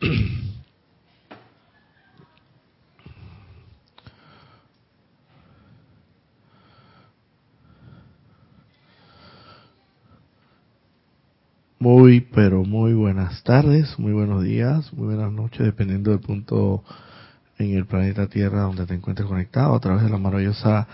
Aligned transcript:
Muy, 11.78 12.20
pero 12.20 12.64
muy 12.64 12.94
buenas 12.94 13.42
tardes, 13.42 13.98
muy 13.98 14.12
buenos 14.12 14.42
días, 14.42 14.92
muy 14.92 15.14
buenas 15.14 15.30
noches, 15.30 15.64
dependiendo 15.64 16.10
del 16.10 16.20
punto 16.20 16.82
en 17.58 17.76
el 17.76 17.86
planeta 17.86 18.26
Tierra 18.26 18.62
donde 18.62 18.86
te 18.86 18.94
encuentres 18.94 19.28
conectado 19.28 19.74
a 19.74 19.80
través 19.80 20.02
de 20.02 20.10
la 20.10 20.18
maravillosa 20.18 20.88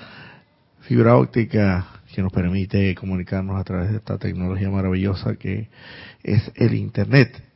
fibra 0.81 1.17
óptica 1.17 1.87
que 2.15 2.23
nos 2.23 2.33
permite 2.33 2.95
comunicarnos 2.95 3.59
a 3.59 3.65
través 3.65 3.91
de 3.91 3.97
esta 3.97 4.19
tecnología 4.19 4.71
maravillosa 4.71 5.37
que 5.37 5.69
es 6.23 6.53
el 6.57 6.75
Internet. 6.75 7.52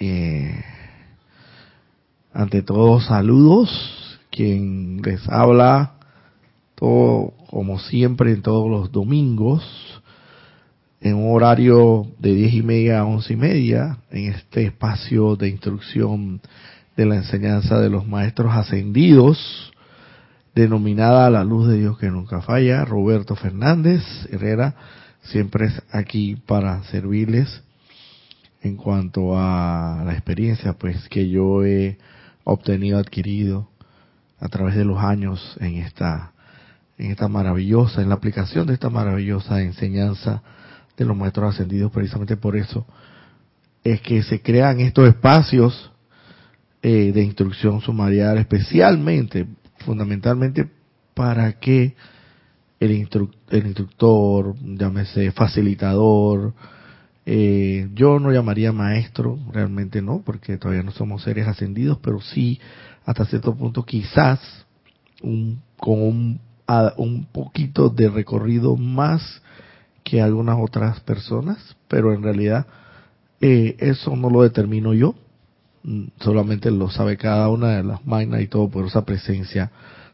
Eh, 0.00 0.64
ante 2.32 2.62
todo, 2.62 3.00
saludos. 3.00 4.20
Quien 4.30 5.02
les 5.02 5.28
habla, 5.28 5.94
todo 6.76 7.32
como 7.50 7.80
siempre 7.80 8.32
en 8.32 8.42
todos 8.42 8.70
los 8.70 8.92
domingos, 8.92 9.64
en 11.00 11.16
un 11.16 11.34
horario 11.34 12.06
de 12.18 12.34
diez 12.34 12.54
y 12.54 12.62
media 12.62 13.00
a 13.00 13.04
once 13.04 13.32
y 13.32 13.36
media, 13.36 13.98
en 14.10 14.32
este 14.32 14.66
espacio 14.66 15.34
de 15.34 15.48
instrucción 15.48 16.40
de 16.96 17.06
la 17.06 17.16
enseñanza 17.16 17.80
de 17.80 17.90
los 17.90 18.06
maestros 18.06 18.52
ascendidos, 18.54 19.72
denominada 20.54 21.30
La 21.30 21.44
Luz 21.44 21.68
de 21.68 21.78
Dios 21.78 21.98
que 21.98 22.10
nunca 22.10 22.42
falla, 22.42 22.84
Roberto 22.84 23.34
Fernández 23.34 24.02
Herrera, 24.30 24.74
siempre 25.22 25.66
es 25.66 25.82
aquí 25.90 26.36
para 26.46 26.82
servirles 26.84 27.62
en 28.62 28.76
cuanto 28.76 29.38
a 29.38 30.02
la 30.04 30.12
experiencia 30.12 30.72
pues 30.72 31.08
que 31.08 31.28
yo 31.28 31.64
he 31.64 31.98
obtenido, 32.44 32.98
adquirido 32.98 33.68
a 34.40 34.48
través 34.48 34.74
de 34.74 34.84
los 34.84 34.98
años 34.98 35.56
en 35.60 35.76
esta 35.76 36.32
en 36.98 37.12
esta 37.12 37.28
maravillosa, 37.28 38.02
en 38.02 38.08
la 38.08 38.16
aplicación 38.16 38.66
de 38.66 38.74
esta 38.74 38.90
maravillosa 38.90 39.62
enseñanza 39.62 40.42
de 40.96 41.04
los 41.04 41.16
maestros 41.16 41.54
ascendidos, 41.54 41.92
precisamente 41.92 42.36
por 42.36 42.56
eso 42.56 42.84
es 43.84 44.00
que 44.00 44.22
se 44.22 44.42
crean 44.42 44.80
estos 44.80 45.08
espacios 45.08 45.92
eh, 46.82 47.12
de 47.12 47.22
instrucción 47.22 47.80
sumarial, 47.80 48.38
especialmente, 48.38 49.46
fundamentalmente, 49.78 50.68
para 51.14 51.52
que 51.54 51.94
el, 52.80 53.08
el 53.50 53.66
instructor, 53.66 54.56
llámese 54.60 55.30
facilitador, 55.30 56.52
eh, 57.30 57.90
yo 57.92 58.18
no 58.18 58.32
llamaría 58.32 58.72
maestro, 58.72 59.38
realmente 59.52 60.00
no, 60.00 60.22
porque 60.24 60.56
todavía 60.56 60.82
no 60.82 60.92
somos 60.92 61.24
seres 61.24 61.46
ascendidos, 61.46 61.98
pero 61.98 62.22
sí, 62.22 62.58
hasta 63.04 63.26
cierto 63.26 63.54
punto, 63.54 63.84
quizás 63.84 64.40
un, 65.22 65.60
con 65.76 66.00
un, 66.00 66.40
un 66.96 67.26
poquito 67.26 67.90
de 67.90 68.08
recorrido 68.08 68.76
más 68.76 69.42
que 70.04 70.22
algunas 70.22 70.56
otras 70.58 71.00
personas, 71.00 71.76
pero 71.86 72.14
en 72.14 72.22
realidad 72.22 72.66
eh, 73.42 73.76
eso 73.78 74.16
no 74.16 74.30
lo 74.30 74.42
determino 74.42 74.94
yo, 74.94 75.14
mm, 75.82 76.04
solamente 76.20 76.70
lo 76.70 76.88
sabe 76.88 77.18
cada 77.18 77.50
una 77.50 77.76
de 77.76 77.84
las 77.84 78.06
máquinas 78.06 78.40
y 78.40 78.46
todo 78.46 78.70
por 78.70 78.86
esa 78.86 79.04
presencia, 79.04 79.70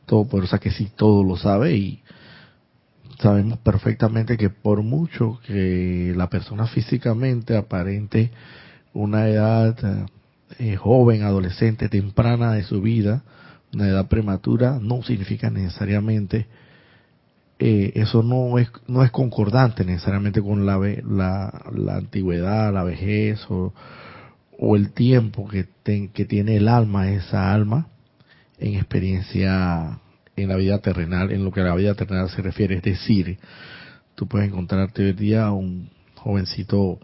todo 0.07 0.27
por 0.27 0.43
esa 0.43 0.59
que 0.59 0.73
sí 0.73 0.91
todo 0.97 1.23
lo 1.23 1.37
sabe 1.37 1.77
y 1.77 2.03
sabemos 3.25 3.59
perfectamente 3.61 4.37
que 4.37 4.51
por 4.51 4.83
mucho 4.83 5.41
que 5.47 6.13
la 6.15 6.29
persona 6.29 6.67
físicamente 6.67 7.57
aparente 7.57 8.31
una 8.93 9.27
edad 9.29 10.07
eh, 10.59 10.77
joven, 10.77 11.23
adolescente, 11.23 11.89
temprana 11.89 12.53
de 12.53 12.65
su 12.65 12.83
vida, 12.83 13.23
una 13.73 13.89
edad 13.89 14.09
prematura, 14.09 14.79
no 14.79 15.03
significa 15.03 15.49
necesariamente 15.49 16.47
eh, 17.59 17.93
eso 17.95 18.23
no 18.23 18.59
es 18.59 18.69
no 18.89 19.03
es 19.03 19.11
concordante 19.11 19.87
necesariamente 19.87 20.43
con 20.43 20.67
la, 20.67 20.79
la, 21.09 21.97
antigüedad, 21.97 22.75
la 22.75 22.85
vejez 22.85 23.41
o, 23.49 23.73
el 24.77 24.93
tiempo 24.93 25.49
que, 25.49 25.67
que 26.13 26.25
tiene 26.27 26.57
el 26.57 26.69
alma, 26.69 27.11
esa 27.11 27.55
alma, 27.55 27.89
en 28.59 28.75
experiencia 28.75 29.99
en 30.37 30.49
la 30.49 30.57
vida 30.57 30.79
terrenal, 30.79 31.31
en 31.33 31.45
lo 31.45 31.53
que 31.53 31.61
a 31.61 31.65
la 31.65 31.75
vida 31.75 31.95
terrenal 31.95 32.29
se 32.31 32.43
refiere. 32.43 32.77
Es 32.77 32.83
decir, 32.83 33.39
tú 34.15 34.27
puedes 34.27 34.49
encontrarte 34.49 35.05
hoy 35.05 35.13
día 35.13 35.51
un 35.51 35.91
jovencito 36.17 36.99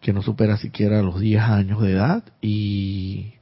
que 0.00 0.12
no 0.12 0.22
supera 0.22 0.56
siquiera 0.56 1.02
los 1.02 1.20
10 1.20 1.42
años 1.42 1.82
de 1.82 1.92
edad 1.92 2.24
y, 2.40 3.32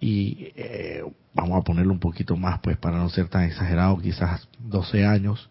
y 0.00 0.52
eh, 0.56 1.02
vamos 1.34 1.60
a 1.60 1.64
ponerlo 1.64 1.92
un 1.92 2.00
poquito 2.00 2.36
más 2.36 2.60
pues 2.60 2.76
para 2.76 2.98
no 2.98 3.08
ser 3.08 3.28
tan 3.28 3.44
exagerado, 3.44 3.98
quizás 3.98 4.48
12 4.58 5.06
años 5.06 5.48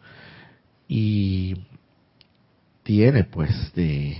y 0.88 1.56
tiene 2.83 3.23
pues 3.23 3.73
de 3.73 4.17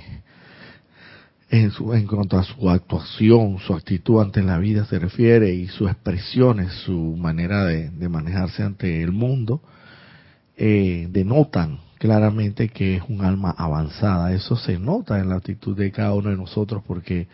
en, 1.50 1.72
su, 1.72 1.94
en 1.94 2.06
cuanto 2.08 2.38
a 2.38 2.44
su 2.44 2.70
actuación, 2.70 3.60
su 3.60 3.74
actitud 3.74 4.22
ante 4.22 4.42
la 4.42 4.58
vida 4.58 4.86
se 4.86 5.00
refiere 5.00 5.54
y 5.54 5.68
sus 5.68 5.90
expresiones, 5.90 6.74
su 6.86 7.16
manera 7.18 7.66
de, 7.66 8.10
manejarse 8.10 8.64
ante 8.64 9.02
el 9.02 9.12
mundo, 9.12 9.62
eh, 10.58 11.08
denotan 11.10 11.80
claramente 12.00 12.70
que 12.70 12.98
es 12.98 13.04
un 13.08 13.24
alma 13.24 13.54
avanzada. 13.58 14.34
Eso 14.34 14.56
se 14.56 14.78
nota 14.78 15.20
en 15.20 15.30
la 15.30 15.36
actitud 15.36 15.76
de 15.76 15.92
cada 15.92 16.14
uno 16.14 16.30
de 16.30 16.38
nosotros 16.38 16.84
porque 16.86 17.28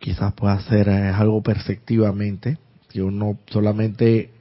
quizás 0.00 0.32
pueda 0.34 0.60
ser 0.62 0.88
eh, 0.88 1.08
algo 1.08 1.42
perceptivamente, 1.42 2.58
que 2.88 3.02
uno 3.02 3.38
solamente 3.48 4.32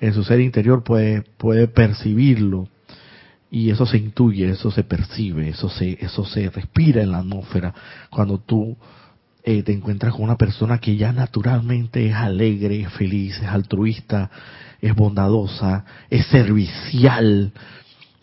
en 0.00 0.14
su 0.14 0.22
ser 0.22 0.40
interior 0.40 0.84
puede, 0.84 1.22
puede 1.22 1.66
percibirlo, 1.66 2.68
y 3.50 3.70
eso 3.70 3.86
se 3.86 3.96
intuye, 3.96 4.50
eso 4.50 4.70
se 4.70 4.84
percibe, 4.84 5.48
eso 5.48 5.68
se, 5.68 5.98
eso 6.00 6.24
se 6.24 6.50
respira 6.50 7.02
en 7.02 7.12
la 7.12 7.18
atmósfera 7.18 7.74
cuando 8.10 8.38
tú 8.38 8.76
eh, 9.42 9.62
te 9.62 9.72
encuentras 9.72 10.12
con 10.12 10.24
una 10.24 10.36
persona 10.36 10.78
que 10.78 10.96
ya 10.96 11.12
naturalmente 11.12 12.06
es 12.06 12.14
alegre, 12.14 12.82
es 12.82 12.92
feliz, 12.92 13.38
es 13.40 13.48
altruista, 13.48 14.30
es 14.80 14.94
bondadosa, 14.94 15.84
es 16.10 16.26
servicial, 16.26 17.52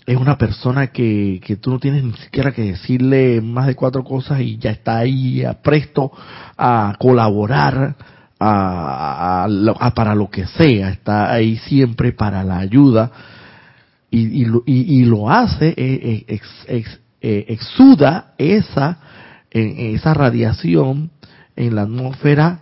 es 0.05 0.17
una 0.17 0.37
persona 0.37 0.87
que, 0.87 1.41
que 1.43 1.55
tú 1.55 1.71
no 1.71 1.79
tienes 1.79 2.03
ni 2.03 2.13
siquiera 2.13 2.51
que 2.51 2.61
decirle 2.61 3.41
más 3.41 3.65
de 3.65 3.75
cuatro 3.75 4.03
cosas 4.03 4.41
y 4.41 4.57
ya 4.57 4.69
está 4.69 4.99
ahí 4.99 5.43
presto 5.63 6.11
a 6.57 6.95
colaborar 6.99 7.95
a, 8.39 9.47
a, 9.79 9.93
para 9.95 10.13
lo 10.13 10.29
que 10.29 10.45
sea, 10.45 10.89
está 10.89 11.31
ahí 11.33 11.57
siempre 11.57 12.11
para 12.11 12.43
la 12.43 12.59
ayuda 12.59 13.11
y, 14.15 15.01
y, 15.01 15.05
lo, 15.05 15.29
hace, 15.29 15.69
eh, 15.69 16.25
eh, 16.27 16.83
eh, 17.21 17.45
exuda 17.49 18.33
esa, 18.37 18.99
esa 19.49 20.13
radiación 20.13 21.11
en 21.55 21.75
la 21.75 21.83
atmósfera 21.83 22.61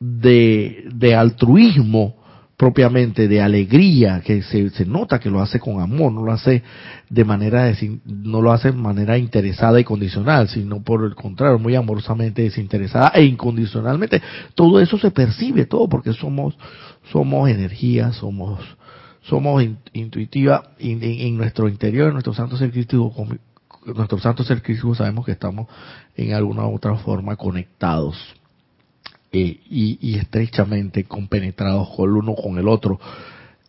de, 0.00 0.88
de 0.92 1.14
altruismo 1.14 2.16
propiamente, 2.56 3.26
de 3.26 3.40
alegría, 3.40 4.20
que 4.20 4.42
se, 4.42 4.68
se, 4.70 4.84
nota 4.84 5.18
que 5.18 5.30
lo 5.30 5.40
hace 5.40 5.58
con 5.58 5.80
amor, 5.80 6.12
no 6.12 6.22
lo 6.22 6.32
hace 6.32 6.62
de 7.08 7.24
manera 7.24 7.72
no 8.04 8.42
lo 8.42 8.52
hace 8.52 8.70
de 8.70 8.76
manera 8.76 9.16
interesada 9.16 9.80
y 9.80 9.84
condicional, 9.84 10.46
sino 10.46 10.82
por 10.82 11.04
el 11.04 11.14
contrario, 11.14 11.58
muy 11.58 11.74
amorosamente 11.74 12.42
desinteresada 12.42 13.12
e 13.14 13.24
incondicionalmente. 13.24 14.20
Todo 14.54 14.78
eso 14.78 14.98
se 14.98 15.10
percibe 15.10 15.64
todo 15.64 15.88
porque 15.88 16.12
somos 16.12 16.54
somos 17.10 17.48
energía, 17.48 18.12
somos 18.12 18.60
somos 19.22 19.62
intuitiva 19.92 20.72
en, 20.78 21.36
nuestro 21.36 21.68
interior, 21.68 22.08
en 22.08 22.14
nuestro 22.14 22.34
santo 22.34 22.56
ser 22.56 22.70
crístico, 22.70 23.12
nuestro 23.84 24.18
santo 24.18 24.44
ser 24.44 24.62
crístico 24.62 24.94
sabemos 24.94 25.24
que 25.24 25.32
estamos 25.32 25.68
en 26.16 26.32
alguna 26.32 26.66
u 26.66 26.74
otra 26.74 26.96
forma 26.96 27.36
conectados 27.36 28.16
eh, 29.32 29.60
y, 29.68 30.16
estrechamente 30.16 31.04
compenetrados 31.04 31.88
con 31.90 32.08
el 32.10 32.16
uno 32.16 32.34
con 32.34 32.58
el 32.58 32.68
otro. 32.68 32.98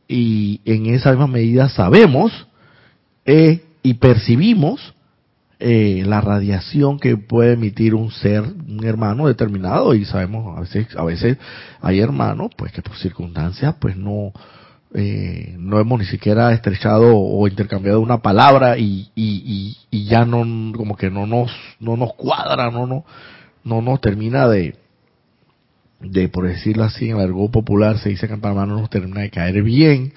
Y 0.08 0.60
en 0.66 0.88
esa 0.88 1.12
misma 1.12 1.28
medida 1.28 1.70
sabemos 1.70 2.48
eh, 3.26 3.64
y 3.84 3.94
percibimos 3.96 4.94
eh, 5.60 6.04
la 6.08 6.22
radiación 6.22 6.98
que 6.98 7.16
puede 7.18 7.54
emitir 7.54 7.94
un 7.94 8.10
ser, 8.12 8.42
un 8.42 8.84
hermano 8.84 9.28
determinado, 9.28 9.94
y 9.94 10.06
sabemos 10.06 10.58
a 10.58 10.62
veces, 10.62 10.88
a 10.98 11.04
veces 11.04 11.38
hay 11.82 12.00
hermanos, 12.00 12.50
pues 12.58 12.72
que 12.72 12.82
por 12.82 12.98
circunstancias, 12.98 13.76
pues 13.80 13.96
no, 13.96 14.34
eh, 14.94 15.56
no 15.58 15.80
hemos 15.80 16.00
ni 16.00 16.06
siquiera 16.06 16.52
estrechado 16.52 17.16
o 17.16 17.48
intercambiado 17.48 18.02
una 18.02 18.22
palabra 18.22 18.78
y, 18.78 19.10
y, 19.16 20.06
ya 20.06 20.26
no 20.26 20.40
como 20.76 20.98
que 20.98 21.10
no 21.10 21.26
nos 21.26 21.50
no 21.80 21.96
nos 21.96 22.14
cuadra 22.16 22.70
no 22.70 22.86
no 22.86 23.06
no 23.64 23.82
nos 23.82 24.02
termina 24.02 24.50
de 24.50 24.76
de 26.02 26.28
por 26.28 26.46
decirlo 26.46 26.84
así 26.84 27.10
en 27.10 27.18
el 27.18 27.24
argot 27.24 27.52
popular 27.52 28.00
se 28.00 28.10
dice 28.10 28.28
que 28.28 28.34
en 28.34 28.42
Panamá 28.42 28.66
no 28.66 28.82
nos 28.82 28.90
termina 28.90 29.22
de 29.22 29.30
caer 29.30 29.64
bien. 29.64 30.12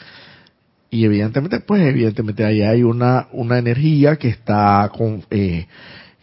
Y 0.91 1.05
evidentemente 1.05 1.61
pues 1.61 1.83
evidentemente 1.83 2.45
ahí 2.45 2.63
hay 2.63 2.83
una 2.83 3.29
una 3.31 3.59
energía 3.59 4.17
que 4.17 4.29
está 4.29 4.91
con, 4.97 5.25
eh, 5.31 5.67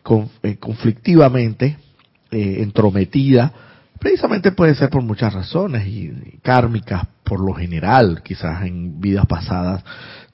con 0.03 0.29
eh, 0.43 0.57
conflictivamente 0.57 1.77
entrometida 2.31 3.70
Precisamente 4.01 4.51
puede 4.51 4.73
ser 4.73 4.89
por 4.89 5.03
muchas 5.03 5.31
razones 5.31 5.85
y, 5.85 6.11
kármicas 6.41 7.03
por 7.23 7.39
lo 7.39 7.53
general, 7.53 8.23
quizás 8.23 8.63
en 8.63 8.99
vidas 8.99 9.27
pasadas 9.27 9.83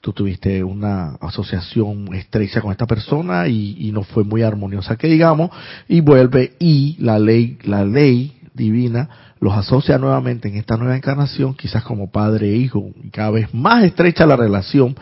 tú 0.00 0.14
tuviste 0.14 0.64
una 0.64 1.16
asociación 1.20 2.14
estrecha 2.14 2.62
con 2.62 2.72
esta 2.72 2.86
persona 2.86 3.46
y, 3.46 3.76
y, 3.78 3.92
no 3.92 4.04
fue 4.04 4.24
muy 4.24 4.42
armoniosa 4.42 4.96
que 4.96 5.06
digamos 5.06 5.50
y 5.86 6.00
vuelve 6.00 6.54
y 6.58 6.96
la 7.00 7.18
ley 7.18 7.58
la 7.64 7.84
ley 7.84 8.40
divina 8.54 9.34
los 9.38 9.52
asocia 9.52 9.98
nuevamente 9.98 10.48
en 10.48 10.56
esta 10.56 10.78
nueva 10.78 10.96
encarnación 10.96 11.54
quizás 11.54 11.82
como 11.82 12.10
padre 12.10 12.48
e 12.48 12.56
hijo 12.56 12.90
y 13.02 13.10
cada 13.10 13.32
vez 13.32 13.52
más 13.52 13.84
estrecha 13.84 14.24
la 14.24 14.36
relación 14.36 14.96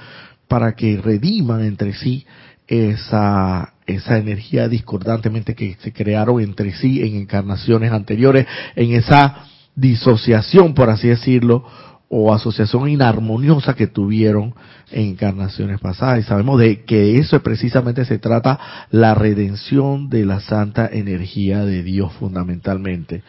para 0.49 0.75
que 0.75 1.01
rediman 1.01 1.63
entre 1.63 1.93
sí 1.93 2.27
esa, 2.67 3.75
esa 3.87 4.19
energía 4.19 4.69
discordantemente 4.69 5.55
que 5.55 5.77
se 5.81 5.93
crearon 5.93 6.41
entre 6.41 6.73
sí 6.75 7.03
en 7.03 7.17
encarnaciones 7.17 7.93
anteriores, 7.93 8.47
en 8.75 8.93
esa 8.95 9.47
disociación, 9.75 10.75
por 10.75 10.91
así 10.91 11.09
decirlo, 11.09 11.65
o 12.09 12.33
asociación 12.33 12.89
inarmoniosa 12.89 13.75
que 13.75 13.89
tuvieron 13.89 14.55
en 14.91 15.09
encarnaciones 15.11 15.81
pasadas. 15.81 16.21
Y 16.21 16.23
sabemos 16.23 16.61
de 16.61 16.85
que 16.85 17.19
eso 17.19 17.43
precisamente 17.43 18.05
se 18.05 18.19
trata 18.19 18.59
la 18.91 19.15
redención 19.15 20.09
de 20.09 20.25
la 20.25 20.41
santa 20.41 20.89
energía 20.91 21.65
de 21.65 21.83
Dios 21.83 22.13
fundamentalmente. 22.15 23.23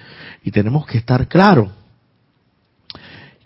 Y 0.44 0.52
tenemos 0.52 0.86
que 0.86 1.00
estar 1.00 1.28
claro 1.28 1.72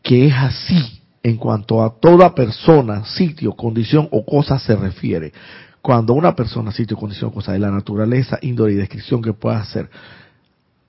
que 0.03 0.25
es 0.25 0.33
así 0.33 1.01
en 1.23 1.37
cuanto 1.37 1.83
a 1.83 1.99
toda 1.99 2.33
persona, 2.33 3.05
sitio, 3.05 3.53
condición 3.53 4.07
o 4.11 4.25
cosa 4.25 4.59
se 4.59 4.75
refiere. 4.75 5.31
Cuando 5.81 6.13
una 6.13 6.35
persona, 6.35 6.71
sitio, 6.71 6.97
condición, 6.97 7.31
cosa 7.31 7.53
de 7.53 7.59
la 7.59 7.71
naturaleza, 7.71 8.37
índole 8.41 8.73
y 8.73 8.75
descripción 8.75 9.21
que 9.21 9.33
pueda 9.33 9.59
hacer, 9.59 9.89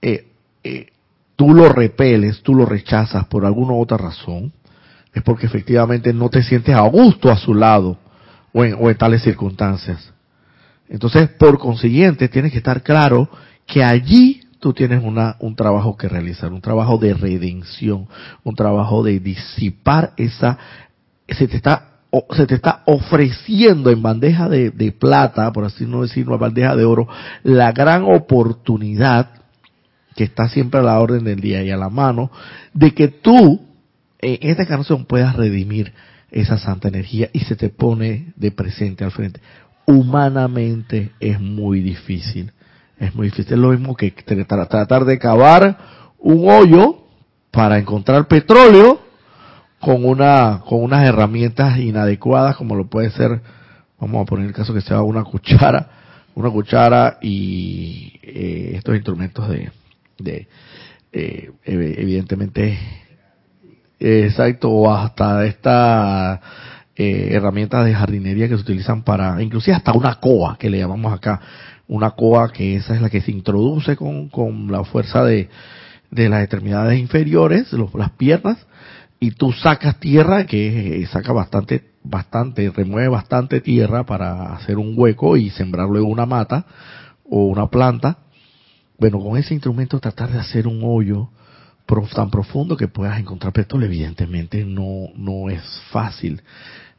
eh, 0.02 0.26
eh, 0.62 0.86
tú 1.36 1.54
lo 1.54 1.70
repeles, 1.70 2.42
tú 2.42 2.54
lo 2.54 2.66
rechazas 2.66 3.26
por 3.26 3.44
alguna 3.44 3.72
otra 3.74 3.96
razón, 3.96 4.52
es 5.14 5.22
porque 5.22 5.46
efectivamente 5.46 6.12
no 6.12 6.28
te 6.28 6.42
sientes 6.42 6.74
a 6.74 6.82
gusto 6.82 7.30
a 7.30 7.36
su 7.36 7.54
lado 7.54 7.96
o 8.52 8.64
en, 8.64 8.74
o 8.78 8.90
en 8.90 8.96
tales 8.96 9.22
circunstancias. 9.22 10.12
Entonces, 10.88 11.28
por 11.30 11.58
consiguiente, 11.58 12.28
tienes 12.28 12.52
que 12.52 12.58
estar 12.58 12.82
claro 12.82 13.28
que 13.66 13.82
allí 13.82 14.42
tú 14.62 14.72
tienes 14.72 15.02
una, 15.02 15.36
un 15.40 15.56
trabajo 15.56 15.96
que 15.96 16.08
realizar, 16.08 16.52
un 16.52 16.60
trabajo 16.60 16.96
de 16.96 17.14
redención, 17.14 18.06
un 18.44 18.54
trabajo 18.54 19.02
de 19.02 19.18
disipar 19.18 20.12
esa, 20.16 20.56
se 21.28 21.48
te 21.48 21.56
está 21.56 21.91
se 22.36 22.46
te 22.46 22.54
está 22.54 22.82
ofreciendo 22.84 23.90
en 23.90 24.02
bandeja 24.02 24.48
de, 24.48 24.92
plata, 24.92 25.50
por 25.52 25.64
así 25.64 25.86
no 25.86 26.02
decirlo, 26.02 26.38
bandeja 26.38 26.76
de 26.76 26.84
oro, 26.84 27.08
la 27.42 27.72
gran 27.72 28.04
oportunidad 28.04 29.30
que 30.14 30.24
está 30.24 30.48
siempre 30.48 30.80
a 30.80 30.82
la 30.82 31.00
orden 31.00 31.24
del 31.24 31.40
día 31.40 31.62
y 31.62 31.70
a 31.70 31.76
la 31.76 31.88
mano, 31.88 32.30
de 32.74 32.92
que 32.92 33.08
tú 33.08 33.62
en 34.18 34.50
esta 34.50 34.66
canción 34.66 35.06
puedas 35.06 35.34
redimir 35.36 35.92
esa 36.30 36.58
santa 36.58 36.88
energía 36.88 37.30
y 37.32 37.40
se 37.40 37.56
te 37.56 37.70
pone 37.70 38.32
de 38.36 38.50
presente 38.50 39.04
al 39.04 39.10
frente. 39.10 39.40
Humanamente 39.86 41.12
es 41.18 41.40
muy 41.40 41.80
difícil, 41.80 42.52
es 42.98 43.14
muy 43.14 43.28
difícil. 43.28 43.54
Es 43.54 43.58
lo 43.58 43.70
mismo 43.70 43.96
que 43.96 44.10
tratar 44.10 45.04
de 45.06 45.18
cavar 45.18 45.78
un 46.18 46.48
hoyo 46.48 47.06
para 47.50 47.78
encontrar 47.78 48.28
petróleo 48.28 49.11
con 49.82 50.04
una 50.04 50.62
con 50.64 50.82
unas 50.82 51.06
herramientas 51.06 51.76
inadecuadas 51.78 52.56
como 52.56 52.76
lo 52.76 52.86
puede 52.86 53.10
ser 53.10 53.40
vamos 53.98 54.22
a 54.22 54.24
poner 54.24 54.46
el 54.46 54.52
caso 54.52 54.72
que 54.72 54.80
sea 54.80 55.02
una 55.02 55.24
cuchara 55.24 55.88
una 56.34 56.50
cuchara 56.50 57.18
y 57.20 58.18
eh, 58.22 58.72
estos 58.76 58.94
instrumentos 58.94 59.48
de, 59.48 59.70
de 60.18 60.48
eh, 61.12 61.50
evidentemente 61.64 62.78
exacto 63.98 64.70
o 64.70 64.94
hasta 64.94 65.44
estas 65.46 66.40
eh, 66.94 67.30
herramientas 67.32 67.84
de 67.84 67.94
jardinería 67.94 68.48
que 68.48 68.54
se 68.54 68.62
utilizan 68.62 69.02
para 69.02 69.42
inclusive 69.42 69.74
hasta 69.76 69.92
una 69.92 70.16
coa 70.16 70.56
que 70.58 70.70
le 70.70 70.78
llamamos 70.78 71.12
acá. 71.12 71.40
Una 71.88 72.12
coa 72.12 72.52
que 72.52 72.76
esa 72.76 72.94
es 72.94 73.02
la 73.02 73.10
que 73.10 73.20
se 73.20 73.32
introduce 73.32 73.96
con, 73.96 74.28
con 74.28 74.70
la 74.70 74.84
fuerza 74.84 75.24
de, 75.24 75.48
de 76.10 76.28
las 76.28 76.42
extremidades 76.42 76.98
inferiores 76.98 77.72
las 77.94 78.10
piernas 78.10 78.58
y 79.22 79.30
tú 79.30 79.52
sacas 79.52 80.00
tierra 80.00 80.46
que 80.46 81.06
saca 81.12 81.32
bastante, 81.32 81.92
bastante, 82.02 82.68
remueve 82.70 83.06
bastante 83.06 83.60
tierra 83.60 84.04
para 84.04 84.52
hacer 84.56 84.78
un 84.78 84.94
hueco 84.96 85.36
y 85.36 85.48
sembrar 85.50 85.88
luego 85.88 86.08
una 86.08 86.26
mata 86.26 86.66
o 87.30 87.46
una 87.46 87.68
planta. 87.68 88.18
Bueno, 88.98 89.20
con 89.20 89.38
ese 89.38 89.54
instrumento 89.54 90.00
tratar 90.00 90.32
de 90.32 90.40
hacer 90.40 90.66
un 90.66 90.80
hoyo 90.82 91.28
tan 92.12 92.30
profundo 92.30 92.76
que 92.76 92.88
puedas 92.88 93.20
encontrar 93.20 93.52
petróleo, 93.52 93.86
evidentemente 93.86 94.64
no, 94.64 95.10
no 95.14 95.50
es 95.50 95.62
fácil 95.92 96.42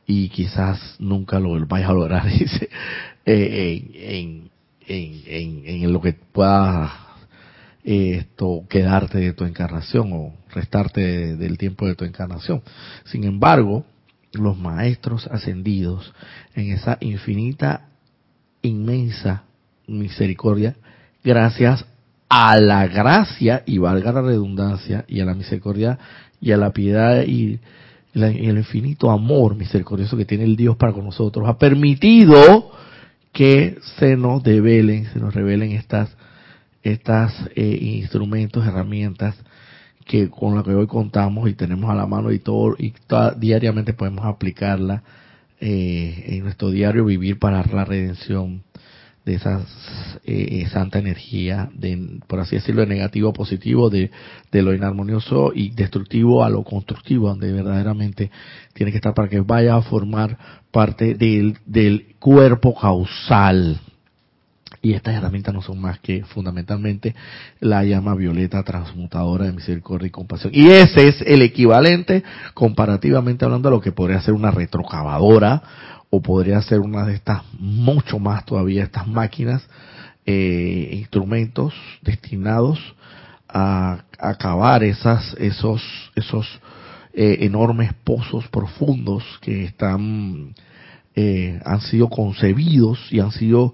y 0.07 0.29
quizás 0.29 0.79
nunca 0.99 1.41
lo 1.41 1.59
vayas 1.65 1.89
a 1.89 1.93
lograr 1.93 2.25
dice, 2.39 2.69
eh, 3.25 3.91
en, 3.95 4.49
en, 4.87 5.23
en, 5.25 5.83
en, 5.83 5.91
lo 5.91 5.99
que 5.99 6.13
puedas 6.13 6.89
esto 7.83 8.63
quedarte 8.69 9.17
de 9.17 9.33
tu 9.33 9.43
encarnación 9.43 10.13
o 10.13 10.42
restarte 10.53 11.35
del 11.35 11.57
tiempo 11.57 11.87
de 11.87 11.95
tu 11.95 12.05
encarnación. 12.05 12.61
Sin 13.05 13.23
embargo, 13.23 13.85
los 14.33 14.57
maestros 14.57 15.27
ascendidos 15.27 16.13
en 16.55 16.71
esa 16.71 16.97
infinita, 17.01 17.89
inmensa 18.61 19.43
misericordia, 19.87 20.75
gracias 21.23 21.85
a 22.29 22.57
la 22.57 22.87
gracia, 22.87 23.63
y 23.65 23.77
valga 23.77 24.11
la 24.11 24.21
redundancia, 24.21 25.05
y 25.07 25.19
a 25.19 25.25
la 25.25 25.35
misericordia, 25.35 25.99
y 26.41 26.51
a 26.51 26.57
la 26.57 26.71
piedad 26.71 27.23
y, 27.23 27.59
el 28.15 28.57
infinito 28.57 29.09
amor 29.09 29.55
misericordioso 29.55 30.15
que 30.15 30.25
tiene 30.25 30.43
el 30.43 30.55
Dios 30.55 30.77
para 30.77 30.93
con 30.93 31.05
nosotros, 31.05 31.47
ha 31.47 31.57
permitido 31.57 32.71
que 33.31 33.79
se 33.97 34.15
nos 34.15 34.43
develen, 34.43 35.07
se 35.11 35.19
nos 35.19 35.33
revelen 35.33 35.71
estas 35.71 36.15
estos 36.83 37.31
eh, 37.55 37.77
instrumentos, 37.81 38.67
herramientas 38.67 39.35
que 40.05 40.29
con 40.29 40.55
las 40.55 40.63
que 40.63 40.73
hoy 40.73 40.87
contamos 40.87 41.49
y 41.49 41.53
tenemos 41.53 41.89
a 41.89 41.95
la 41.95 42.05
mano 42.05 42.31
y 42.31 42.39
todo 42.39 42.75
y 42.77 42.93
diariamente 43.37 43.93
podemos 43.93 44.25
aplicarla 44.25 45.03
eh, 45.59 46.25
en 46.27 46.43
nuestro 46.43 46.71
diario 46.71 47.05
vivir 47.05 47.39
para 47.39 47.63
la 47.63 47.85
redención 47.85 48.63
de 49.25 49.35
esa 49.35 49.65
eh, 50.25 50.65
santa 50.69 50.99
energía, 50.99 51.69
de, 51.73 52.19
por 52.27 52.41
así 52.41 52.57
decirlo, 52.57 52.81
de 52.81 52.87
negativo 52.87 53.29
a 53.29 53.33
positivo, 53.33 53.89
de, 53.89 54.11
de 54.51 54.61
lo 54.61 54.73
inarmonioso 54.73 55.53
y 55.55 55.69
destructivo 55.69 56.43
a 56.43 56.49
lo 56.49 56.63
constructivo, 56.63 57.29
donde 57.29 57.53
verdaderamente 57.53 58.29
tiene 58.73 58.91
que 58.91 58.97
estar 58.97 59.13
para 59.13 59.29
que 59.29 59.39
vaya 59.39 59.75
a 59.75 59.81
formar 59.81 60.37
parte 60.71 61.15
del, 61.15 61.57
del 61.65 62.15
cuerpo 62.19 62.75
causal 62.75 63.79
y 64.83 64.93
estas 64.93 65.15
herramientas 65.15 65.53
no 65.53 65.61
son 65.61 65.79
más 65.79 65.99
que 65.99 66.25
fundamentalmente 66.25 67.15
la 67.61 67.85
llama 67.85 68.15
violeta 68.15 68.61
transmutadora 68.63 69.45
de 69.45 69.53
misericordia 69.53 70.07
y 70.07 70.11
compasión. 70.11 70.51
Y 70.53 70.67
ese 70.67 71.07
es 71.07 71.21
el 71.25 71.41
equivalente, 71.41 72.21
comparativamente 72.53 73.45
hablando, 73.45 73.69
a 73.69 73.71
lo 73.71 73.79
que 73.79 73.93
podría 73.93 74.19
ser 74.19 74.33
una 74.33 74.51
retrocavadora 74.51 75.63
o 76.09 76.21
podría 76.21 76.61
ser 76.61 76.81
una 76.81 77.05
de 77.05 77.15
estas, 77.15 77.43
mucho 77.57 78.19
más 78.19 78.45
todavía, 78.45 78.83
estas 78.83 79.07
máquinas, 79.07 79.65
eh, 80.25 80.89
instrumentos 80.91 81.73
destinados 82.01 82.77
a 83.47 84.03
acabar 84.19 84.83
esas, 84.83 85.33
esos, 85.39 85.81
esos 86.13 86.45
eh, 87.13 87.37
enormes 87.41 87.93
pozos 88.03 88.49
profundos 88.49 89.23
que 89.39 89.63
están, 89.63 90.53
eh, 91.15 91.61
han 91.63 91.79
sido 91.79 92.09
concebidos 92.09 92.99
y 93.11 93.21
han 93.21 93.31
sido 93.31 93.73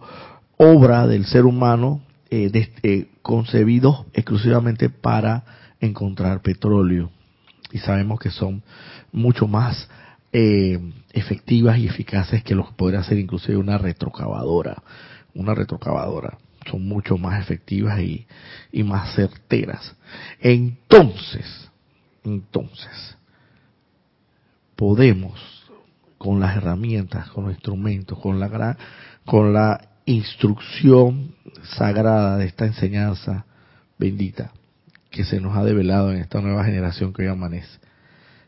obra 0.62 1.08
del 1.08 1.26
ser 1.26 1.46
humano 1.46 2.02
eh, 2.30 2.52
eh, 2.84 3.08
concebidos 3.22 4.06
exclusivamente 4.14 4.90
para 4.90 5.44
encontrar 5.80 6.42
petróleo. 6.42 7.12
Y 7.72 7.80
sabemos 7.80 8.20
que 8.20 8.30
son 8.30 8.62
mucho 9.14 9.48
más 9.48 9.88
eh, 10.34 10.78
efectivas 11.14 11.78
y 11.78 11.88
eficaces 11.88 12.44
que 12.44 12.56
lo 12.56 12.68
que 12.68 12.74
podría 12.74 13.04
ser 13.04 13.18
inclusive 13.20 13.58
una 13.58 13.78
retrocavadora. 13.78 14.84
Una 15.34 15.56
retrocavadora. 15.56 16.38
Son 16.70 16.86
mucho 16.86 17.18
más 17.18 17.42
efectivas 17.42 18.00
y, 18.02 18.28
y 18.74 18.84
más 18.84 19.16
certeras. 19.16 19.96
Entonces, 20.42 21.72
entonces, 22.26 23.18
podemos 24.76 25.40
con 26.18 26.42
las 26.42 26.58
herramientas, 26.58 27.30
con 27.30 27.46
los 27.46 27.54
instrumentos, 27.54 28.20
con 28.20 28.42
la 28.42 28.50
gran, 28.50 28.78
con 29.26 29.54
la 29.54 29.89
instrucción 30.12 31.36
sagrada 31.78 32.38
de 32.38 32.46
esta 32.46 32.66
enseñanza 32.66 33.46
bendita 33.98 34.52
que 35.12 35.24
se 35.24 35.40
nos 35.40 35.56
ha 35.56 35.64
develado 35.64 36.12
en 36.12 36.20
esta 36.20 36.42
nueva 36.42 36.64
generación 36.66 37.14
que 37.14 37.24
hoy 37.24 37.28
amanece, 37.30 37.80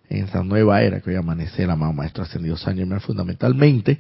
en 0.10 0.26
esta 0.26 0.44
nueva 0.44 0.82
era 0.82 1.02
que 1.02 1.12
hoy 1.12 1.16
amanece 1.16 1.64
el 1.64 1.70
amado 1.70 1.94
Maestro 1.94 2.24
Ascendido 2.24 2.58
San 2.58 2.78
Germán, 2.78 3.02
fundamentalmente 3.02 4.00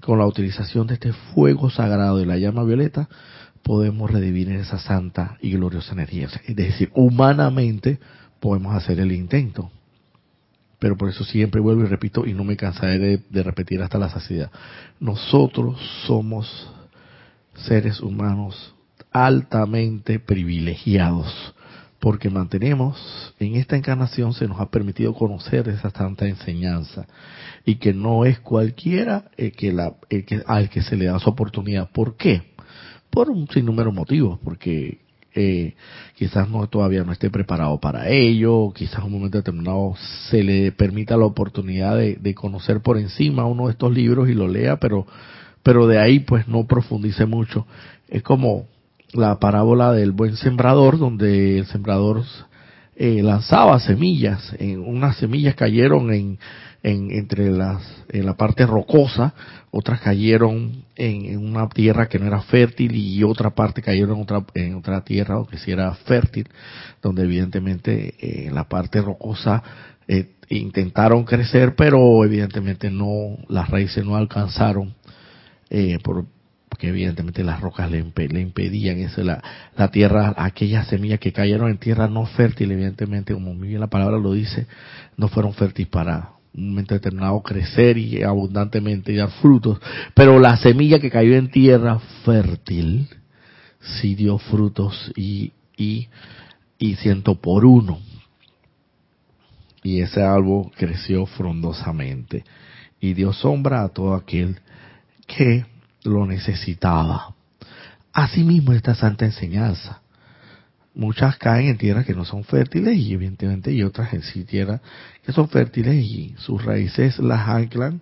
con 0.00 0.18
la 0.18 0.26
utilización 0.26 0.86
de 0.86 0.94
este 0.94 1.12
fuego 1.12 1.70
sagrado 1.70 2.18
de 2.18 2.26
la 2.26 2.36
llama 2.36 2.62
violeta 2.64 3.08
podemos 3.62 4.10
redivir 4.10 4.50
esa 4.50 4.78
santa 4.78 5.36
y 5.40 5.52
gloriosa 5.52 5.92
energía. 5.92 6.28
Es 6.46 6.56
decir, 6.56 6.90
humanamente 6.94 7.98
podemos 8.40 8.74
hacer 8.74 9.00
el 9.00 9.12
intento. 9.12 9.70
Pero 10.78 10.96
por 10.96 11.08
eso 11.08 11.24
siempre 11.24 11.60
vuelvo 11.60 11.82
y 11.82 11.86
repito 11.86 12.24
y 12.24 12.34
no 12.34 12.44
me 12.44 12.56
cansaré 12.56 13.18
de 13.28 13.42
repetir 13.42 13.82
hasta 13.82 13.98
la 13.98 14.08
saciedad. 14.08 14.50
Nosotros 15.00 15.76
somos 16.06 16.70
seres 17.66 18.00
humanos 18.00 18.74
altamente 19.12 20.18
privilegiados 20.18 21.54
porque 22.00 22.30
mantenemos 22.30 23.34
en 23.40 23.56
esta 23.56 23.76
encarnación 23.76 24.32
se 24.32 24.46
nos 24.46 24.60
ha 24.60 24.70
permitido 24.70 25.14
conocer 25.14 25.68
esa 25.68 25.90
santa 25.90 26.28
enseñanza 26.28 27.06
y 27.64 27.76
que 27.76 27.92
no 27.92 28.24
es 28.24 28.38
cualquiera 28.40 29.24
el 29.36 29.52
que 29.52 29.72
la, 29.72 29.94
que, 30.08 30.42
al 30.46 30.68
que 30.70 30.82
se 30.82 30.96
le 30.96 31.06
da 31.06 31.18
su 31.18 31.28
oportunidad. 31.28 31.90
¿Por 31.90 32.16
qué? 32.16 32.42
Por 33.10 33.30
un 33.30 33.48
sinnúmero 33.48 33.90
de 33.90 33.96
motivos, 33.96 34.38
porque 34.44 34.98
eh, 35.34 35.74
quizás 36.16 36.48
no 36.48 36.66
todavía 36.68 37.02
no 37.02 37.12
esté 37.12 37.30
preparado 37.30 37.80
para 37.80 38.08
ello, 38.08 38.72
quizás 38.74 39.00
en 39.00 39.06
un 39.06 39.12
momento 39.12 39.38
determinado 39.38 39.94
se 40.30 40.42
le 40.42 40.72
permita 40.72 41.16
la 41.16 41.26
oportunidad 41.26 41.96
de, 41.96 42.16
de 42.16 42.34
conocer 42.34 42.80
por 42.80 42.96
encima 42.96 43.44
uno 43.44 43.66
de 43.66 43.72
estos 43.72 43.92
libros 43.92 44.28
y 44.28 44.34
lo 44.34 44.46
lea, 44.46 44.76
pero 44.76 45.06
pero 45.68 45.86
de 45.86 45.98
ahí 45.98 46.20
pues 46.20 46.48
no 46.48 46.66
profundice 46.66 47.26
mucho. 47.26 47.66
Es 48.08 48.22
como 48.22 48.64
la 49.12 49.38
parábola 49.38 49.92
del 49.92 50.12
buen 50.12 50.34
sembrador, 50.34 50.98
donde 50.98 51.58
el 51.58 51.66
sembrador 51.66 52.24
eh, 52.96 53.22
lanzaba 53.22 53.78
semillas, 53.78 54.56
en, 54.58 54.80
unas 54.80 55.18
semillas 55.18 55.56
cayeron 55.56 56.10
en, 56.10 56.38
en, 56.82 57.10
entre 57.10 57.50
las, 57.50 57.82
en 58.08 58.24
la 58.24 58.34
parte 58.34 58.64
rocosa, 58.64 59.34
otras 59.70 60.00
cayeron 60.00 60.84
en, 60.96 61.36
una 61.36 61.68
tierra 61.68 62.08
que 62.08 62.18
no 62.18 62.26
era 62.28 62.40
fértil 62.40 62.96
y 62.96 63.22
otra 63.22 63.50
parte 63.50 63.82
cayeron 63.82 64.16
en 64.16 64.22
otra, 64.22 64.46
en 64.54 64.74
otra 64.74 65.02
tierra 65.04 65.36
que 65.50 65.58
sí 65.58 65.70
era 65.70 65.92
fértil, 65.92 66.48
donde 67.02 67.24
evidentemente 67.24 68.14
eh, 68.18 68.46
en 68.46 68.54
la 68.54 68.70
parte 68.70 69.02
rocosa 69.02 69.62
eh, 70.06 70.30
intentaron 70.48 71.24
crecer, 71.24 71.74
pero 71.74 72.24
evidentemente 72.24 72.90
no, 72.90 73.36
las 73.50 73.68
raíces 73.68 74.02
no 74.02 74.16
alcanzaron 74.16 74.96
eh, 75.70 75.98
por, 76.02 76.26
porque 76.68 76.88
evidentemente 76.88 77.42
las 77.44 77.60
rocas 77.60 77.90
le, 77.90 77.98
impedían 77.98 78.98
eso, 78.98 79.22
la, 79.22 79.42
la 79.76 79.90
tierra, 79.90 80.34
aquellas 80.36 80.88
semillas 80.88 81.18
que 81.18 81.32
cayeron 81.32 81.70
en 81.70 81.78
tierra 81.78 82.08
no 82.08 82.26
fértil, 82.26 82.72
evidentemente, 82.72 83.34
como 83.34 83.54
muy 83.54 83.68
bien 83.68 83.80
la 83.80 83.86
palabra 83.88 84.18
lo 84.18 84.32
dice, 84.32 84.66
no 85.16 85.28
fueron 85.28 85.54
fértiles 85.54 85.88
para 85.88 86.30
un 86.54 86.70
momento 86.70 86.94
determinado 86.94 87.40
crecer 87.42 87.98
y 87.98 88.22
abundantemente 88.22 89.12
y 89.12 89.16
dar 89.16 89.30
frutos, 89.30 89.78
pero 90.14 90.38
la 90.38 90.56
semilla 90.56 90.98
que 90.98 91.10
cayó 91.10 91.34
en 91.36 91.50
tierra 91.50 91.98
fértil 92.24 93.08
sí 93.80 94.14
dio 94.14 94.38
frutos 94.38 95.12
y, 95.16 95.52
y, 95.76 96.08
y 96.78 96.96
ciento 96.96 97.36
por 97.36 97.64
uno. 97.64 97.98
Y 99.82 100.00
ese 100.00 100.22
árbol 100.22 100.70
creció 100.76 101.24
frondosamente 101.26 102.44
y 103.00 103.14
dio 103.14 103.32
sombra 103.32 103.84
a 103.84 103.88
todo 103.88 104.14
aquel 104.14 104.58
que 105.28 105.64
lo 106.02 106.26
necesitaba. 106.26 107.34
Asimismo 108.12 108.72
esta 108.72 108.96
santa 108.96 109.26
enseñanza. 109.26 110.00
Muchas 110.94 111.36
caen 111.36 111.68
en 111.68 111.78
tierras 111.78 112.04
que 112.04 112.14
no 112.14 112.24
son 112.24 112.42
fértiles 112.42 112.96
y 112.96 113.12
evidentemente 113.12 113.70
y 113.72 113.84
otras 113.84 114.12
en 114.14 114.22
sí 114.22 114.42
tierras 114.42 114.80
que 115.24 115.32
son 115.32 115.48
fértiles 115.48 115.94
y 115.94 116.34
sus 116.38 116.64
raíces 116.64 117.20
las 117.20 117.48
anclan 117.48 118.00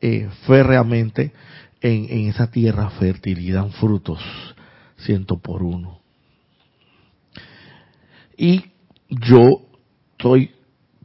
eh, 0.00 0.28
férreamente 0.46 1.32
en, 1.80 2.06
en 2.08 2.28
esa 2.28 2.48
tierra 2.48 2.90
fértil 2.90 3.40
y 3.40 3.50
dan 3.50 3.72
frutos 3.72 4.20
ciento 4.98 5.38
por 5.38 5.64
uno. 5.64 5.98
Y 8.36 8.66
yo 9.08 9.62
estoy 10.12 10.52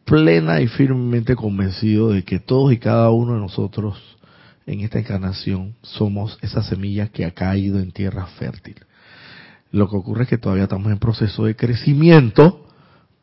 plena 0.05 0.61
y 0.61 0.67
firmemente 0.67 1.35
convencido 1.35 2.09
de 2.09 2.23
que 2.23 2.39
todos 2.39 2.73
y 2.73 2.77
cada 2.77 3.09
uno 3.09 3.35
de 3.35 3.39
nosotros 3.39 3.97
en 4.65 4.81
esta 4.81 4.99
encarnación 4.99 5.75
somos 5.81 6.37
esa 6.41 6.63
semilla 6.63 7.07
que 7.07 7.25
ha 7.25 7.31
caído 7.31 7.79
en 7.79 7.91
tierra 7.91 8.25
fértil. 8.37 8.75
Lo 9.71 9.89
que 9.89 9.95
ocurre 9.95 10.23
es 10.23 10.29
que 10.29 10.37
todavía 10.37 10.63
estamos 10.63 10.91
en 10.91 10.99
proceso 10.99 11.45
de 11.45 11.55
crecimiento 11.55 12.67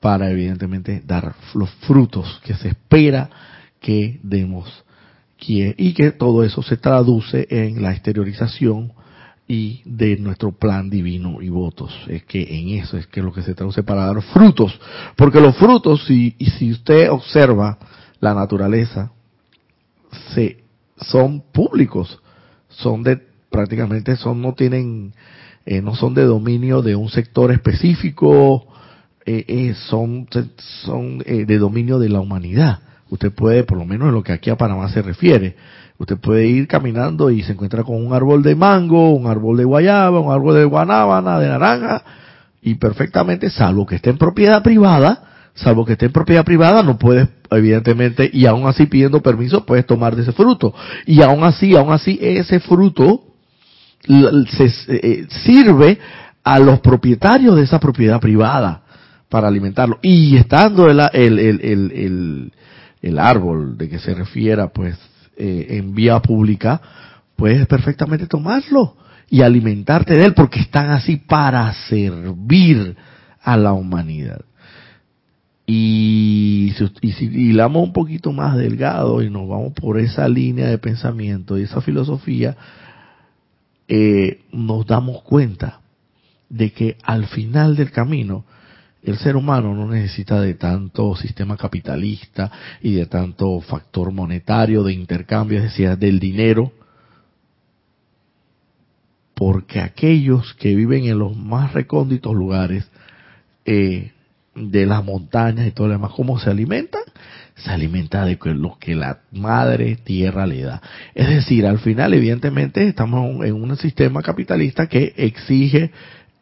para 0.01 0.31
evidentemente 0.31 1.03
dar 1.05 1.35
los 1.55 1.71
frutos 1.87 2.41
que 2.45 2.55
se 2.55 2.69
espera 2.69 3.29
que 3.81 4.19
demos 4.23 4.85
y 5.41 5.93
que 5.95 6.11
todo 6.11 6.43
eso 6.43 6.63
se 6.63 6.77
traduce 6.77 7.47
en 7.51 7.81
la 7.81 7.93
exteriorización 7.93 8.93
y 9.47 9.81
de 9.85 10.17
nuestro 10.19 10.53
plan 10.53 10.91
divino 10.91 11.41
y 11.41 11.49
votos. 11.49 11.95
Es 12.09 12.25
que 12.25 12.43
en 12.43 12.81
eso 12.81 12.99
es 12.99 13.07
que 13.07 13.23
lo 13.23 13.33
que 13.33 13.43
se 13.43 13.55
traduce 13.55 13.83
para 13.83 14.07
dar 14.07 14.21
frutos. 14.21 14.79
Porque 15.17 15.41
los 15.41 15.57
frutos, 15.57 16.11
y 16.11 16.35
si 16.59 16.73
usted 16.73 17.11
observa 17.11 17.79
la 18.21 18.35
naturaleza, 18.35 19.13
se 20.35 20.68
son 21.01 21.43
públicos, 21.53 22.21
son 22.69 23.03
de 23.03 23.21
prácticamente 23.51 24.17
son 24.17 24.43
no 24.43 24.55
tienen 24.55 25.15
eh, 25.65 25.83
no 25.83 25.95
son 25.95 26.15
de 26.15 26.25
dominio 26.25 26.83
de 26.83 26.97
un 26.97 27.09
sector 27.09 27.51
específico, 27.53 28.67
eh, 29.27 29.45
eh, 29.49 29.75
son 29.89 30.27
son 30.57 31.19
de 31.19 31.59
dominio 31.59 31.99
de 31.99 32.09
la 32.09 32.21
humanidad. 32.21 32.81
Usted 33.11 33.33
puede, 33.33 33.65
por 33.65 33.79
lo 33.79 33.85
menos 33.85 34.09
en 34.09 34.15
lo 34.15 34.23
que 34.23 34.33
aquí 34.33 34.51
a 34.51 34.57
Panamá 34.57 34.89
se 34.91 35.03
refiere, 35.03 35.57
usted 35.99 36.19
puede 36.19 36.47
ir 36.47 36.69
caminando 36.69 37.31
y 37.31 37.43
se 37.43 37.53
encuentra 37.53 37.83
con 37.83 38.05
un 38.05 38.13
árbol 38.13 38.43
de 38.43 38.55
mango, 38.55 39.11
un 39.15 39.27
árbol 39.27 39.57
de 39.57 39.65
guayaba, 39.65 40.21
un 40.21 40.33
árbol 40.33 40.57
de 40.57 40.65
guanábana, 40.65 41.39
de 41.39 41.49
naranja, 41.49 42.03
y 42.63 42.75
perfectamente, 42.75 43.51
salvo 43.51 43.87
que 43.87 43.97
esté 43.97 44.11
en 44.11 44.19
propiedad 44.19 44.63
privada, 44.63 45.23
salvo 45.59 45.85
que 45.85 45.93
esté 45.93 46.07
en 46.07 46.13
propiedad 46.13 46.45
privada, 46.45 46.83
no 46.83 46.99
puedes, 46.99 47.29
evidentemente, 47.51 48.31
y 48.33 48.47
aún 48.47 48.67
así 48.67 48.87
pidiendo 48.87 49.23
permiso, 49.23 49.65
puedes 49.65 49.87
tomar 49.87 50.17
de 50.17 50.23
ese 50.23 50.33
fruto. 50.33 50.75
Y 51.07 51.23
aún 51.23 51.45
así, 51.45 51.77
aún 51.77 51.93
así, 51.93 52.19
ese 52.21 52.61
fruto 52.61 53.25
se, 54.07 54.71
eh, 54.89 55.27
sirve 55.45 55.99
a 56.45 56.59
los 56.59 56.81
propietarios 56.81 57.57
de 57.57 57.63
esa 57.63 57.79
propiedad 57.79 58.21
privada 58.21 58.83
para 59.29 59.49
alimentarlo. 59.49 59.99
Y 60.03 60.37
estando 60.37 60.89
el, 60.89 61.01
el, 61.13 61.39
el, 61.39 62.53
el 63.03 63.19
árbol 63.19 63.77
de 63.77 63.89
que 63.89 63.99
se 63.99 64.15
refiera, 64.15 64.69
pues, 64.69 64.97
eh, 65.37 65.79
en 65.79 65.95
vía 65.95 66.21
pública, 66.21 66.81
puedes 67.37 67.67
perfectamente 67.67 68.27
tomarlo 68.27 68.97
y 69.31 69.43
alimentarte 69.43 70.15
de 70.15 70.25
él, 70.25 70.35
porque 70.35 70.61
están 70.61 70.91
así 70.91 71.17
para 71.17 71.73
servir 71.89 72.97
a 73.43 73.57
la 73.57 73.73
humanidad. 73.73 74.41
Y, 75.71 76.73
y 77.03 77.13
si 77.13 77.27
hilamos 77.27 77.83
un 77.83 77.93
poquito 77.93 78.33
más 78.33 78.57
delgado 78.57 79.21
y 79.23 79.29
nos 79.29 79.47
vamos 79.47 79.75
por 79.75 80.01
esa 80.01 80.27
línea 80.27 80.67
de 80.67 80.79
pensamiento 80.79 81.59
y 81.59 81.65
esa 81.65 81.83
filosofía, 81.83 82.57
eh, 83.87 84.41
nos 84.51 84.87
damos 84.87 85.21
cuenta 85.21 85.81
de 86.49 86.73
que 86.73 86.97
al 87.03 87.27
final 87.27 87.77
del 87.77 87.91
camino 87.91 88.47
el 89.03 89.19
ser 89.19 89.37
humano 89.37 89.75
no 89.75 89.87
necesita 89.87 90.41
de 90.41 90.55
tanto 90.55 91.15
sistema 91.15 91.59
capitalista 91.59 92.51
y 92.81 92.95
de 92.95 93.05
tanto 93.05 93.61
factor 93.61 94.11
monetario 94.11 94.83
de 94.83 94.95
intercambio, 94.95 95.59
es 95.59 95.65
decir, 95.65 95.99
del 95.99 96.19
dinero, 96.19 96.73
porque 99.35 99.81
aquellos 99.81 100.55
que 100.55 100.75
viven 100.75 101.05
en 101.05 101.19
los 101.19 101.37
más 101.37 101.75
recónditos 101.75 102.35
lugares 102.35 102.91
eh, 103.67 104.13
de 104.59 104.87
las 104.87 105.05
montañas 105.05 105.67
y 105.67 105.71
todo 105.71 105.89
lo 105.89 105.95
demás, 105.95 106.13
¿cómo 106.15 106.39
se 106.39 106.51
alimentan? 106.51 107.03
Se 107.57 107.71
alimenta 107.71 108.25
de 108.25 108.39
lo 108.55 108.79
que 108.79 108.95
la 108.95 109.21
madre 109.33 109.97
tierra 109.97 110.47
le 110.47 110.63
da. 110.63 110.81
Es 111.15 111.29
decir, 111.29 111.67
al 111.67 111.79
final, 111.79 112.15
evidentemente, 112.15 112.87
estamos 112.87 113.45
en 113.45 113.55
un 113.55 113.77
sistema 113.77 114.23
capitalista 114.23 114.87
que 114.87 115.15
exige 115.17 115.91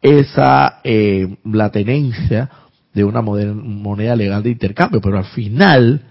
esa, 0.01 0.79
eh, 0.83 1.37
la 1.43 1.71
tenencia 1.71 2.49
de 2.93 3.03
una 3.03 3.21
moneda 3.21 4.15
legal 4.15 4.43
de 4.43 4.51
intercambio, 4.51 5.01
pero 5.01 5.17
al 5.17 5.25
final, 5.25 6.01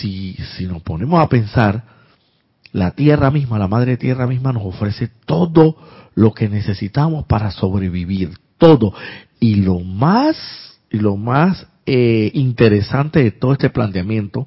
si, 0.00 0.36
si 0.56 0.66
nos 0.66 0.82
ponemos 0.82 1.20
a 1.20 1.28
pensar, 1.28 1.84
la 2.72 2.92
tierra 2.92 3.30
misma, 3.30 3.58
la 3.58 3.68
madre 3.68 3.96
tierra 3.96 4.26
misma 4.26 4.52
nos 4.52 4.64
ofrece 4.64 5.10
todo 5.26 5.76
lo 6.14 6.32
que 6.32 6.48
necesitamos 6.48 7.26
para 7.26 7.50
sobrevivir, 7.50 8.30
todo. 8.58 8.94
Y 9.40 9.56
lo 9.56 9.80
más 9.80 10.71
y 10.92 10.98
lo 10.98 11.16
más 11.16 11.66
eh, 11.86 12.30
interesante 12.34 13.22
de 13.22 13.30
todo 13.32 13.52
este 13.52 13.70
planteamiento 13.70 14.46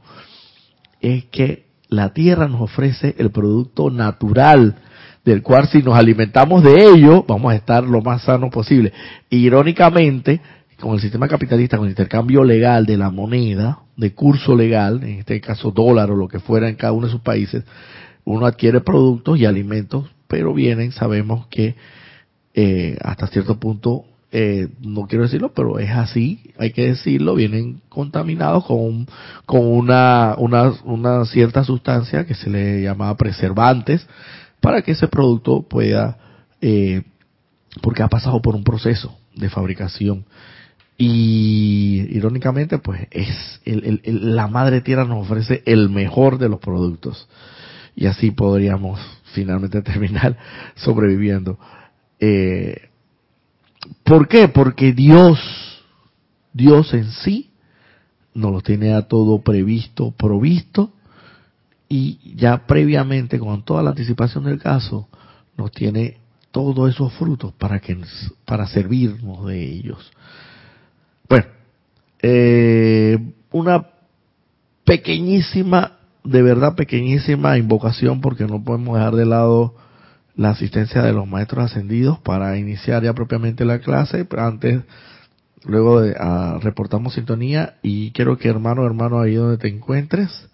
es 1.01 1.25
que 1.25 1.65
la 1.89 2.13
tierra 2.13 2.47
nos 2.47 2.61
ofrece 2.61 3.15
el 3.17 3.31
producto 3.31 3.89
natural 3.89 4.75
del 5.25 5.41
cual 5.41 5.67
si 5.67 5.81
nos 5.81 5.97
alimentamos 5.97 6.63
de 6.63 6.87
ello 6.87 7.25
vamos 7.27 7.51
a 7.51 7.55
estar 7.55 7.83
lo 7.83 8.01
más 8.01 8.23
sano 8.23 8.49
posible. 8.49 8.93
Irónicamente, 9.29 10.39
con 10.79 10.93
el 10.93 11.01
sistema 11.01 11.27
capitalista, 11.27 11.77
con 11.77 11.87
el 11.87 11.91
intercambio 11.91 12.43
legal 12.43 12.85
de 12.85 12.97
la 12.97 13.09
moneda, 13.09 13.79
de 13.97 14.13
curso 14.13 14.55
legal, 14.55 15.03
en 15.03 15.19
este 15.19 15.41
caso 15.41 15.71
dólar 15.71 16.11
o 16.11 16.15
lo 16.15 16.27
que 16.27 16.39
fuera 16.39 16.69
en 16.69 16.75
cada 16.75 16.93
uno 16.93 17.07
de 17.07 17.13
sus 17.13 17.21
países, 17.21 17.63
uno 18.23 18.45
adquiere 18.45 18.81
productos 18.81 19.39
y 19.39 19.45
alimentos, 19.45 20.09
pero 20.27 20.53
vienen, 20.53 20.91
sabemos 20.91 21.47
que 21.47 21.75
eh, 22.53 22.97
hasta 23.01 23.27
cierto 23.27 23.59
punto, 23.59 24.05
eh, 24.37 24.67
no 24.81 25.07
quiero 25.07 25.23
decirlo, 25.23 25.53
pero 25.53 25.79
es 25.79 25.91
así, 25.91 26.51
hay 26.59 26.71
que 26.71 26.87
decirlo, 26.87 27.35
vienen 27.35 27.79
contaminados 27.87 28.65
con, 28.65 29.07
con 29.45 29.65
una, 29.65 30.35
una, 30.37 30.73
una 30.83 31.23
cierta 31.23 31.63
sustancia 31.63 32.25
que 32.25 32.35
se 32.35 32.49
le 32.49 32.81
llamaba 32.81 33.15
preservantes 33.15 34.05
para 34.59 34.81
que 34.81 34.91
ese 34.91 35.07
producto 35.07 35.61
pueda, 35.61 36.17
eh, 36.59 37.03
porque 37.81 38.03
ha 38.03 38.09
pasado 38.09 38.41
por 38.41 38.55
un 38.55 38.65
proceso 38.65 39.17
de 39.37 39.49
fabricación. 39.49 40.25
Y 40.97 42.05
irónicamente, 42.09 42.77
pues 42.77 43.07
es 43.11 43.61
el, 43.63 44.01
la 44.03 44.47
madre 44.49 44.81
tierra 44.81 45.05
nos 45.05 45.25
ofrece 45.25 45.63
el 45.65 45.89
mejor 45.89 46.39
de 46.39 46.49
los 46.49 46.59
productos. 46.59 47.29
Y 47.95 48.07
así 48.07 48.31
podríamos 48.31 48.99
finalmente 49.33 49.81
terminar 49.81 50.35
sobreviviendo. 50.75 51.57
Eh, 52.19 52.89
¿Por 54.03 54.27
qué? 54.27 54.47
Porque 54.47 54.93
Dios, 54.93 55.39
Dios 56.53 56.93
en 56.93 57.11
sí, 57.11 57.51
nos 58.33 58.51
lo 58.51 58.61
tiene 58.61 58.93
a 58.93 59.03
todo 59.03 59.41
previsto, 59.41 60.11
provisto, 60.11 60.91
y 61.87 62.35
ya 62.35 62.65
previamente, 62.65 63.39
con 63.39 63.63
toda 63.63 63.83
la 63.83 63.91
anticipación 63.91 64.45
del 64.45 64.59
caso, 64.59 65.07
nos 65.57 65.71
tiene 65.71 66.17
todos 66.51 66.93
esos 66.93 67.13
frutos 67.13 67.53
para 67.53 67.79
que 67.79 67.97
para 68.45 68.67
servirnos 68.67 69.45
de 69.45 69.63
ellos. 69.63 70.11
Bueno, 71.27 71.45
eh, 72.21 73.33
una 73.51 73.87
pequeñísima, 74.83 75.97
de 76.23 76.41
verdad 76.41 76.75
pequeñísima 76.75 77.57
invocación, 77.57 78.21
porque 78.21 78.45
no 78.45 78.63
podemos 78.63 78.97
dejar 78.97 79.15
de 79.15 79.25
lado 79.25 79.75
la 80.35 80.49
asistencia 80.49 81.01
de 81.01 81.13
los 81.13 81.27
maestros 81.27 81.65
ascendidos 81.65 82.19
para 82.19 82.57
iniciar 82.57 83.03
ya 83.03 83.13
propiamente 83.13 83.65
la 83.65 83.79
clase. 83.79 84.27
Antes, 84.37 84.81
luego 85.63 86.01
de, 86.01 86.15
ah, 86.19 86.59
reportamos 86.61 87.13
sintonía 87.13 87.75
y 87.81 88.11
quiero 88.11 88.37
que 88.37 88.49
hermano, 88.49 88.85
hermano, 88.85 89.19
ahí 89.19 89.35
donde 89.35 89.57
te 89.57 89.67
encuentres, 89.67 90.49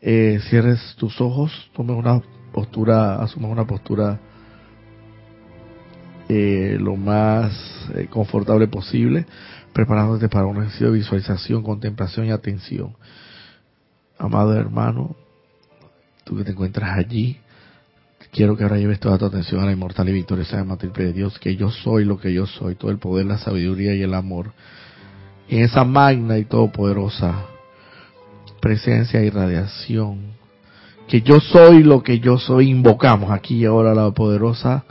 eh, 0.00 0.40
cierres 0.48 0.94
tus 0.96 1.20
ojos, 1.20 1.70
tomes 1.74 1.96
una 1.96 2.22
postura, 2.52 3.16
asumas 3.16 3.50
una 3.50 3.66
postura 3.66 4.20
eh, 6.28 6.76
lo 6.78 6.94
más 6.96 7.52
eh, 7.94 8.06
confortable 8.08 8.68
posible, 8.68 9.26
preparándote 9.72 10.28
para 10.28 10.46
un 10.46 10.58
ejercicio 10.58 10.88
de 10.88 10.98
visualización, 10.98 11.62
contemplación 11.62 12.26
y 12.26 12.30
atención. 12.30 12.94
Amado 14.18 14.54
hermano, 14.54 15.16
tú 16.24 16.36
que 16.36 16.44
te 16.44 16.50
encuentras 16.50 16.98
allí, 16.98 17.38
quiero 18.32 18.56
que 18.56 18.62
ahora 18.62 18.78
lleves 18.78 19.00
toda 19.00 19.18
tu 19.18 19.26
atención 19.26 19.62
a 19.62 19.66
la 19.66 19.72
inmortal 19.72 20.08
y 20.08 20.12
victoriosa 20.12 20.58
llama 20.58 20.76
de 20.76 21.12
Dios, 21.12 21.38
que 21.38 21.56
yo 21.56 21.70
soy 21.70 22.04
lo 22.04 22.18
que 22.18 22.32
yo 22.32 22.46
soy, 22.46 22.74
todo 22.74 22.90
el 22.90 22.98
poder, 22.98 23.26
la 23.26 23.38
sabiduría 23.38 23.94
y 23.94 24.02
el 24.02 24.14
amor. 24.14 24.52
En 25.48 25.62
esa 25.62 25.84
magna 25.84 26.38
y 26.38 26.44
todopoderosa 26.44 27.46
presencia 28.60 29.22
y 29.22 29.30
radiación, 29.30 30.32
que 31.06 31.22
yo 31.22 31.40
soy 31.40 31.82
lo 31.82 32.02
que 32.02 32.18
yo 32.18 32.38
soy, 32.38 32.70
invocamos 32.70 33.30
aquí 33.30 33.56
y 33.56 33.64
ahora 33.64 33.94
la 33.94 34.10
poderosa 34.10 34.84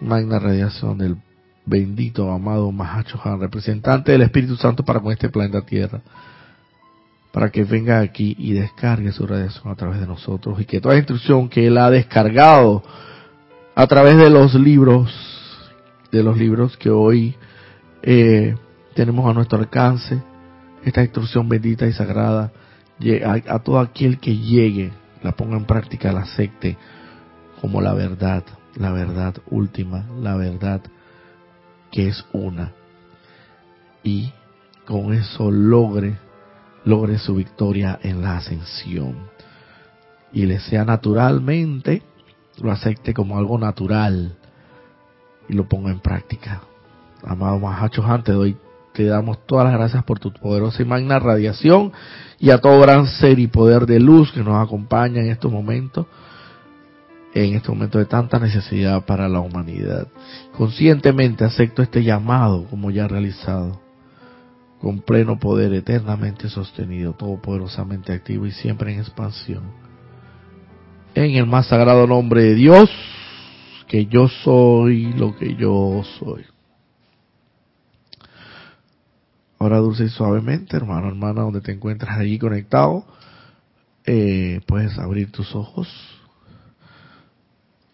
magna 0.00 0.38
radiación 0.38 0.96
del 0.98 1.16
bendito, 1.66 2.30
amado 2.32 2.72
Mahachohan, 2.72 3.40
representante 3.40 4.12
del 4.12 4.22
Espíritu 4.22 4.56
Santo 4.56 4.84
para 4.84 5.00
con 5.00 5.12
este 5.12 5.28
planeta 5.28 5.60
Tierra 5.62 6.00
para 7.32 7.50
que 7.50 7.64
venga 7.64 8.00
aquí 8.00 8.34
y 8.38 8.52
descargue 8.52 9.12
su 9.12 9.26
radiación 9.26 9.72
a 9.72 9.76
través 9.76 10.00
de 10.00 10.06
nosotros 10.06 10.60
y 10.60 10.64
que 10.64 10.80
toda 10.80 10.96
instrucción 10.96 11.48
que 11.48 11.66
él 11.66 11.78
ha 11.78 11.90
descargado 11.90 12.82
a 13.74 13.86
través 13.86 14.16
de 14.16 14.30
los 14.30 14.54
libros, 14.54 15.12
de 16.10 16.22
los 16.22 16.36
libros 16.36 16.76
que 16.76 16.90
hoy 16.90 17.36
eh, 18.02 18.56
tenemos 18.94 19.30
a 19.30 19.34
nuestro 19.34 19.58
alcance, 19.58 20.20
esta 20.84 21.02
instrucción 21.02 21.48
bendita 21.48 21.86
y 21.86 21.92
sagrada, 21.92 22.52
a, 23.24 23.54
a 23.54 23.58
todo 23.60 23.78
aquel 23.78 24.18
que 24.18 24.36
llegue, 24.36 24.90
la 25.22 25.32
ponga 25.32 25.56
en 25.56 25.64
práctica, 25.64 26.12
la 26.12 26.20
acepte 26.20 26.76
como 27.60 27.80
la 27.80 27.92
verdad, 27.92 28.42
la 28.74 28.90
verdad 28.90 29.34
última, 29.50 30.06
la 30.20 30.36
verdad 30.36 30.80
que 31.92 32.08
es 32.08 32.24
una. 32.32 32.72
Y 34.02 34.32
con 34.86 35.12
eso 35.12 35.50
logre 35.50 36.16
logre 36.84 37.18
su 37.18 37.34
victoria 37.34 37.98
en 38.02 38.22
la 38.22 38.36
ascensión 38.38 39.30
y 40.32 40.46
le 40.46 40.60
sea 40.60 40.84
naturalmente, 40.84 42.02
lo 42.60 42.70
acepte 42.70 43.14
como 43.14 43.38
algo 43.38 43.58
natural 43.58 44.36
y 45.48 45.54
lo 45.54 45.68
ponga 45.68 45.90
en 45.90 46.00
práctica. 46.00 46.62
Amado 47.24 47.58
Mahacho 47.58 48.04
te 48.24 48.32
doy, 48.32 48.56
te 48.92 49.04
damos 49.04 49.44
todas 49.46 49.66
las 49.66 49.74
gracias 49.74 50.04
por 50.04 50.18
tu 50.18 50.32
poderosa 50.32 50.82
y 50.82 50.86
magna 50.86 51.18
radiación 51.18 51.92
y 52.38 52.50
a 52.50 52.58
todo 52.58 52.80
gran 52.80 53.06
ser 53.06 53.38
y 53.38 53.46
poder 53.46 53.86
de 53.86 54.00
luz 54.00 54.32
que 54.32 54.42
nos 54.42 54.64
acompaña 54.64 55.20
en 55.20 55.30
estos 55.30 55.52
momentos, 55.52 56.06
en 57.34 57.54
este 57.54 57.68
momento 57.68 57.98
de 57.98 58.06
tanta 58.06 58.38
necesidad 58.38 59.04
para 59.04 59.28
la 59.28 59.40
humanidad. 59.40 60.08
Conscientemente 60.56 61.44
acepto 61.44 61.82
este 61.82 62.02
llamado 62.02 62.64
como 62.70 62.90
ya 62.90 63.06
realizado 63.06 63.89
con 64.80 65.00
pleno 65.00 65.38
poder 65.38 65.72
eternamente 65.74 66.48
sostenido, 66.48 67.12
todopoderosamente 67.12 68.12
activo 68.12 68.46
y 68.46 68.52
siempre 68.52 68.92
en 68.92 69.00
expansión. 69.00 69.62
En 71.14 71.32
el 71.32 71.46
más 71.46 71.66
sagrado 71.66 72.06
nombre 72.06 72.42
de 72.42 72.54
Dios, 72.54 72.90
que 73.86 74.06
yo 74.06 74.28
soy 74.28 75.12
lo 75.12 75.36
que 75.36 75.54
yo 75.56 76.02
soy. 76.18 76.44
Ahora 79.58 79.78
dulce 79.78 80.04
y 80.04 80.08
suavemente, 80.08 80.76
hermano, 80.76 81.08
hermana, 81.08 81.42
donde 81.42 81.60
te 81.60 81.72
encuentras 81.72 82.16
allí 82.16 82.38
conectado, 82.38 83.04
eh, 84.06 84.62
puedes 84.66 84.98
abrir 84.98 85.30
tus 85.30 85.54
ojos. 85.54 85.88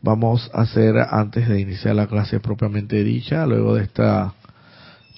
Vamos 0.03 0.49
a 0.55 0.61
hacer, 0.61 0.95
antes 1.11 1.49
de 1.49 1.61
iniciar 1.61 1.97
la 1.97 2.07
clase 2.07 2.39
propiamente 2.39 3.03
dicha, 3.03 3.45
luego 3.45 3.75
de 3.75 3.83
esta 3.83 4.35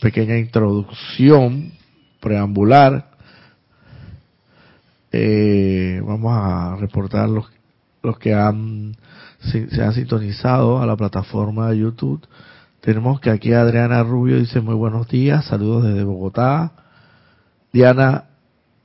pequeña 0.01 0.39
introducción 0.39 1.73
preambular. 2.21 3.11
Eh, 5.13 6.01
vamos 6.05 6.33
a 6.35 6.77
reportar 6.77 7.29
los, 7.29 7.51
los 8.03 8.19
que 8.19 8.35
han 8.35 8.97
se, 9.41 9.83
han 9.83 9.93
sintonizado 9.93 10.81
a 10.81 10.87
la 10.87 10.97
plataforma 10.97 11.71
de 11.71 11.79
YouTube. 11.79 12.27
Tenemos 12.81 13.21
que 13.21 13.31
aquí 13.31 13.53
Adriana 13.53 14.03
Rubio 14.03 14.39
dice 14.39 14.61
muy 14.61 14.75
buenos 14.75 15.09
días, 15.09 15.45
saludos 15.47 15.85
desde 15.85 16.05
Bogotá. 16.05 16.73
Diana, 17.73 18.25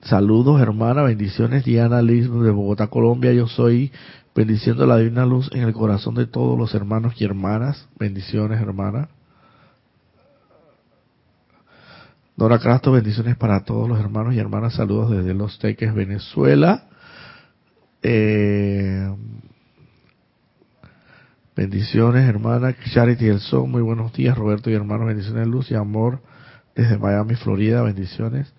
saludos 0.02 0.62
hermana, 0.62 1.04
bendiciones. 1.04 1.64
Diana 1.64 2.02
Liz 2.02 2.30
de 2.30 2.52
Bogotá, 2.52 2.88
Colombia. 2.88 3.34
Yo 3.34 3.48
soy 3.48 3.92
bendiciendo 4.36 4.86
la 4.86 4.98
divina 4.98 5.26
luz 5.26 5.50
en 5.54 5.64
el 5.64 5.74
corazón 5.74 6.16
de 6.16 6.26
todos 6.26 6.58
los 6.58 6.74
hermanos 6.74 7.14
y 7.20 7.24
hermanas. 7.24 7.88
Bendiciones 7.98 8.62
hermana. 8.62 9.10
Dora 12.36 12.58
Castro, 12.58 12.94
bendiciones 12.94 13.38
para 13.38 13.64
todos 13.64 13.88
los 13.88 14.00
hermanos 14.00 14.34
y 14.34 14.40
hermanas. 14.40 14.74
Saludos 14.74 15.12
desde 15.12 15.36
Los 15.36 15.60
Teques, 15.60 15.94
Venezuela. 15.94 16.86
Eh, 18.02 19.08
bendiciones, 21.56 22.28
hermana 22.28 22.76
Charity 22.92 23.28
El 23.28 23.40
Son. 23.40 23.70
Muy 23.70 23.84
buenos 23.84 24.14
días, 24.14 24.36
Roberto 24.36 24.72
y 24.72 24.74
hermanos. 24.74 25.06
Bendiciones, 25.06 25.48
luz 25.48 25.70
y 25.70 25.76
amor 25.76 26.22
desde 26.76 26.98
Miami, 26.98 27.36
Florida. 27.36 27.84
Bendiciones. 27.84 28.52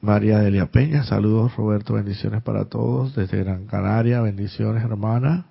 María 0.00 0.38
Delia 0.38 0.64
Peña, 0.70 1.04
saludos, 1.04 1.54
Roberto. 1.56 1.92
Bendiciones 1.92 2.42
para 2.42 2.64
todos 2.64 3.14
desde 3.14 3.44
Gran 3.44 3.66
Canaria. 3.66 4.22
Bendiciones, 4.22 4.82
hermana. 4.82 5.44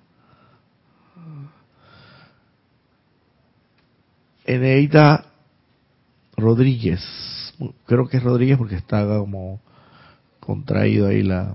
Eneida 4.44 5.29
Rodríguez, 6.40 7.00
creo 7.86 8.08
que 8.08 8.16
es 8.16 8.22
Rodríguez 8.22 8.58
porque 8.58 8.76
está 8.76 9.06
como 9.06 9.60
contraído 10.40 11.08
ahí 11.08 11.22
la, 11.22 11.54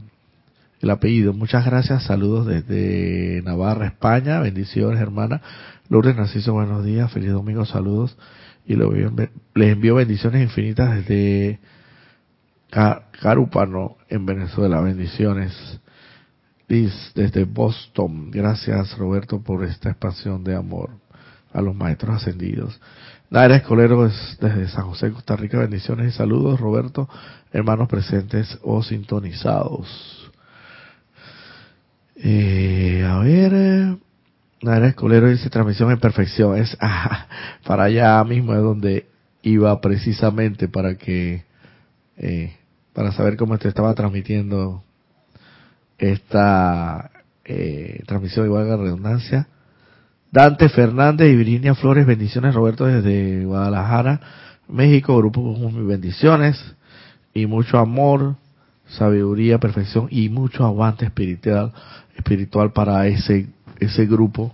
el 0.81 0.89
apellido. 0.89 1.33
Muchas 1.33 1.65
gracias, 1.65 2.03
saludos 2.03 2.45
desde 2.45 3.41
Navarra, 3.43 3.87
España, 3.87 4.39
bendiciones 4.39 5.01
hermana. 5.01 5.41
Lourdes 5.89 6.15
Narciso, 6.15 6.53
buenos 6.53 6.85
días, 6.85 7.11
feliz 7.11 7.31
domingo, 7.31 7.65
saludos. 7.65 8.17
Y 8.65 8.75
les 8.75 9.71
envío 9.71 9.95
bendiciones 9.95 10.41
infinitas 10.41 10.95
desde 10.95 11.59
Carúpano, 13.21 13.97
en 14.09 14.25
Venezuela, 14.25 14.81
bendiciones. 14.81 15.79
Liz, 16.67 17.11
desde 17.13 17.43
Boston, 17.43 18.31
gracias 18.31 18.97
Roberto 18.97 19.39
por 19.39 19.63
esta 19.63 19.91
expansión 19.91 20.43
de 20.43 20.55
amor 20.55 20.89
a 21.53 21.61
los 21.61 21.75
maestros 21.75 22.15
ascendidos. 22.15 22.81
Naira 23.29 23.55
Escolero 23.55 24.03
desde 24.03 24.67
San 24.67 24.85
José, 24.85 25.11
Costa 25.11 25.35
Rica, 25.35 25.57
bendiciones 25.57 26.13
y 26.13 26.17
saludos. 26.17 26.59
Roberto, 26.59 27.09
hermanos 27.51 27.89
presentes 27.89 28.59
o 28.61 28.83
sintonizados. 28.83 30.31
Eh, 32.17 33.03
a 33.07 33.19
ver, 33.19 33.97
Naira 34.61 34.87
Escolero 34.87 35.27
dice 35.29 35.49
transmisión 35.49 35.91
en 35.91 35.99
perfección. 35.99 36.55
Es 36.57 36.77
ah, 36.81 37.27
para 37.65 37.85
allá 37.85 38.23
mismo 38.23 38.53
es 38.53 38.61
donde 38.61 39.07
iba 39.41 39.79
precisamente 39.81 40.67
para 40.67 40.95
que 40.95 41.45
eh, 42.17 42.55
para 42.93 43.11
saber 43.11 43.37
cómo 43.37 43.57
te 43.57 43.67
estaba 43.67 43.93
transmitiendo 43.95 44.83
esta 45.97 47.11
eh, 47.43 48.03
transmisión 48.05 48.45
igual 48.45 48.71
a 48.71 48.77
redundancia. 48.77 49.47
Dante 50.35 50.67
Fernández 50.67 51.31
y 51.31 51.35
Virginia 51.37 51.75
Flores, 51.75 52.05
bendiciones 52.05 52.53
Roberto 52.53 52.83
desde 52.83 53.45
Guadalajara, 53.45 54.19
México, 54.67 55.15
grupo 55.15 55.57
bendiciones 55.71 56.61
y 57.33 57.45
mucho 57.45 57.77
amor, 57.77 58.35
sabiduría, 58.85 59.59
perfección 59.59 60.09
y 60.11 60.27
mucho 60.27 60.65
aguante 60.65 61.05
espiritual, 61.05 61.71
espiritual 62.17 62.73
para 62.73 63.07
ese 63.07 63.47
ese 63.79 64.05
grupo 64.07 64.53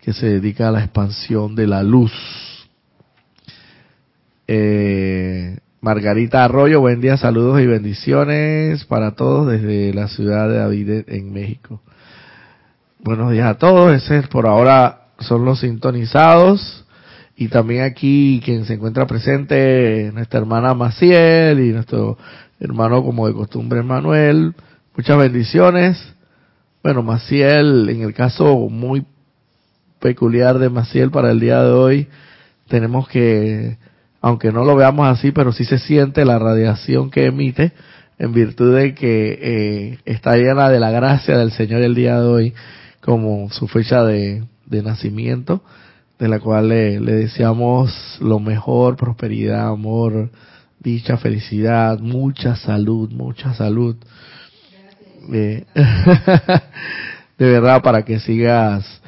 que 0.00 0.14
se 0.14 0.28
dedica 0.28 0.68
a 0.68 0.72
la 0.72 0.80
expansión 0.80 1.56
de 1.56 1.66
la 1.66 1.82
luz. 1.82 2.12
Eh, 4.46 5.58
Margarita 5.82 6.42
Arroyo, 6.42 6.80
buen 6.80 7.02
día, 7.02 7.18
saludos 7.18 7.60
y 7.60 7.66
bendiciones 7.66 8.86
para 8.86 9.10
todos 9.10 9.52
desde 9.52 9.92
la 9.92 10.08
ciudad 10.08 10.48
de 10.48 10.56
David 10.56 10.90
en 11.08 11.34
México. 11.34 11.82
Buenos 12.98 13.30
días 13.30 13.46
a 13.46 13.58
todos, 13.58 13.94
ese 13.94 14.22
por 14.28 14.46
ahora 14.46 15.01
son 15.22 15.44
los 15.44 15.60
sintonizados 15.60 16.84
y 17.36 17.48
también 17.48 17.82
aquí 17.82 18.40
quien 18.44 18.64
se 18.64 18.74
encuentra 18.74 19.06
presente, 19.06 20.10
nuestra 20.12 20.40
hermana 20.40 20.74
Maciel 20.74 21.60
y 21.60 21.72
nuestro 21.72 22.18
hermano 22.60 23.02
como 23.02 23.26
de 23.26 23.34
costumbre 23.34 23.82
Manuel. 23.82 24.54
Muchas 24.96 25.18
bendiciones. 25.18 26.14
Bueno, 26.82 27.02
Maciel, 27.02 27.88
en 27.88 28.02
el 28.02 28.14
caso 28.14 28.68
muy 28.68 29.04
peculiar 30.00 30.58
de 30.58 30.68
Maciel 30.68 31.10
para 31.10 31.30
el 31.30 31.40
día 31.40 31.62
de 31.62 31.70
hoy, 31.70 32.08
tenemos 32.68 33.08
que, 33.08 33.78
aunque 34.20 34.52
no 34.52 34.64
lo 34.64 34.76
veamos 34.76 35.06
así, 35.06 35.32
pero 35.32 35.52
sí 35.52 35.64
se 35.64 35.78
siente 35.78 36.24
la 36.24 36.38
radiación 36.38 37.10
que 37.10 37.26
emite 37.26 37.72
en 38.18 38.32
virtud 38.32 38.76
de 38.76 38.94
que 38.94 39.38
eh, 39.40 39.98
está 40.04 40.36
llena 40.36 40.68
de 40.68 40.80
la 40.80 40.90
gracia 40.90 41.38
del 41.38 41.52
Señor 41.52 41.82
el 41.82 41.94
día 41.94 42.20
de 42.20 42.26
hoy 42.26 42.54
como 43.00 43.50
su 43.50 43.66
fecha 43.66 44.04
de, 44.04 44.44
nacimiento, 44.80 45.62
de 46.18 46.28
la 46.28 46.38
cual 46.38 46.68
le, 46.68 47.00
le 47.00 47.12
deseamos 47.12 47.92
lo 48.20 48.38
mejor, 48.38 48.96
prosperidad, 48.96 49.68
amor, 49.68 50.30
dicha, 50.78 51.16
felicidad, 51.16 51.98
mucha 51.98 52.54
salud, 52.54 53.10
mucha 53.10 53.52
salud. 53.54 53.96
De, 55.28 55.66
de 57.38 57.46
verdad 57.50 57.82
para 57.82 58.04
que 58.04 58.20
sigas 58.20 59.01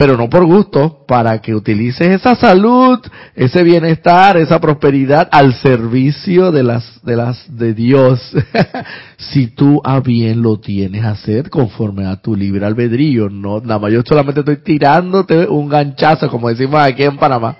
pero 0.00 0.16
no 0.16 0.30
por 0.30 0.46
gusto, 0.46 1.04
para 1.06 1.42
que 1.42 1.54
utilices 1.54 2.08
esa 2.08 2.34
salud, 2.34 2.98
ese 3.34 3.62
bienestar, 3.62 4.38
esa 4.38 4.58
prosperidad 4.58 5.28
al 5.30 5.52
servicio 5.52 6.50
de 6.50 6.62
las 6.62 7.04
de 7.04 7.16
las 7.16 7.58
de 7.58 7.74
Dios. 7.74 8.34
si 9.18 9.48
tú 9.48 9.78
a 9.84 10.00
bien 10.00 10.40
lo 10.40 10.58
tienes 10.58 11.04
a 11.04 11.10
hacer 11.10 11.50
conforme 11.50 12.06
a 12.06 12.16
tu 12.16 12.34
libre 12.34 12.64
albedrío, 12.64 13.28
no 13.28 13.60
nada 13.60 13.78
más 13.78 13.92
yo 13.92 14.00
solamente 14.02 14.40
estoy 14.40 14.62
tirándote 14.62 15.46
un 15.46 15.68
ganchazo 15.68 16.30
como 16.30 16.48
decimos 16.48 16.80
aquí 16.80 17.02
en 17.02 17.18
Panamá. 17.18 17.58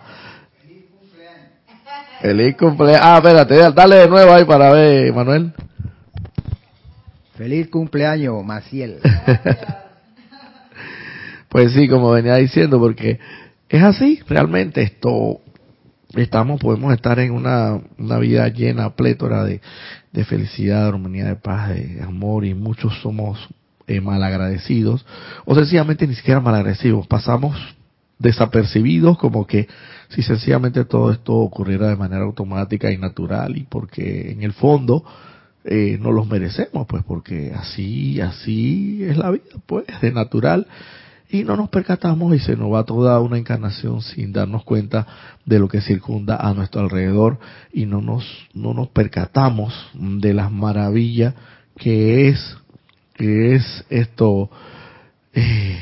Feliz 2.22 2.56
cumpleaños. 2.56 3.02
Ah, 3.04 3.18
espérate, 3.18 3.70
dale 3.74 3.96
de 3.96 4.08
nuevo 4.08 4.32
ahí 4.32 4.46
para 4.46 4.72
ver, 4.72 5.12
Manuel. 5.12 5.52
Feliz 7.36 7.68
cumpleaños, 7.68 8.42
Maciel. 8.42 8.96
pues 11.50 11.72
sí, 11.72 11.88
como 11.88 12.12
venía 12.12 12.36
diciendo, 12.36 12.78
porque 12.78 13.18
es 13.68 13.82
así, 13.82 14.20
realmente 14.28 14.82
esto, 14.82 15.40
estamos, 16.14 16.60
podemos 16.60 16.94
estar 16.94 17.18
en 17.18 17.32
una, 17.32 17.80
una 17.98 18.18
vida 18.18 18.48
llena, 18.48 18.94
plétora 18.94 19.44
de, 19.44 19.60
de 20.12 20.24
felicidad, 20.24 20.82
de 20.82 20.88
armonía, 20.88 21.26
de 21.26 21.36
paz, 21.36 21.70
de 21.70 22.00
amor, 22.02 22.44
y 22.44 22.54
muchos 22.54 22.98
somos 23.02 23.48
eh, 23.88 24.00
malagradecidos, 24.00 25.04
o 25.44 25.54
sencillamente 25.56 26.06
ni 26.06 26.14
siquiera 26.14 26.40
malagradecidos, 26.40 27.08
pasamos 27.08 27.56
desapercibidos 28.20 29.18
como 29.18 29.46
que 29.46 29.66
si 30.10 30.22
sencillamente 30.22 30.84
todo 30.84 31.10
esto 31.10 31.34
ocurriera 31.34 31.88
de 31.88 31.96
manera 31.96 32.22
automática 32.22 32.92
y 32.92 32.98
natural 32.98 33.56
y 33.56 33.62
porque 33.62 34.30
en 34.30 34.42
el 34.42 34.52
fondo 34.52 35.04
eh, 35.64 35.98
no 36.00 36.12
los 36.12 36.28
merecemos, 36.28 36.86
pues 36.86 37.02
porque 37.04 37.52
así, 37.54 38.20
así 38.20 39.02
es 39.04 39.16
la 39.16 39.30
vida, 39.30 39.44
pues, 39.66 39.86
de 40.00 40.12
natural. 40.12 40.66
Y 41.30 41.44
no 41.44 41.56
nos 41.56 41.68
percatamos 41.68 42.34
y 42.34 42.40
se 42.40 42.56
nos 42.56 42.72
va 42.72 42.84
toda 42.84 43.20
una 43.20 43.38
encarnación 43.38 44.02
sin 44.02 44.32
darnos 44.32 44.64
cuenta 44.64 45.06
de 45.44 45.58
lo 45.58 45.68
que 45.68 45.80
circunda 45.80 46.36
a 46.36 46.52
nuestro 46.54 46.80
alrededor 46.80 47.38
y 47.72 47.86
no 47.86 48.00
nos, 48.00 48.24
no 48.52 48.74
nos 48.74 48.88
percatamos 48.88 49.72
de 49.94 50.34
las 50.34 50.50
maravillas 50.50 51.34
que 51.76 52.28
es, 52.28 52.56
que 53.14 53.54
es 53.54 53.84
esto, 53.90 54.50
eh, 55.32 55.78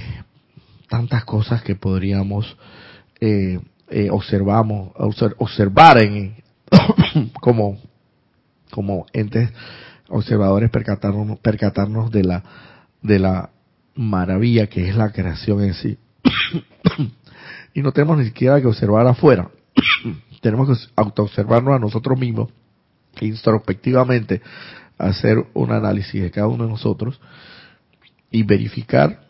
tantas 0.89 1.25
cosas 1.25 1.63
que 1.63 1.75
podríamos 1.75 2.57
eh, 3.21 3.59
eh 3.89 4.11
observamos, 4.11 4.93
observar 5.39 5.99
en, 5.99 6.37
como 7.41 7.79
como 8.71 9.07
entes 9.13 9.51
observadores 10.09 10.71
percatarnos, 10.71 11.39
percatarnos 11.41 12.11
de 12.11 12.25
la, 12.25 12.43
de 13.03 13.19
la 13.19 13.51
maravilla 13.99 14.69
que 14.69 14.89
es 14.89 14.97
la 14.97 15.11
creación 15.11 15.63
en 15.63 15.75
sí. 15.75 15.99
y 17.75 17.83
no 17.83 17.93
tenemos 17.93 18.17
ni 18.19 18.25
siquiera 18.27 18.61
que 18.61 18.69
observar 18.69 19.07
afuera. 19.07 19.51
tenemos 20.41 20.69
que 20.69 20.93
autoobservarnos 20.95 21.75
a 21.75 21.79
nosotros 21.81 22.19
mismos, 22.19 22.51
introspectivamente, 23.21 24.41
hacer 24.97 25.45
un 25.53 25.73
análisis 25.73 26.23
de 26.23 26.31
cada 26.31 26.47
uno 26.47 26.65
de 26.65 26.71
nosotros 26.71 27.21
y 28.31 28.45
verificar 28.45 29.21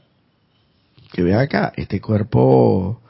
que 1.12 1.22
vean 1.22 1.40
acá, 1.40 1.72
este 1.76 2.00
cuerpo, 2.02 3.00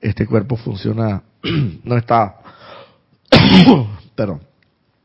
este 0.00 0.26
cuerpo 0.26 0.56
funciona, 0.56 1.24
no 1.84 1.96
está, 1.96 2.36
perdón, 4.14 4.42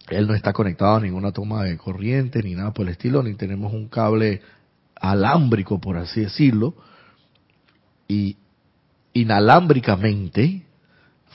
él 0.10 0.28
no 0.28 0.36
está 0.36 0.54
conectado 0.54 0.98
a 0.98 1.00
ninguna 1.00 1.32
toma 1.32 1.64
de 1.64 1.78
corriente 1.78 2.44
ni 2.44 2.54
nada 2.54 2.72
por 2.74 2.86
el 2.86 2.92
estilo, 2.92 3.24
ni 3.24 3.34
tenemos 3.34 3.74
un 3.74 3.88
cable 3.88 4.42
alámbrico, 5.00 5.80
por 5.80 5.98
así 5.98 6.22
decirlo, 6.22 6.74
y 8.08 8.38
inalámbricamente 9.14 10.64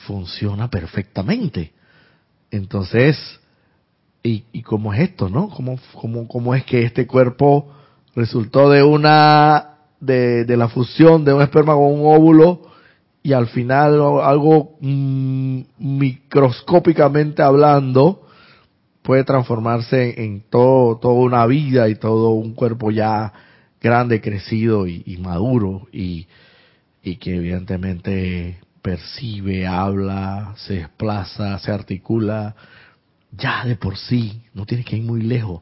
funciona 0.07 0.69
perfectamente. 0.69 1.73
Entonces, 2.49 3.17
¿y, 4.23 4.45
y 4.51 4.61
cómo 4.61 4.93
es 4.93 5.01
esto, 5.01 5.29
no? 5.29 5.49
¿Cómo, 5.49 5.79
cómo, 5.93 6.27
cómo 6.27 6.55
es 6.55 6.63
que 6.65 6.83
este 6.83 7.07
cuerpo 7.07 7.71
resultó 8.15 8.69
de 8.69 8.83
una, 8.83 9.77
de, 9.99 10.45
de 10.45 10.57
la 10.57 10.69
fusión 10.69 11.23
de 11.23 11.33
un 11.33 11.41
esperma 11.41 11.73
con 11.73 11.85
un 11.85 12.13
óvulo 12.13 12.71
y 13.23 13.33
al 13.33 13.47
final 13.47 14.01
algo 14.23 14.77
mm, 14.81 15.61
microscópicamente 15.77 17.41
hablando, 17.43 18.23
puede 19.01 19.23
transformarse 19.23 20.23
en 20.23 20.43
todo, 20.49 20.97
toda 20.97 21.13
una 21.13 21.45
vida 21.45 21.87
y 21.89 21.95
todo 21.95 22.31
un 22.31 22.53
cuerpo 22.53 22.91
ya 22.91 23.31
grande, 23.81 24.21
crecido 24.21 24.85
y, 24.87 25.17
maduro 25.17 25.87
y, 25.91 26.27
y 27.01 27.15
que 27.15 27.35
evidentemente 27.35 28.59
percibe, 28.81 29.65
habla, 29.65 30.53
se 30.57 30.75
desplaza, 30.75 31.57
se 31.59 31.71
articula, 31.71 32.55
ya 33.31 33.65
de 33.65 33.75
por 33.75 33.97
sí, 33.97 34.43
no 34.53 34.65
tiene 34.65 34.83
que 34.83 34.97
ir 34.97 35.03
muy 35.03 35.21
lejos. 35.21 35.61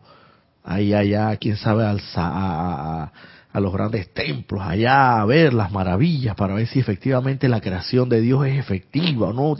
Ahí 0.63 0.93
allá, 0.93 1.35
quién 1.37 1.55
sabe, 1.55 1.85
al, 1.85 2.01
a, 2.15 3.11
a, 3.51 3.59
los 3.59 3.73
grandes 3.73 4.13
templos, 4.13 4.61
allá 4.61 5.21
a 5.21 5.25
ver 5.25 5.53
las 5.53 5.71
maravillas 5.71 6.35
para 6.35 6.53
ver 6.53 6.67
si 6.67 6.79
efectivamente 6.79 7.47
la 7.47 7.61
creación 7.61 8.09
de 8.09 8.21
Dios 8.21 8.45
es 8.45 8.59
efectiva 8.59 9.29
o 9.29 9.33
no. 9.33 9.55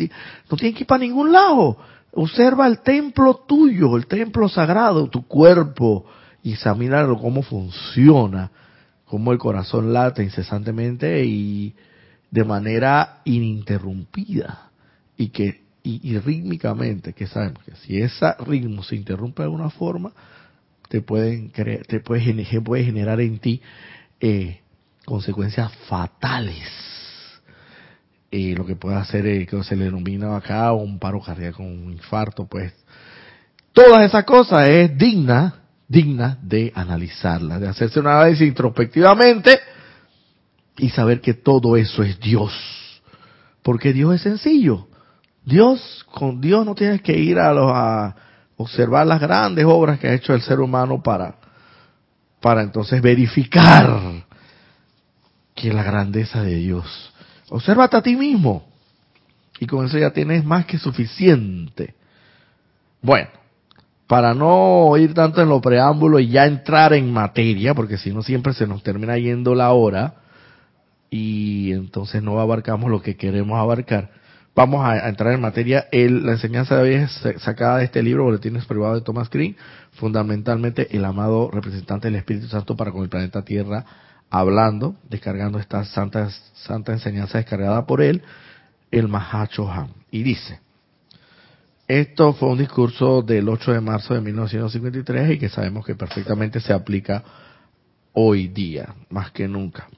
No 0.50 0.58
tiene 0.58 0.74
que 0.74 0.84
ir 0.84 0.88
para 0.88 1.00
ningún 1.00 1.32
lado. 1.32 1.78
Observa 2.12 2.67
el 2.67 2.80
templo 2.80 3.43
tuyo, 3.48 3.95
el 3.95 4.08
templo 4.08 4.50
sagrado, 4.50 5.10
tu 5.10 5.26
cuerpo, 5.28 6.06
y 6.43 6.54
examínalo 6.54 7.17
cómo 7.17 7.43
funciona, 7.43 8.52
cómo 9.06 9.32
el 9.32 9.38
corazón 9.38 9.93
late 9.93 10.23
incesantemente 10.23 11.25
y 11.25 11.73
de 12.32 12.43
manera 12.43 13.21
ininterrumpida. 13.25 14.69
Y 15.17 15.30
que 15.30 15.62
y, 15.82 16.17
rítmicamente, 16.19 17.13
que 17.13 17.28
sabemos 17.28 17.63
que 17.63 17.71
si 17.78 18.02
ese 18.02 18.34
ritmo 18.45 18.84
se 18.84 18.95
interrumpe 18.95 19.41
de 19.41 19.45
alguna 19.45 19.69
forma, 19.69 20.12
te 20.89 21.02
pueden 21.02 21.49
creer, 21.49 21.86
te 21.86 21.99
puede, 21.99 22.62
puede 22.62 22.84
generar 22.84 23.21
en 23.21 23.39
ti 23.39 23.62
eh, 24.19 24.60
consecuencias 25.06 25.71
fatales. 25.88 26.67
Y 28.32 28.54
lo 28.56 28.65
que 28.65 28.75
puede 28.75 28.97
hacer 28.97 29.25
es 29.25 29.47
que 29.47 29.63
se 29.63 29.75
le 29.75 29.86
denomina 29.86 30.36
acá 30.36 30.71
un 30.73 30.99
paro 30.99 31.21
cardíaco, 31.21 31.63
un 31.63 31.91
infarto, 31.91 32.45
pues. 32.45 32.73
Todas 33.73 34.06
esas 34.06 34.25
cosas 34.25 34.67
es 34.67 34.97
digna, 34.97 35.59
digna 35.89 36.38
de 36.41 36.71
analizarla, 36.75 37.60
de 37.60 37.67
hacerse 37.67 37.99
una 37.99 38.21
análisis 38.21 38.47
introspectivamente 38.47 39.60
y 40.78 40.89
saber 40.91 41.19
que 41.19 41.34
todo 41.34 41.75
eso 41.75 42.04
es 42.04 42.17
Dios. 42.19 42.54
Porque 43.63 43.91
Dios 43.91 44.15
es 44.15 44.21
sencillo. 44.21 44.88
Dios, 45.43 46.06
con 46.12 46.39
Dios 46.39 46.65
no 46.65 46.75
tienes 46.75 47.02
que 47.02 47.17
ir 47.17 47.39
a, 47.39 47.49
a 47.49 48.15
observar 48.56 49.08
las 49.08 49.19
grandes 49.19 49.65
obras 49.65 49.99
que 49.99 50.08
ha 50.08 50.13
hecho 50.13 50.34
el 50.34 50.41
ser 50.41 50.60
humano 50.60 51.02
para, 51.02 51.36
para 52.39 52.62
entonces 52.62 53.02
verificar 53.02 54.23
que 55.56 55.73
la 55.73 55.84
grandeza 55.84 56.43
de 56.43 56.56
Dios. 56.56 57.12
Obsérvate 57.49 57.97
a 57.97 58.02
ti 58.02 58.15
mismo. 58.15 58.69
Y 59.60 59.65
con 59.65 59.86
eso 59.86 59.97
ya 59.97 60.12
tienes 60.12 60.45
más 60.45 60.65
que 60.65 60.78
suficiente. 60.78 61.95
Bueno, 63.02 63.30
para 64.10 64.34
no 64.34 64.98
ir 64.98 65.13
tanto 65.13 65.39
en 65.39 65.50
lo 65.50 65.62
preámbulo 65.62 66.19
y 66.19 66.30
ya 66.30 66.48
entrar 66.48 66.93
en 66.93 67.13
materia, 67.13 67.76
porque 67.76 68.00
si 68.00 68.12
no 68.12 68.24
siempre 68.24 68.54
se 68.54 68.65
nos 68.65 68.82
termina 68.82 69.19
yendo 69.19 69.54
la 69.54 69.72
hora 69.72 70.15
y 71.12 71.72
entonces 71.74 72.24
no 72.24 72.39
abarcamos 72.39 72.89
lo 72.89 73.04
que 73.04 73.15
queremos 73.15 73.60
abarcar. 73.60 74.10
Vamos 74.56 74.84
a, 74.84 75.08
entrar 75.08 75.34
en 75.34 75.41
materia. 75.41 75.86
El, 75.91 76.26
la 76.26 76.32
enseñanza 76.32 76.76
de 76.76 76.82
hoy 76.82 76.93
es 76.95 77.24
sacada 77.43 77.78
de 77.78 77.86
este 77.86 78.02
libro, 78.02 78.24
Boletines 78.24 78.65
Privados 78.65 78.98
de 78.98 79.06
Thomas 79.06 79.30
Green, 79.30 79.56
fundamentalmente 79.91 80.88
el 80.98 81.06
amado 81.06 81.52
representante 81.52 82.08
del 82.08 82.15
Espíritu 82.15 82.48
Santo 82.48 82.76
para 82.76 82.91
con 82.91 83.04
el 83.04 83.10
planeta 83.10 83.45
Tierra, 83.45 83.86
hablando, 84.32 84.95
descargando 85.08 85.60
esta 85.60 85.86
santa, 85.86 86.32
santa 86.56 86.93
enseñanza 86.93 87.38
descargada 87.38 87.86
por 87.86 88.02
él, 88.02 88.24
el 88.89 89.08
Mahacho. 89.08 89.69
Y 90.10 90.24
dice, 90.24 90.62
esto 91.89 92.34
fue 92.34 92.49
un 92.49 92.60
discurso 92.60 93.23
del 93.23 93.49
8 93.49 93.73
de 93.73 93.82
marzo 93.82 94.13
de 94.13 94.21
1953 94.21 95.32
y 95.32 95.39
que 95.39 95.49
sabemos 95.49 95.84
que 95.84 95.95
perfectamente 95.95 96.60
se 96.60 96.71
aplica 96.71 97.23
hoy 98.13 98.47
día, 98.47 98.93
más 99.10 99.32
que 99.32 99.47
nunca. 99.47 99.89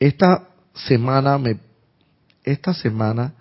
Esta 0.00 0.48
semana 0.72 1.36
me, 1.36 1.58
esta 2.44 2.72
semana 2.72 3.34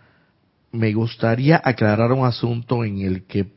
me 0.73 0.91
gustaría 0.93 1.61
aclarar 1.63 2.11
un 2.11 2.25
asunto 2.25 2.83
en 2.83 2.99
el 2.99 3.23
que, 3.23 3.47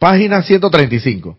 página 0.00 0.42
135. 0.42 1.38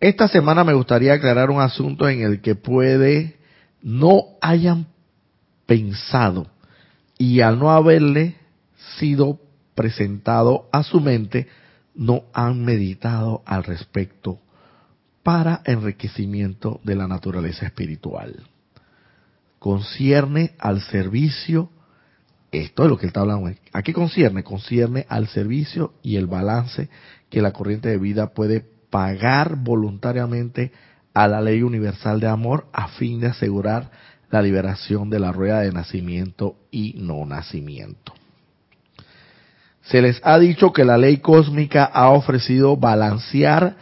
Esta 0.00 0.28
semana 0.28 0.64
me 0.64 0.74
gustaría 0.74 1.14
aclarar 1.14 1.48
un 1.48 1.62
asunto 1.62 2.10
en 2.10 2.20
el 2.20 2.42
que 2.42 2.56
puede 2.56 3.38
no 3.80 4.36
hayan 4.42 4.86
pensado 5.64 6.48
y 7.16 7.40
al 7.40 7.58
no 7.58 7.70
haberle 7.70 8.36
sido 8.98 9.40
presentado 9.74 10.68
a 10.72 10.82
su 10.82 11.00
mente, 11.00 11.48
no 11.94 12.24
han 12.32 12.64
meditado 12.64 13.42
al 13.46 13.64
respecto 13.64 14.38
para 15.22 15.62
enriquecimiento 15.64 16.80
de 16.84 16.96
la 16.96 17.06
naturaleza 17.06 17.66
espiritual. 17.66 18.42
Concierne 19.58 20.54
al 20.58 20.80
servicio, 20.80 21.70
esto 22.50 22.82
es 22.82 22.88
lo 22.88 22.96
que 22.96 23.06
él 23.06 23.08
está 23.08 23.20
hablando. 23.20 23.50
¿A 23.72 23.82
qué 23.82 23.92
concierne? 23.92 24.42
Concierne 24.42 25.06
al 25.08 25.28
servicio 25.28 25.94
y 26.02 26.16
el 26.16 26.26
balance 26.26 26.88
que 27.30 27.42
la 27.42 27.52
corriente 27.52 27.88
de 27.88 27.98
vida 27.98 28.34
puede 28.34 28.66
pagar 28.90 29.56
voluntariamente 29.56 30.72
a 31.14 31.28
la 31.28 31.40
ley 31.40 31.62
universal 31.62 32.20
de 32.20 32.26
amor 32.26 32.66
a 32.72 32.88
fin 32.88 33.20
de 33.20 33.28
asegurar 33.28 33.90
la 34.30 34.42
liberación 34.42 35.10
de 35.10 35.20
la 35.20 35.30
rueda 35.30 35.60
de 35.60 35.72
nacimiento 35.72 36.56
y 36.70 36.94
no 36.98 37.24
nacimiento. 37.26 38.14
Se 39.82 40.00
les 40.00 40.20
ha 40.22 40.38
dicho 40.38 40.72
que 40.72 40.84
la 40.84 40.96
ley 40.96 41.18
cósmica 41.18 41.84
ha 41.84 42.10
ofrecido 42.10 42.76
balancear 42.76 43.76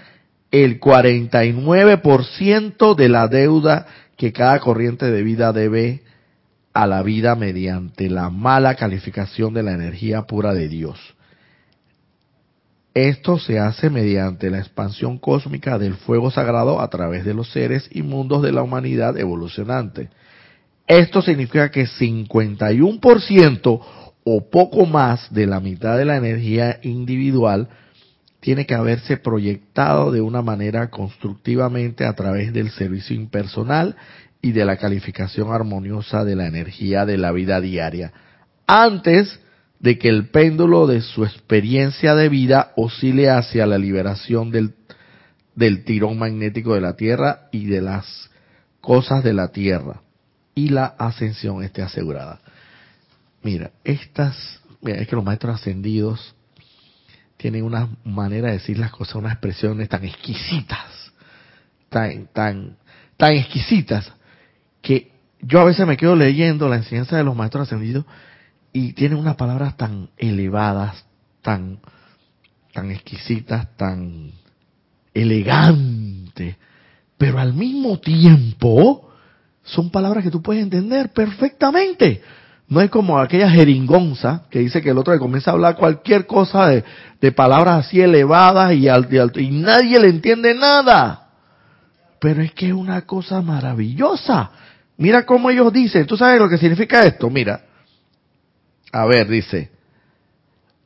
el 0.50 0.80
49% 0.80 2.94
de 2.94 3.08
la 3.08 3.28
deuda 3.28 3.86
que 4.16 4.32
cada 4.32 4.58
corriente 4.60 5.10
de 5.10 5.22
vida 5.22 5.52
debe 5.52 6.02
a 6.72 6.86
la 6.86 7.02
vida 7.02 7.34
mediante 7.34 8.08
la 8.08 8.30
mala 8.30 8.76
calificación 8.76 9.52
de 9.54 9.62
la 9.62 9.72
energía 9.72 10.22
pura 10.22 10.54
de 10.54 10.68
Dios. 10.68 10.98
Esto 12.94 13.38
se 13.38 13.58
hace 13.58 13.88
mediante 13.88 14.50
la 14.50 14.58
expansión 14.58 15.18
cósmica 15.18 15.78
del 15.78 15.94
fuego 15.94 16.30
sagrado 16.30 16.80
a 16.80 16.88
través 16.88 17.24
de 17.24 17.34
los 17.34 17.50
seres 17.52 17.88
y 17.92 18.02
mundos 18.02 18.42
de 18.42 18.52
la 18.52 18.62
humanidad 18.62 19.16
evolucionante. 19.16 20.10
Esto 20.88 21.22
significa 21.22 21.70
que 21.70 21.86
51% 21.86 23.80
o 24.32 24.48
poco 24.48 24.86
más 24.86 25.32
de 25.34 25.44
la 25.44 25.58
mitad 25.58 25.98
de 25.98 26.04
la 26.04 26.16
energía 26.16 26.78
individual 26.82 27.68
tiene 28.38 28.64
que 28.64 28.76
haberse 28.76 29.16
proyectado 29.16 30.12
de 30.12 30.20
una 30.20 30.40
manera 30.40 30.88
constructivamente 30.88 32.04
a 32.04 32.12
través 32.14 32.52
del 32.52 32.70
servicio 32.70 33.16
impersonal 33.16 33.96
y 34.40 34.52
de 34.52 34.64
la 34.64 34.76
calificación 34.76 35.52
armoniosa 35.52 36.24
de 36.24 36.36
la 36.36 36.46
energía 36.46 37.04
de 37.06 37.18
la 37.18 37.32
vida 37.32 37.60
diaria, 37.60 38.12
antes 38.68 39.40
de 39.80 39.98
que 39.98 40.08
el 40.08 40.28
péndulo 40.28 40.86
de 40.86 41.00
su 41.00 41.24
experiencia 41.24 42.14
de 42.14 42.28
vida 42.28 42.70
oscile 42.76 43.30
hacia 43.30 43.66
la 43.66 43.78
liberación 43.78 44.52
del, 44.52 44.74
del 45.56 45.82
tirón 45.82 46.18
magnético 46.18 46.74
de 46.74 46.82
la 46.82 46.94
Tierra 46.94 47.48
y 47.50 47.66
de 47.66 47.82
las 47.82 48.30
cosas 48.80 49.24
de 49.24 49.32
la 49.32 49.48
Tierra, 49.48 50.02
y 50.54 50.68
la 50.68 50.86
ascensión 50.86 51.64
esté 51.64 51.82
asegurada. 51.82 52.40
Mira, 53.42 53.70
estas, 53.84 54.60
mira, 54.82 54.98
es 54.98 55.08
que 55.08 55.16
los 55.16 55.24
maestros 55.24 55.56
ascendidos 55.56 56.34
tienen 57.36 57.64
una 57.64 57.88
manera 58.04 58.48
de 58.48 58.54
decir 58.54 58.78
las 58.78 58.90
cosas, 58.90 59.14
unas 59.16 59.32
expresiones 59.32 59.88
tan 59.88 60.04
exquisitas, 60.04 61.12
tan, 61.88 62.26
tan, 62.26 62.76
tan 63.16 63.32
exquisitas, 63.32 64.12
que 64.82 65.10
yo 65.40 65.60
a 65.60 65.64
veces 65.64 65.86
me 65.86 65.96
quedo 65.96 66.16
leyendo 66.16 66.68
la 66.68 66.76
enseñanza 66.76 67.16
de 67.16 67.24
los 67.24 67.34
maestros 67.34 67.66
ascendidos 67.66 68.04
y 68.72 68.92
tienen 68.92 69.18
unas 69.18 69.36
palabras 69.36 69.76
tan 69.76 70.10
elevadas, 70.18 71.04
tan, 71.40 71.80
tan 72.74 72.90
exquisitas, 72.90 73.74
tan 73.76 74.32
elegantes, 75.14 76.56
pero 77.16 77.38
al 77.38 77.54
mismo 77.54 77.98
tiempo 77.98 79.10
son 79.62 79.90
palabras 79.90 80.24
que 80.24 80.30
tú 80.30 80.42
puedes 80.42 80.62
entender 80.62 81.10
perfectamente. 81.12 82.22
No 82.70 82.80
es 82.80 82.88
como 82.88 83.18
aquella 83.18 83.50
jeringonza 83.50 84.44
que 84.48 84.60
dice 84.60 84.80
que 84.80 84.90
el 84.90 84.98
otro 84.98 85.12
le 85.12 85.18
comienza 85.18 85.50
a 85.50 85.54
hablar 85.54 85.74
cualquier 85.74 86.24
cosa 86.24 86.68
de, 86.68 87.32
palabras 87.32 87.86
así 87.86 88.00
elevadas 88.00 88.72
y, 88.74 88.88
y 88.88 89.50
nadie 89.50 89.98
le 89.98 90.08
entiende 90.08 90.54
nada. 90.54 91.30
Pero 92.20 92.42
es 92.42 92.52
que 92.52 92.68
es 92.68 92.72
una 92.72 93.02
cosa 93.02 93.42
maravillosa. 93.42 94.52
Mira 94.98 95.26
cómo 95.26 95.50
ellos 95.50 95.72
dicen. 95.72 96.06
¿Tú 96.06 96.16
sabes 96.16 96.38
lo 96.38 96.48
que 96.48 96.58
significa 96.58 97.02
esto? 97.02 97.28
Mira. 97.28 97.60
A 98.92 99.04
ver, 99.04 99.26
dice. 99.26 99.72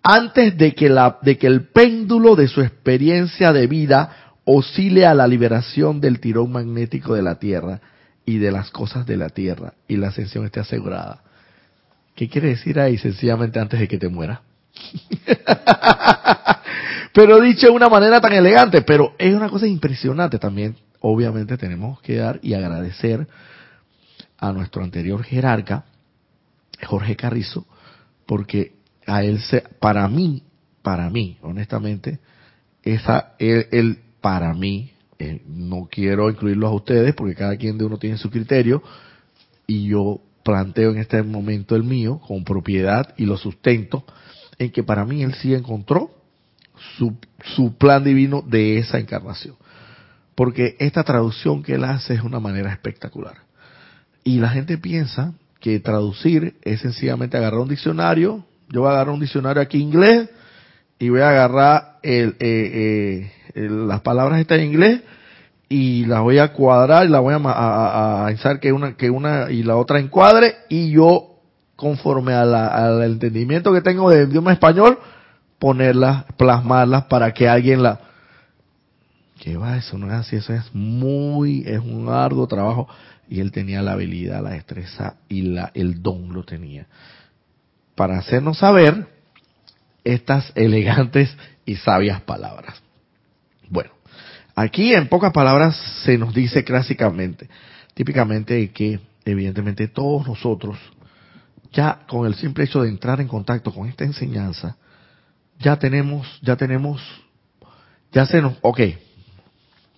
Antes 0.03 0.57
de 0.57 0.75
que 0.75 1.47
el 1.47 1.66
péndulo 1.66 2.35
de 2.35 2.49
su 2.49 2.62
experiencia 2.62 3.53
de 3.53 3.66
vida 3.66 4.38
oscile 4.47 5.05
a 5.05 5.12
la 5.12 5.27
liberación 5.27 6.01
del 6.01 6.18
tirón 6.18 6.51
magnético 6.51 7.14
de 7.14 7.23
la 7.23 7.35
Tierra 7.35 7.83
y 8.25 8.38
de 8.38 8.53
las 8.53 8.70
cosas 8.70 9.05
de 9.05 9.18
la 9.18 9.29
Tierra 9.29 9.75
y 9.87 9.99
la 9.99 10.09
ascensión 10.09 10.47
esté 10.47 10.61
asegurada 10.61 11.23
¿Qué 12.14 12.29
quiere 12.29 12.48
decir 12.48 12.79
ahí? 12.79 12.96
Sencillamente 12.98 13.59
antes 13.59 13.81
de 13.81 13.88
que 13.88 13.98
te 13.98 14.09
muera. 14.09 14.42
pero 17.12 17.40
dicho 17.40 17.66
de 17.66 17.72
una 17.72 17.88
manera 17.88 18.20
tan 18.20 18.33
elegante, 18.33 18.83
pero 18.83 19.14
es 19.18 19.35
una 19.35 19.48
cosa 19.48 19.66
impresionante 19.66 20.38
también. 20.38 20.77
Obviamente 21.00 21.57
tenemos 21.57 22.00
que 22.00 22.16
dar 22.16 22.40
y 22.42 22.55
agradecer 22.55 23.27
a 24.38 24.53
nuestro 24.53 24.83
anterior 24.83 25.22
jerarca, 25.22 25.85
Jorge 26.85 27.16
Carrizo, 27.16 27.66
porque 28.27 28.74
a 29.07 29.22
él 29.22 29.40
se, 29.40 29.62
para 29.81 30.09
mí, 30.09 30.42
para 30.83 31.11
mí, 31.11 31.38
honestamente, 31.42 32.20
esa, 32.83 33.35
él, 33.38 34.00
para 34.20 34.53
mí, 34.55 34.92
eh, 35.18 35.42
no 35.46 35.88
quiero 35.90 36.29
incluirlos 36.31 36.70
a 36.70 36.74
ustedes 36.74 37.14
porque 37.14 37.35
cada 37.35 37.57
quien 37.57 37.79
de 37.79 37.85
uno 37.85 37.98
tiene 37.98 38.18
su 38.18 38.31
criterio 38.31 38.83
y 39.66 39.88
yo 39.88 40.20
planteo 40.44 40.92
en 40.92 40.98
este 40.98 41.22
momento 41.22 41.74
el 41.74 41.83
mío 41.83 42.20
con 42.20 42.44
propiedad 42.44 43.14
y 43.16 43.24
lo 43.24 43.37
sustento 43.37 44.04
en 44.59 44.70
que 44.70 44.85
para 44.85 45.04
mí 45.04 45.22
él 45.22 45.35
sí 45.35 45.54
encontró 45.54 46.11
su, 46.96 47.16
su 47.57 47.76
plan 47.76 48.04
divino 48.04 48.42
de 48.46 48.78
esa 48.78 48.98
encarnación. 48.98 49.57
Porque 50.35 50.76
esta 50.78 51.02
traducción 51.02 51.62
que 51.62 51.74
él 51.74 51.85
hace 51.85 52.14
es 52.14 52.22
una 52.22 52.40
manera 52.40 52.72
espectacular. 52.72 53.38
Y 54.22 54.38
la 54.38 54.50
gente 54.50 54.78
piensa 54.78 55.35
que 55.61 55.80
traducir 55.80 56.57
es 56.62 56.80
sencillamente 56.80 57.37
agarrar 57.37 57.61
un 57.61 57.68
diccionario. 57.68 58.44
Yo 58.68 58.83
voy 58.83 58.90
a 58.90 58.92
agarrar 58.92 59.14
un 59.14 59.20
diccionario 59.20 59.62
aquí 59.62 59.78
inglés 59.78 60.28
y 60.98 61.09
voy 61.09 61.20
a 61.20 61.30
agarrar 61.30 61.98
el, 62.02 62.37
eh, 62.38 63.30
eh, 63.54 63.68
las 63.68 64.00
palabras 64.00 64.40
estas 64.40 64.59
en 64.59 64.66
inglés 64.66 65.00
y 65.76 66.04
la 66.04 66.20
voy 66.20 66.38
a 66.38 66.52
cuadrar 66.52 67.04
y 67.04 67.08
la 67.08 67.18
voy 67.18 67.34
a, 67.34 67.38
a, 67.38 68.28
a, 68.28 68.60
que 68.60 68.72
una, 68.72 68.96
que 68.96 69.10
una 69.10 69.50
y 69.50 69.64
la 69.64 69.74
otra 69.76 69.98
encuadre 69.98 70.54
y 70.68 70.92
yo, 70.92 71.40
conforme 71.74 72.32
al 72.32 73.02
entendimiento 73.02 73.72
que 73.72 73.80
tengo 73.80 74.08
del 74.08 74.28
idioma 74.28 74.52
español, 74.52 75.00
ponerlas, 75.58 76.26
plasmarlas 76.37 77.06
para 77.06 77.34
que 77.34 77.48
alguien 77.48 77.82
la... 77.82 77.98
que 79.40 79.56
va, 79.56 79.76
eso 79.76 79.98
no 79.98 80.06
es 80.06 80.12
así, 80.12 80.37
eso 80.37 80.54
es 80.54 80.72
muy, 80.72 81.64
es 81.66 81.80
un 81.80 82.08
arduo 82.08 82.46
trabajo 82.46 82.87
y 83.28 83.40
él 83.40 83.50
tenía 83.50 83.82
la 83.82 83.94
habilidad, 83.94 84.44
la 84.44 84.50
destreza 84.50 85.16
y 85.28 85.42
la, 85.42 85.72
el 85.74 86.00
don 86.04 86.32
lo 86.32 86.44
tenía. 86.44 86.87
Para 87.96 88.16
hacernos 88.18 88.58
saber 88.58 89.08
estas 90.04 90.52
elegantes 90.54 91.37
y 91.66 91.74
sabias 91.74 92.20
palabras. 92.20 92.84
Aquí 94.54 94.94
en 94.94 95.08
pocas 95.08 95.32
palabras 95.32 95.76
se 96.04 96.16
nos 96.16 96.32
dice 96.32 96.62
clásicamente, 96.62 97.48
típicamente 97.94 98.70
que 98.70 99.00
evidentemente 99.24 99.88
todos 99.88 100.28
nosotros, 100.28 100.78
ya 101.72 102.00
con 102.06 102.26
el 102.26 102.34
simple 102.36 102.64
hecho 102.64 102.82
de 102.82 102.88
entrar 102.88 103.20
en 103.20 103.26
contacto 103.26 103.72
con 103.72 103.88
esta 103.88 104.04
enseñanza, 104.04 104.76
ya 105.58 105.76
tenemos, 105.76 106.38
ya 106.40 106.56
tenemos, 106.56 107.02
ya 108.12 108.26
se 108.26 108.40
nos, 108.40 108.54
ok, 108.60 108.80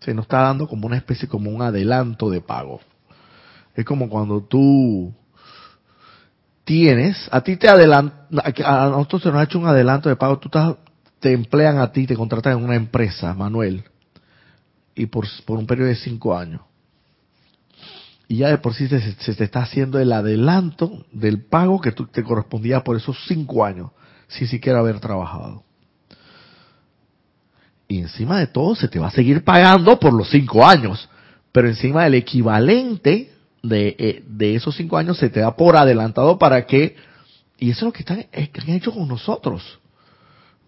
se 0.00 0.14
nos 0.14 0.24
está 0.24 0.42
dando 0.42 0.66
como 0.68 0.86
una 0.86 0.96
especie, 0.96 1.28
como 1.28 1.50
un 1.50 1.60
adelanto 1.60 2.30
de 2.30 2.40
pago. 2.40 2.80
Es 3.74 3.84
como 3.84 4.08
cuando 4.08 4.42
tú 4.42 5.12
tienes, 6.64 7.28
a 7.30 7.42
ti 7.42 7.56
te 7.56 7.68
adelantan, 7.68 8.26
a 8.64 8.86
nosotros 8.88 9.22
se 9.22 9.28
nos 9.28 9.38
ha 9.38 9.44
hecho 9.44 9.58
un 9.58 9.66
adelanto 9.66 10.08
de 10.08 10.16
pago, 10.16 10.38
tú 10.38 10.48
te 11.20 11.32
emplean 11.32 11.78
a 11.78 11.92
ti, 11.92 12.06
te 12.06 12.16
contratan 12.16 12.56
en 12.56 12.64
una 12.64 12.76
empresa, 12.76 13.34
Manuel, 13.34 13.84
y 14.96 15.06
por, 15.06 15.26
por 15.44 15.58
un 15.58 15.66
periodo 15.66 15.88
de 15.88 15.96
cinco 15.96 16.36
años. 16.36 16.62
Y 18.28 18.38
ya 18.38 18.48
de 18.48 18.58
por 18.58 18.74
sí 18.74 18.88
se, 18.88 19.00
se, 19.12 19.34
te 19.34 19.44
está 19.44 19.60
haciendo 19.60 20.00
el 20.00 20.12
adelanto 20.12 21.06
del 21.12 21.44
pago 21.44 21.80
que 21.80 21.92
tú, 21.92 22.06
te 22.06 22.24
correspondía 22.24 22.82
por 22.82 22.96
esos 22.96 23.16
cinco 23.28 23.64
años, 23.64 23.92
sin 24.26 24.48
siquiera 24.48 24.80
haber 24.80 24.98
trabajado. 24.98 25.62
Y 27.86 27.98
encima 27.98 28.40
de 28.40 28.48
todo 28.48 28.74
se 28.74 28.88
te 28.88 28.98
va 28.98 29.08
a 29.08 29.12
seguir 29.12 29.44
pagando 29.44 30.00
por 30.00 30.12
los 30.12 30.28
cinco 30.30 30.66
años, 30.66 31.08
pero 31.52 31.68
encima 31.68 32.02
del 32.02 32.14
equivalente 32.14 33.32
de, 33.62 33.96
eh, 33.98 34.24
de 34.26 34.56
esos 34.56 34.74
cinco 34.74 34.96
años 34.96 35.18
se 35.18 35.28
te 35.28 35.40
da 35.40 35.54
por 35.54 35.76
adelantado 35.76 36.36
para 36.36 36.66
que, 36.66 36.96
y 37.58 37.70
eso 37.70 37.80
es 37.80 37.82
lo 37.84 37.92
que, 37.92 38.00
están, 38.00 38.24
que 38.24 38.60
han 38.60 38.70
hecho 38.70 38.92
con 38.92 39.06
nosotros. 39.06 39.78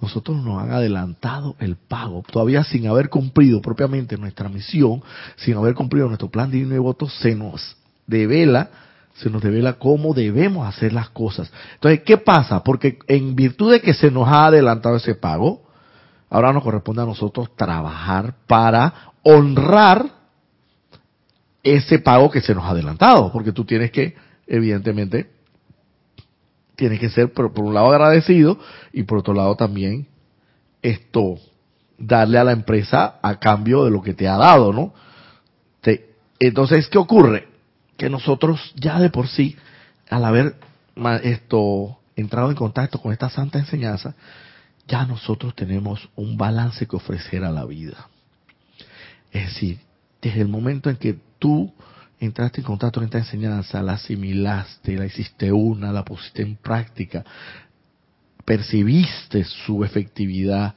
Nosotros 0.00 0.36
nos 0.44 0.62
han 0.62 0.70
adelantado 0.70 1.56
el 1.58 1.76
pago, 1.76 2.22
todavía 2.30 2.62
sin 2.62 2.86
haber 2.86 3.08
cumplido 3.08 3.60
propiamente 3.60 4.16
nuestra 4.16 4.48
misión, 4.48 5.02
sin 5.36 5.56
haber 5.56 5.74
cumplido 5.74 6.06
nuestro 6.06 6.30
plan 6.30 6.50
divino 6.50 6.74
de 6.74 6.78
voto, 6.78 7.08
se 7.08 7.34
nos 7.34 7.76
devela, 8.06 8.70
se 9.14 9.28
nos 9.28 9.42
devela 9.42 9.74
cómo 9.74 10.14
debemos 10.14 10.68
hacer 10.68 10.92
las 10.92 11.10
cosas. 11.10 11.50
Entonces, 11.74 12.02
¿qué 12.04 12.16
pasa? 12.16 12.62
Porque 12.62 12.98
en 13.08 13.34
virtud 13.34 13.72
de 13.72 13.80
que 13.80 13.92
se 13.92 14.10
nos 14.10 14.28
ha 14.28 14.46
adelantado 14.46 14.96
ese 14.96 15.16
pago, 15.16 15.62
ahora 16.30 16.52
nos 16.52 16.62
corresponde 16.62 17.02
a 17.02 17.06
nosotros 17.06 17.54
trabajar 17.56 18.34
para 18.46 19.12
honrar 19.24 20.06
ese 21.62 21.98
pago 21.98 22.30
que 22.30 22.40
se 22.40 22.54
nos 22.54 22.64
ha 22.64 22.70
adelantado, 22.70 23.32
porque 23.32 23.50
tú 23.50 23.64
tienes 23.64 23.90
que, 23.90 24.14
evidentemente, 24.46 25.37
tienes 26.78 27.00
que 27.00 27.10
ser 27.10 27.32
por, 27.32 27.50
un 27.58 27.74
lado 27.74 27.88
agradecido 27.88 28.56
y 28.92 29.02
por 29.02 29.18
otro 29.18 29.34
lado 29.34 29.56
también 29.56 30.06
esto 30.80 31.34
darle 31.98 32.38
a 32.38 32.44
la 32.44 32.52
empresa 32.52 33.18
a 33.20 33.40
cambio 33.40 33.84
de 33.84 33.90
lo 33.90 34.00
que 34.00 34.14
te 34.14 34.28
ha 34.28 34.36
dado, 34.36 34.72
¿no? 34.72 34.94
Te, 35.80 36.14
entonces, 36.38 36.86
¿qué 36.86 36.98
ocurre? 36.98 37.48
Que 37.96 38.08
nosotros 38.08 38.72
ya 38.76 39.00
de 39.00 39.10
por 39.10 39.26
sí, 39.26 39.56
al 40.08 40.24
haber 40.24 40.54
esto 41.24 41.98
entrado 42.14 42.50
en 42.50 42.56
contacto 42.56 43.00
con 43.00 43.12
esta 43.12 43.28
santa 43.28 43.58
enseñanza, 43.58 44.14
ya 44.86 45.04
nosotros 45.04 45.56
tenemos 45.56 46.08
un 46.14 46.36
balance 46.36 46.86
que 46.86 46.94
ofrecer 46.94 47.42
a 47.42 47.50
la 47.50 47.64
vida. 47.64 48.08
Es 49.32 49.46
decir, 49.46 49.80
desde 50.22 50.42
el 50.42 50.48
momento 50.48 50.90
en 50.90 50.96
que 50.96 51.18
tú 51.40 51.72
entraste 52.20 52.60
en 52.60 52.66
contacto 52.66 53.00
con 53.00 53.04
esta 53.04 53.18
enseñanza, 53.18 53.82
la 53.82 53.94
asimilaste, 53.94 54.96
la 54.96 55.06
hiciste 55.06 55.52
una, 55.52 55.92
la 55.92 56.04
pusiste 56.04 56.42
en 56.42 56.56
práctica, 56.56 57.24
percibiste 58.44 59.44
su 59.44 59.84
efectividad 59.84 60.74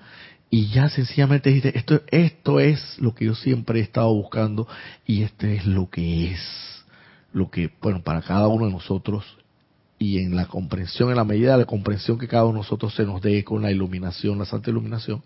y 0.49 0.67
ya 0.67 0.89
sencillamente 0.89 1.49
dijiste, 1.49 1.77
esto, 1.77 2.01
esto 2.07 2.59
es 2.59 2.99
lo 2.99 3.15
que 3.15 3.25
yo 3.25 3.35
siempre 3.35 3.79
he 3.79 3.83
estado 3.83 4.13
buscando 4.13 4.67
y 5.05 5.23
este 5.23 5.55
es 5.55 5.65
lo 5.65 5.89
que 5.89 6.31
es, 6.31 6.85
lo 7.31 7.49
que, 7.49 7.71
bueno, 7.81 8.03
para 8.03 8.21
cada 8.21 8.47
uno 8.47 8.65
de 8.65 8.71
nosotros 8.73 9.23
y 9.97 10.19
en 10.19 10.35
la 10.35 10.47
comprensión, 10.47 11.09
en 11.09 11.15
la 11.15 11.23
medida 11.23 11.53
de 11.53 11.59
la 11.59 11.65
comprensión 11.65 12.19
que 12.19 12.27
cada 12.27 12.43
uno 12.43 12.53
de 12.53 12.63
nosotros 12.63 12.93
se 12.93 13.05
nos 13.05 13.21
dé 13.21 13.43
con 13.43 13.61
la 13.61 13.71
iluminación, 13.71 14.37
la 14.37 14.45
santa 14.45 14.69
iluminación, 14.69 15.23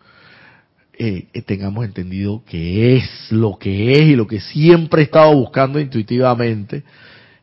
eh, 0.97 1.27
eh, 1.33 1.41
tengamos 1.41 1.85
entendido 1.85 2.43
que 2.45 2.95
es 2.97 3.31
lo 3.31 3.57
que 3.57 3.93
es 3.93 4.01
y 4.01 4.15
lo 4.15 4.27
que 4.27 4.39
siempre 4.39 5.01
he 5.01 5.05
estado 5.05 5.35
buscando 5.35 5.79
intuitivamente, 5.79 6.83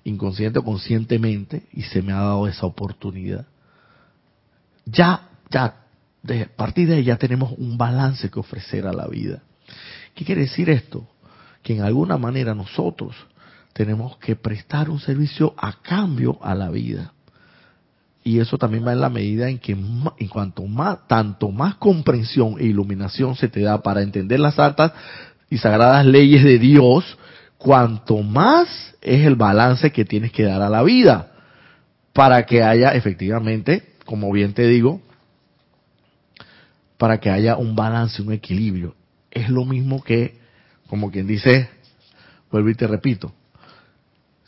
inconsciente 0.04 0.58
o 0.58 0.64
conscientemente, 0.64 1.62
y 1.72 1.82
se 1.82 2.02
me 2.02 2.12
ha 2.12 2.16
dado 2.16 2.48
esa 2.48 2.66
oportunidad. 2.66 3.46
Ya, 4.86 5.28
ya, 5.50 5.84
de, 6.22 6.42
a 6.42 6.56
partir 6.56 6.88
de 6.88 6.96
ahí 6.96 7.04
ya 7.04 7.16
tenemos 7.16 7.52
un 7.58 7.76
balance 7.76 8.30
que 8.30 8.40
ofrecer 8.40 8.86
a 8.86 8.92
la 8.92 9.06
vida. 9.06 9.42
¿Qué 10.14 10.24
quiere 10.24 10.42
decir 10.42 10.70
esto? 10.70 11.06
Que 11.62 11.74
en 11.74 11.82
alguna 11.82 12.16
manera 12.18 12.54
nosotros 12.54 13.14
tenemos 13.72 14.16
que 14.18 14.36
prestar 14.36 14.90
un 14.90 15.00
servicio 15.00 15.54
a 15.56 15.80
cambio 15.82 16.38
a 16.42 16.54
la 16.54 16.70
vida 16.70 17.11
y 18.24 18.38
eso 18.38 18.56
también 18.56 18.86
va 18.86 18.92
en 18.92 19.00
la 19.00 19.10
medida 19.10 19.48
en 19.48 19.58
que 19.58 19.72
en 19.72 20.28
cuanto 20.28 20.66
más 20.66 21.06
tanto 21.08 21.50
más 21.50 21.74
comprensión 21.76 22.56
e 22.58 22.64
iluminación 22.66 23.34
se 23.34 23.48
te 23.48 23.62
da 23.62 23.82
para 23.82 24.02
entender 24.02 24.38
las 24.38 24.58
altas 24.58 24.92
y 25.50 25.58
sagradas 25.58 26.06
leyes 26.06 26.44
de 26.44 26.58
Dios 26.58 27.18
cuanto 27.58 28.22
más 28.22 28.94
es 29.00 29.26
el 29.26 29.34
balance 29.34 29.90
que 29.90 30.04
tienes 30.04 30.32
que 30.32 30.44
dar 30.44 30.62
a 30.62 30.70
la 30.70 30.82
vida 30.82 31.32
para 32.12 32.46
que 32.46 32.62
haya 32.62 32.90
efectivamente 32.90 33.94
como 34.04 34.30
bien 34.30 34.54
te 34.54 34.66
digo 34.68 35.00
para 36.96 37.18
que 37.18 37.30
haya 37.30 37.56
un 37.56 37.74
balance 37.74 38.22
un 38.22 38.32
equilibrio. 38.32 38.94
Es 39.28 39.48
lo 39.48 39.64
mismo 39.64 40.02
que 40.04 40.38
como 40.86 41.10
quien 41.10 41.26
dice 41.26 41.68
vuelvo 42.52 42.68
y 42.68 42.74
te 42.74 42.86
repito 42.86 43.32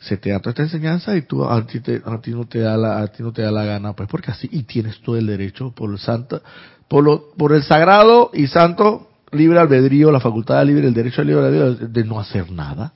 se 0.05 0.17
te 0.17 0.29
da 0.29 0.39
toda 0.39 0.51
esta 0.51 0.63
enseñanza 0.63 1.15
y 1.15 1.23
tú 1.23 1.43
a 1.43 1.65
ti, 1.65 1.81
a 2.05 2.21
ti 2.21 2.31
no 2.31 2.45
te 2.45 2.59
da 2.59 2.77
la 2.77 2.99
a 2.99 3.07
ti 3.07 3.23
no 3.23 3.33
te 3.33 3.41
da 3.41 3.51
la 3.51 3.65
gana 3.65 3.93
pues 3.93 4.07
porque 4.07 4.31
así 4.31 4.47
y 4.51 4.63
tienes 4.63 5.01
todo 5.01 5.17
el 5.17 5.25
derecho 5.25 5.71
por 5.71 5.89
el 5.89 5.97
santo 5.97 6.41
por 6.87 7.03
lo, 7.03 7.31
por 7.35 7.53
el 7.53 7.63
sagrado 7.63 8.29
y 8.33 8.45
santo 8.47 9.09
libre 9.31 9.59
albedrío 9.59 10.11
la 10.11 10.19
facultad 10.19 10.63
libre 10.63 10.87
el 10.87 10.93
derecho 10.93 11.23
libre 11.23 11.45
albedrío 11.45 11.87
de 11.87 12.03
no 12.03 12.19
hacer 12.19 12.51
nada. 12.51 12.93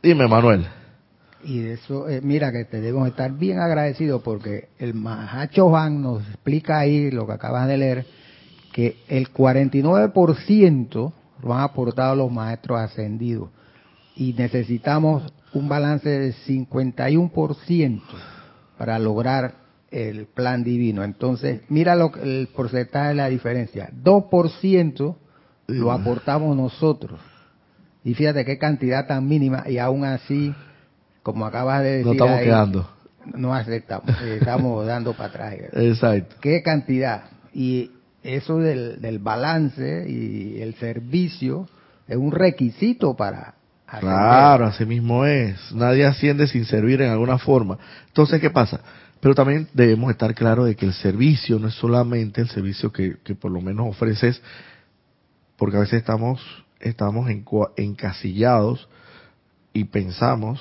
Dime 0.00 0.28
Manuel. 0.28 0.64
Y 1.42 1.58
de 1.60 1.72
eso 1.72 2.08
eh, 2.08 2.20
mira 2.22 2.52
que 2.52 2.64
te 2.64 2.80
debemos 2.80 3.08
estar 3.08 3.32
bien 3.32 3.58
agradecidos 3.58 4.22
porque 4.22 4.68
el 4.78 4.94
Mahacho 4.94 5.76
Han 5.76 6.00
nos 6.00 6.22
explica 6.28 6.78
ahí 6.78 7.10
lo 7.10 7.26
que 7.26 7.32
acabas 7.32 7.66
de 7.66 7.76
leer 7.76 8.06
que 8.72 8.98
el 9.08 9.32
49% 9.32 11.12
lo 11.42 11.54
han 11.54 11.60
aportado 11.60 12.14
los 12.14 12.30
maestros 12.30 12.78
ascendidos 12.78 13.50
y 14.18 14.32
necesitamos 14.32 15.32
un 15.54 15.68
balance 15.68 16.08
de 16.08 16.34
51% 16.34 18.02
para 18.76 18.98
lograr 18.98 19.54
el 19.90 20.26
plan 20.26 20.64
divino. 20.64 21.04
Entonces, 21.04 21.62
mira 21.68 21.94
lo, 21.94 22.12
el 22.16 22.48
porcentaje 22.54 23.08
de 23.10 23.14
la 23.14 23.28
diferencia. 23.28 23.90
2% 24.02 25.16
lo 25.68 25.92
aportamos 25.92 26.56
nosotros. 26.56 27.20
Y 28.02 28.14
fíjate 28.14 28.44
qué 28.44 28.58
cantidad 28.58 29.06
tan 29.06 29.26
mínima 29.28 29.64
y 29.68 29.78
aún 29.78 30.04
así, 30.04 30.52
como 31.22 31.46
acabas 31.46 31.82
de 31.84 31.90
decir, 31.98 32.06
no 32.06 32.12
estamos 32.12 32.40
quedando. 32.40 32.90
No 33.34 33.54
aceptamos, 33.54 34.20
estamos 34.22 34.86
dando 34.86 35.12
para 35.12 35.28
atrás. 35.28 35.54
Exacto. 35.74 36.36
Qué 36.40 36.62
cantidad. 36.62 37.24
Y 37.54 37.92
eso 38.24 38.58
del, 38.58 39.00
del 39.00 39.20
balance 39.20 40.06
y 40.08 40.60
el 40.60 40.74
servicio 40.74 41.68
es 42.08 42.16
un 42.16 42.32
requisito 42.32 43.14
para 43.14 43.57
Claro, 43.90 44.66
así 44.66 44.84
mismo 44.84 45.24
es. 45.24 45.72
Nadie 45.72 46.04
asciende 46.04 46.46
sin 46.46 46.64
servir 46.66 47.00
en 47.00 47.10
alguna 47.10 47.38
forma. 47.38 47.78
Entonces, 48.06 48.40
¿qué 48.40 48.50
pasa? 48.50 48.80
Pero 49.20 49.34
también 49.34 49.68
debemos 49.72 50.10
estar 50.10 50.34
claros 50.34 50.66
de 50.66 50.76
que 50.76 50.86
el 50.86 50.92
servicio 50.92 51.58
no 51.58 51.68
es 51.68 51.74
solamente 51.74 52.40
el 52.40 52.48
servicio 52.48 52.92
que, 52.92 53.16
que 53.24 53.34
por 53.34 53.50
lo 53.50 53.60
menos 53.60 53.88
ofreces, 53.88 54.40
porque 55.56 55.76
a 55.76 55.80
veces 55.80 56.00
estamos, 56.00 56.40
estamos 56.80 57.28
encasillados 57.76 58.88
y 59.72 59.84
pensamos 59.84 60.60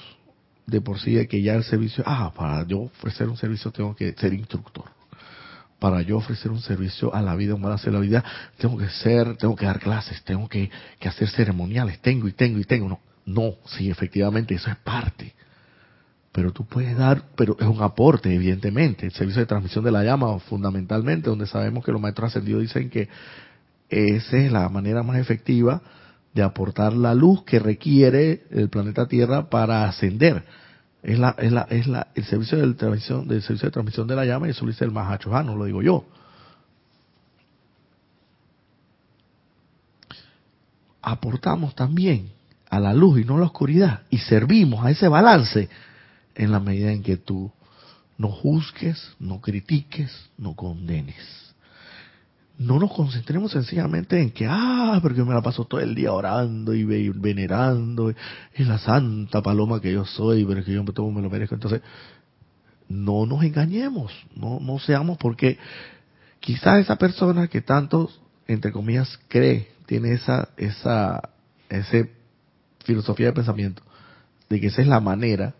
de 0.65 0.82
por 0.82 0.99
sí 0.99 1.13
de 1.13 1.28
que 1.28 1.41
ya 1.41 1.55
el 1.55 1.63
servicio, 1.63 2.03
ah, 2.07 2.32
para 2.36 2.65
yo 2.65 2.80
ofrecer 2.82 3.28
un 3.28 3.38
servicio 3.38 3.71
tengo 3.71 3.95
que 3.95 4.13
ser 4.13 4.34
instructor. 4.34 4.86
Para 5.80 6.01
yo 6.01 6.17
ofrecer 6.17 6.49
un 6.51 6.61
servicio 6.61 7.13
a 7.13 7.21
la 7.21 7.36
vida 7.36 7.53
humana, 7.53 7.75
hacer 7.75 7.93
la 7.93 7.99
vida, 7.99 8.23
tengo 8.57 8.78
que 8.78 8.89
ser, 8.89 9.38
tengo 9.38 9.55
que 9.55 9.65
dar 9.65 9.80
clases, 9.80 10.23
tengo 10.23 10.47
que, 10.49 10.71
que 10.99 11.07
hacer 11.07 11.30
ceremoniales, 11.30 11.99
tengo 11.99 12.28
y 12.28 12.32
tengo 12.32 12.57
y 12.57 12.63
tengo. 12.63 12.89
No, 12.89 12.99
no, 13.28 13.55
sí, 13.65 13.89
efectivamente, 13.89 14.55
eso 14.55 14.71
es 14.71 14.78
parte. 14.78 15.36
Pero 16.32 16.53
tú 16.53 16.65
puedes 16.65 16.97
dar, 16.97 17.23
pero 17.36 17.57
es 17.59 17.67
un 17.67 17.82
aporte, 17.84 18.34
evidentemente. 18.34 19.05
El 19.05 19.11
servicio 19.11 19.41
de 19.41 19.45
transmisión 19.45 19.84
de 19.84 19.91
la 19.91 20.03
llama, 20.03 20.39
fundamentalmente, 20.39 21.30
donde 21.30 21.45
sabemos 21.45 21.84
que 21.84 21.91
los 21.91 21.99
maestros 21.99 22.30
ascendidos 22.30 22.61
dicen 22.61 22.89
que 22.89 23.09
esa 23.89 24.38
es 24.38 24.49
la 24.49 24.69
manera 24.69 25.03
más 25.03 25.17
efectiva 25.17 25.82
de 26.34 26.41
aportar 26.41 26.93
la 26.93 27.13
luz 27.13 27.43
que 27.43 27.59
requiere 27.59 28.45
el 28.49 28.69
planeta 28.69 29.07
Tierra 29.07 29.49
para 29.49 29.84
ascender. 29.89 30.45
Es 31.03 31.19
la, 31.19 31.36
es 31.38 31.51
la, 31.51 31.67
es 31.69 31.88
la, 31.88 32.07
el 32.15 32.23
servicio 32.23 32.57
de 32.59 32.73
transmisión, 32.75 33.28
del 33.28 33.41
servicio 33.41 33.67
de 33.67 33.73
transmisión 33.73 34.07
de 34.07 34.15
la 34.15 34.23
llama 34.23 34.47
y 34.47 34.51
eso 34.51 34.63
lo 34.63 34.71
dice 34.71 34.86
el 34.86 34.91
Mahachohan, 34.91 35.45
no 35.45 35.55
lo 35.57 35.65
digo 35.65 35.82
yo. 35.82 36.05
Aportamos 41.01 41.75
también 41.75 42.37
a 42.78 42.80
la 42.80 42.93
luz 42.93 43.19
y 43.19 43.25
no 43.25 43.36
a 43.36 43.39
la 43.39 43.45
oscuridad 43.45 44.03
y 44.09 44.19
servimos 44.19 44.86
a 44.86 44.91
ese 44.91 45.07
balance 45.07 45.69
en 46.36 46.51
la 46.51 46.59
medida 46.59 46.91
en 46.91 47.03
que 47.03 47.17
tú 47.17 47.51
no 48.17 48.30
juzgues, 48.30 49.15
no 49.19 49.41
critiques, 49.41 50.11
no 50.38 50.55
condenes 50.55 51.47
no 52.57 52.80
nos 52.80 52.91
concentremos 52.91 53.51
sencillamente 53.51 54.19
en 54.19 54.32
que, 54.32 54.47
ah, 54.49 54.99
porque 55.01 55.23
me 55.23 55.34
la 55.34 55.41
paso 55.41 55.65
todo 55.65 55.80
el 55.80 55.93
día 55.93 56.11
orando 56.11 56.73
y 56.73 56.84
venerando, 56.84 58.09
es 58.09 58.67
la 58.67 58.80
santa 58.80 59.41
paloma 59.41 59.80
que 59.80 59.93
yo 59.93 60.05
soy, 60.05 60.43
pero 60.43 60.63
que 60.63 60.73
yo 60.73 60.84
me 60.84 61.21
lo 61.21 61.30
merezco. 61.30 61.55
Entonces, 61.55 61.82
no 62.89 63.25
nos 63.25 63.43
engañemos, 63.43 64.11
no, 64.36 64.59
no 64.59 64.80
seamos 64.80 65.17
porque 65.17 65.57
quizás 66.39 66.80
esa 66.80 66.95
persona 66.95 67.47
que 67.47 67.61
tanto, 67.61 68.09
entre 68.47 68.71
comillas, 68.71 69.19
cree, 69.28 69.71
tiene 69.86 70.13
esa, 70.13 70.49
esa, 70.57 71.30
ese 71.69 72.11
filosofía 72.88 73.28
de 73.28 73.34
pensamiento, 73.34 73.84
de 74.50 74.60
que 74.60 74.68
esa 74.68 74.82
es 74.82 74.88
la 74.88 75.00
manera, 75.00 75.54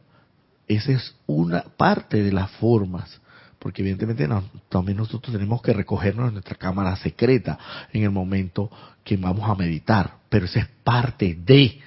esa 0.68 0.92
es 0.94 1.16
una 1.28 1.62
parte 1.78 2.24
de 2.24 2.32
las 2.32 2.50
formas 2.52 3.22
porque 3.60 3.82
evidentemente 3.82 4.28
también 4.70 4.98
nosotros 4.98 5.34
tenemos 5.34 5.62
que 5.62 5.74
recogernos 5.74 6.28
en 6.28 6.34
nuestra 6.36 6.56
cámara 6.56 6.96
secreta 6.96 7.58
en 7.92 8.04
el 8.04 8.12
momento 8.12 8.70
que 9.04 9.18
vamos 9.18 9.50
a 9.50 9.56
meditar, 9.56 10.18
pero 10.30 10.46
esa 10.46 10.60
es 10.60 10.68
parte 10.84 11.38
de, 11.44 11.80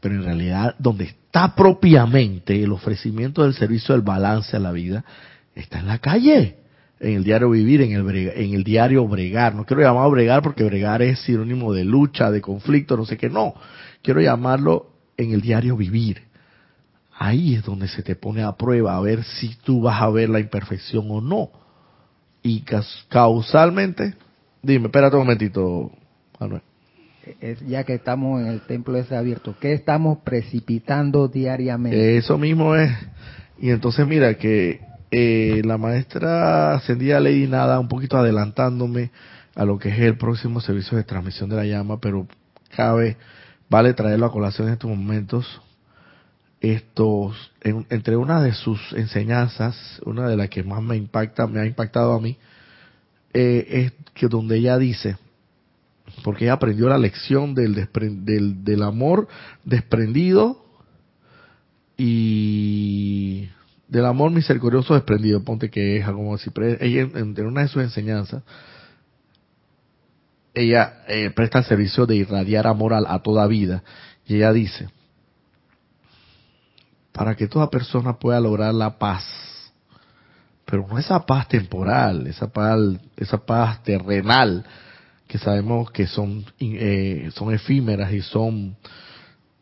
pero 0.00 0.14
en 0.14 0.24
realidad 0.24 0.74
donde 0.78 1.04
está 1.04 1.54
propiamente 1.54 2.62
el 2.62 2.72
ofrecimiento 2.72 3.42
del 3.42 3.54
servicio 3.54 3.94
del 3.94 4.02
balance 4.02 4.56
a 4.56 4.60
la 4.60 4.72
vida, 4.72 5.04
está 5.54 5.80
en 5.80 5.86
la 5.86 5.98
calle, 5.98 6.56
en 6.98 7.16
el 7.16 7.24
diario 7.24 7.50
vivir, 7.50 7.82
en 7.82 7.92
el, 7.92 8.16
en 8.34 8.54
el 8.54 8.64
diario 8.64 9.06
bregar, 9.06 9.54
no 9.54 9.66
quiero 9.66 9.82
llamarlo 9.82 10.12
bregar 10.12 10.42
porque 10.42 10.64
bregar 10.64 11.02
es 11.02 11.20
sinónimo 11.20 11.72
de 11.74 11.84
lucha, 11.84 12.30
de 12.30 12.40
conflicto, 12.40 12.96
no 12.96 13.04
sé 13.04 13.16
qué, 13.18 13.28
no, 13.28 13.54
quiero 14.04 14.20
llamarlo 14.20 14.90
en 15.16 15.32
el 15.32 15.40
diario 15.40 15.76
vivir, 15.76 16.22
ahí 17.16 17.54
es 17.54 17.64
donde 17.64 17.88
se 17.88 18.02
te 18.02 18.14
pone 18.14 18.42
a 18.42 18.52
prueba 18.52 18.96
a 18.96 19.00
ver 19.00 19.24
si 19.24 19.56
tú 19.64 19.80
vas 19.80 20.00
a 20.00 20.10
ver 20.10 20.28
la 20.28 20.38
imperfección 20.38 21.06
o 21.10 21.20
no. 21.20 21.50
Y 22.42 22.62
causalmente, 23.08 24.14
dime, 24.62 24.86
espérate 24.86 25.16
un 25.16 25.22
momentito, 25.22 25.90
Manuel. 26.38 26.60
Es 27.40 27.66
ya 27.66 27.84
que 27.84 27.94
estamos 27.94 28.42
en 28.42 28.48
el 28.48 28.60
templo 28.60 28.98
ese 28.98 29.16
abierto, 29.16 29.56
¿qué 29.58 29.72
estamos 29.72 30.18
precipitando 30.18 31.26
diariamente? 31.26 32.18
Eso 32.18 32.36
mismo 32.36 32.76
es. 32.76 32.92
Y 33.58 33.70
entonces 33.70 34.06
mira 34.06 34.34
que 34.34 34.80
eh, 35.10 35.62
la 35.64 35.78
maestra 35.78 36.74
ascendía 36.74 37.20
Lady 37.20 37.46
Nada, 37.46 37.80
un 37.80 37.88
poquito 37.88 38.18
adelantándome 38.18 39.10
a 39.54 39.64
lo 39.64 39.78
que 39.78 39.88
es 39.88 39.98
el 40.00 40.18
próximo 40.18 40.60
servicio 40.60 40.98
de 40.98 41.04
transmisión 41.04 41.48
de 41.48 41.56
la 41.56 41.64
llama, 41.64 41.98
pero 41.98 42.26
cabe, 42.76 43.16
vale 43.74 43.92
traerlo 43.92 44.26
a 44.26 44.30
colación 44.30 44.68
en 44.68 44.74
estos 44.74 44.88
momentos, 44.88 45.60
estos, 46.60 47.50
entre 47.64 48.16
una 48.16 48.40
de 48.40 48.52
sus 48.52 48.80
enseñanzas, 48.92 50.00
una 50.04 50.28
de 50.28 50.36
las 50.36 50.48
que 50.48 50.62
más 50.62 50.80
me 50.80 50.96
impacta, 50.96 51.48
me 51.48 51.58
ha 51.58 51.66
impactado 51.66 52.12
a 52.12 52.20
mí, 52.20 52.36
eh, 53.32 53.66
es 53.68 54.12
que 54.14 54.28
donde 54.28 54.58
ella 54.58 54.78
dice, 54.78 55.16
porque 56.22 56.44
ella 56.44 56.52
aprendió 56.52 56.88
la 56.88 56.98
lección 56.98 57.56
del, 57.56 57.88
del, 58.24 58.62
del 58.62 58.82
amor 58.84 59.26
desprendido 59.64 60.64
y 61.98 63.48
del 63.88 64.06
amor 64.06 64.30
misericordioso 64.30 64.94
desprendido, 64.94 65.42
ponte 65.42 65.68
que 65.68 65.96
es 65.96 66.06
algo 66.06 66.32
así, 66.32 66.48
ella 66.78 67.08
entre 67.16 67.44
una 67.44 67.62
de 67.62 67.68
sus 67.68 67.82
enseñanzas, 67.82 68.44
ella 70.54 71.04
eh, 71.08 71.30
presta 71.30 71.58
el 71.58 71.64
servicio 71.64 72.06
de 72.06 72.16
irradiar 72.16 72.66
amor 72.66 72.94
a 72.94 73.18
toda 73.22 73.46
vida, 73.46 73.82
y 74.26 74.36
ella 74.36 74.52
dice, 74.52 74.88
para 77.12 77.36
que 77.36 77.46
toda 77.46 77.70
persona 77.70 78.18
pueda 78.18 78.40
lograr 78.40 78.74
la 78.74 78.98
paz. 78.98 79.24
Pero 80.64 80.86
no 80.88 80.98
esa 80.98 81.24
paz 81.26 81.46
temporal, 81.48 82.26
esa 82.26 82.48
paz, 82.48 82.78
esa 83.16 83.38
paz 83.38 83.82
terrenal, 83.82 84.64
que 85.28 85.38
sabemos 85.38 85.90
que 85.90 86.06
son, 86.06 86.44
eh, 86.58 87.30
son 87.34 87.52
efímeras 87.52 88.12
y 88.12 88.20
son, 88.20 88.76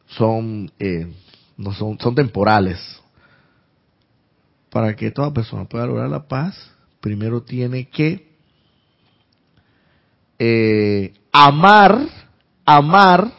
son, 0.07 0.71
eh, 0.79 1.13
no 1.57 1.73
son, 1.73 1.99
son 1.99 2.15
temporales. 2.15 2.79
Para 4.71 4.95
que 4.97 5.11
toda 5.11 5.33
persona 5.33 5.67
pueda 5.67 5.87
lograr 5.87 6.09
la 6.09 6.27
paz, 6.27 6.71
primero 7.01 7.43
tiene 7.43 7.89
que 7.89 8.32
eh, 10.39 11.15
amar, 11.33 12.07
amar 12.65 13.33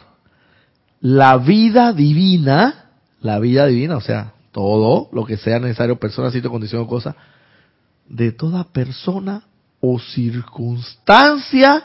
la 1.00 1.36
vida 1.38 1.92
divina 1.92 2.84
la 3.24 3.38
vida 3.38 3.66
divina, 3.66 3.96
o 3.96 4.02
sea, 4.02 4.34
todo 4.52 5.08
lo 5.10 5.24
que 5.24 5.38
sea 5.38 5.58
necesario, 5.58 5.98
persona, 5.98 6.30
sitio, 6.30 6.50
condición 6.50 6.82
o 6.82 6.86
cosa, 6.86 7.16
de 8.06 8.32
toda 8.32 8.64
persona 8.64 9.44
o 9.80 9.98
circunstancia, 9.98 11.84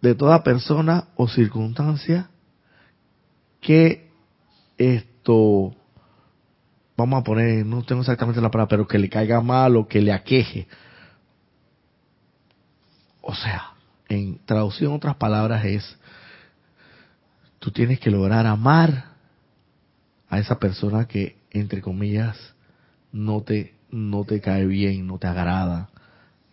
de 0.00 0.14
toda 0.14 0.44
persona 0.44 1.08
o 1.16 1.26
circunstancia 1.26 2.30
que 3.60 4.08
esto, 4.78 5.74
vamos 6.96 7.20
a 7.20 7.24
poner, 7.24 7.66
no 7.66 7.82
tengo 7.82 8.02
exactamente 8.02 8.40
la 8.40 8.52
palabra, 8.52 8.68
pero 8.68 8.86
que 8.86 9.00
le 9.00 9.08
caiga 9.08 9.40
mal 9.40 9.76
o 9.76 9.88
que 9.88 10.00
le 10.00 10.12
aqueje. 10.12 10.68
O 13.22 13.34
sea, 13.34 13.72
en 14.08 14.38
traducción 14.44 14.92
otras 14.92 15.16
palabras 15.16 15.64
es 15.64 15.98
tú 17.58 17.70
tienes 17.70 18.00
que 18.00 18.10
lograr 18.10 18.46
amar 18.46 19.10
a 20.28 20.38
esa 20.38 20.58
persona 20.58 21.06
que, 21.06 21.36
entre 21.50 21.80
comillas, 21.80 22.36
no 23.12 23.42
te, 23.42 23.74
no 23.90 24.24
te 24.24 24.40
cae 24.40 24.66
bien, 24.66 25.06
no 25.06 25.18
te 25.18 25.26
agrada, 25.26 25.90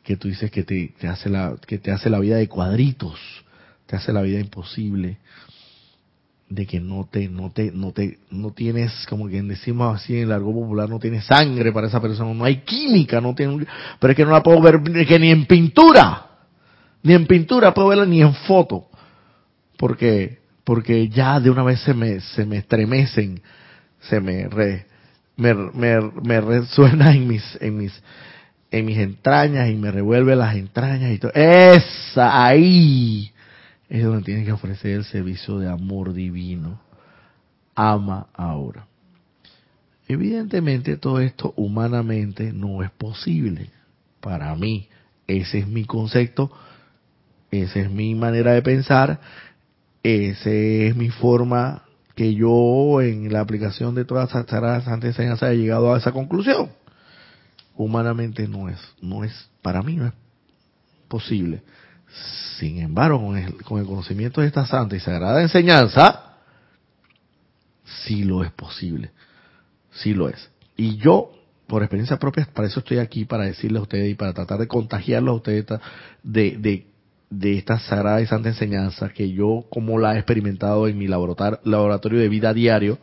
que 0.03 0.17
tú 0.17 0.27
dices 0.27 0.51
que 0.51 0.63
te, 0.63 0.93
hace 1.07 1.29
la, 1.29 1.55
que 1.65 1.77
te 1.77 1.91
hace 1.91 2.09
la 2.09 2.19
vida 2.19 2.37
de 2.37 2.47
cuadritos, 2.47 3.19
te 3.85 3.95
hace 3.95 4.11
la 4.11 4.21
vida 4.21 4.39
imposible, 4.39 5.17
de 6.49 6.65
que 6.65 6.79
no 6.79 7.07
te, 7.11 7.27
no 7.29 7.51
te, 7.51 7.71
no 7.71 7.91
te, 7.91 8.19
no 8.31 8.51
tienes, 8.51 9.05
como 9.09 9.27
que 9.27 9.41
decimos 9.41 9.95
así 9.95 10.15
en 10.15 10.23
el 10.23 10.29
largo 10.29 10.53
popular, 10.53 10.89
no 10.89 10.99
tienes 10.99 11.25
sangre 11.25 11.71
para 11.71 11.87
esa 11.87 12.01
persona, 12.01 12.33
no 12.33 12.43
hay 12.43 12.61
química, 12.61 13.21
no 13.21 13.35
tiene, 13.35 13.65
pero 13.99 14.11
es 14.11 14.17
que 14.17 14.25
no 14.25 14.31
la 14.31 14.43
puedo 14.43 14.61
ver 14.61 14.81
que 14.81 15.19
ni 15.19 15.29
en 15.29 15.45
pintura, 15.45 16.26
ni 17.07 17.13
en 17.13 17.25
pintura 17.25 17.73
puedo 17.73 17.87
verla 17.87 18.05
ni 18.05 18.21
en 18.21 18.33
foto, 18.33 18.89
porque 19.77 20.39
porque 20.67 21.07
ya 21.07 21.39
de 21.39 21.49
una 21.49 21.63
vez 21.63 21.79
se 21.79 21.93
me, 21.93 22.19
se 22.19 22.45
me 22.45 22.57
estremecen, 22.57 23.41
se 24.01 24.19
me, 24.19 24.49
re, 24.49 24.85
me, 25.37 25.53
me, 25.53 26.41
resuena 26.41 27.13
en 27.13 27.25
mis, 27.25 27.57
en 27.61 27.77
mis, 27.77 28.03
en 28.69 28.85
mis 28.85 28.97
entrañas 28.97 29.69
y 29.69 29.75
me 29.75 29.91
revuelve 29.91 30.35
las 30.35 30.57
entrañas 30.57 31.13
y 31.13 31.19
todo. 31.19 31.31
Esa, 31.33 32.45
ahí 32.45 33.31
es 33.87 34.03
donde 34.03 34.23
tienes 34.23 34.43
que 34.45 34.51
ofrecer 34.51 34.91
el 34.91 35.05
servicio 35.05 35.57
de 35.57 35.69
amor 35.69 36.11
divino. 36.11 36.81
Ama 37.73 38.27
ahora. 38.33 38.87
Evidentemente 40.09 40.97
todo 40.97 41.21
esto 41.21 41.53
humanamente 41.55 42.51
no 42.51 42.83
es 42.83 42.91
posible. 42.91 43.69
Para 44.19 44.53
mí, 44.55 44.89
ese 45.27 45.59
es 45.59 45.67
mi 45.67 45.85
concepto, 45.85 46.51
esa 47.51 47.79
es 47.79 47.89
mi 47.89 48.15
manera 48.15 48.53
de 48.53 48.61
pensar 48.61 49.19
esa 50.03 50.49
es 50.49 50.95
mi 50.95 51.09
forma 51.09 51.83
que 52.15 52.33
yo 52.33 53.01
en 53.01 53.31
la 53.31 53.41
aplicación 53.41 53.93
de 53.93 54.05
todas 54.05 54.33
las 54.33 54.87
enseñanzas 55.03 55.51
he 55.51 55.57
llegado 55.57 55.93
a 55.93 55.97
esa 55.97 56.11
conclusión. 56.11 56.69
Humanamente 57.75 58.47
no 58.47 58.69
es, 58.69 58.79
no 59.01 59.23
es, 59.23 59.49
para 59.61 59.83
mí 59.83 59.97
no 59.97 60.07
es 60.07 60.13
posible. 61.07 61.61
Sin 62.57 62.79
embargo, 62.79 63.19
con 63.19 63.37
el, 63.37 63.61
con 63.63 63.79
el 63.79 63.85
conocimiento 63.85 64.41
de 64.41 64.47
esta 64.47 64.65
santa 64.65 64.95
y 64.95 64.99
sagrada 64.99 65.41
enseñanza, 65.41 66.37
sí 68.05 68.23
lo 68.23 68.43
es 68.43 68.51
posible. 68.51 69.11
Sí 69.91 70.13
lo 70.13 70.29
es. 70.29 70.49
Y 70.75 70.97
yo, 70.97 71.31
por 71.67 71.83
experiencia 71.83 72.17
propia, 72.17 72.47
para 72.51 72.67
eso 72.67 72.79
estoy 72.79 72.99
aquí, 72.99 73.25
para 73.25 73.43
decirles 73.43 73.79
a 73.79 73.83
ustedes 73.83 74.09
y 74.09 74.15
para 74.15 74.33
tratar 74.33 74.57
de 74.57 74.67
contagiarlos 74.67 75.33
a 75.33 75.35
ustedes 75.35 75.65
de, 76.23 76.57
de 76.57 76.87
de 77.29 77.57
esta 77.57 77.79
sagrada 77.79 78.21
y 78.21 78.25
santa 78.25 78.49
enseñanza 78.49 79.09
que 79.09 79.31
yo 79.31 79.65
como 79.69 79.97
la 79.97 80.15
he 80.15 80.17
experimentado 80.17 80.87
en 80.87 80.97
mi 80.97 81.07
laboratorio 81.07 82.19
de 82.19 82.29
vida 82.29 82.53
diario, 82.53 82.99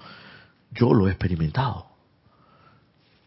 yo 0.73 0.93
lo 0.95 1.09
he 1.09 1.11
experimentado. 1.11 1.87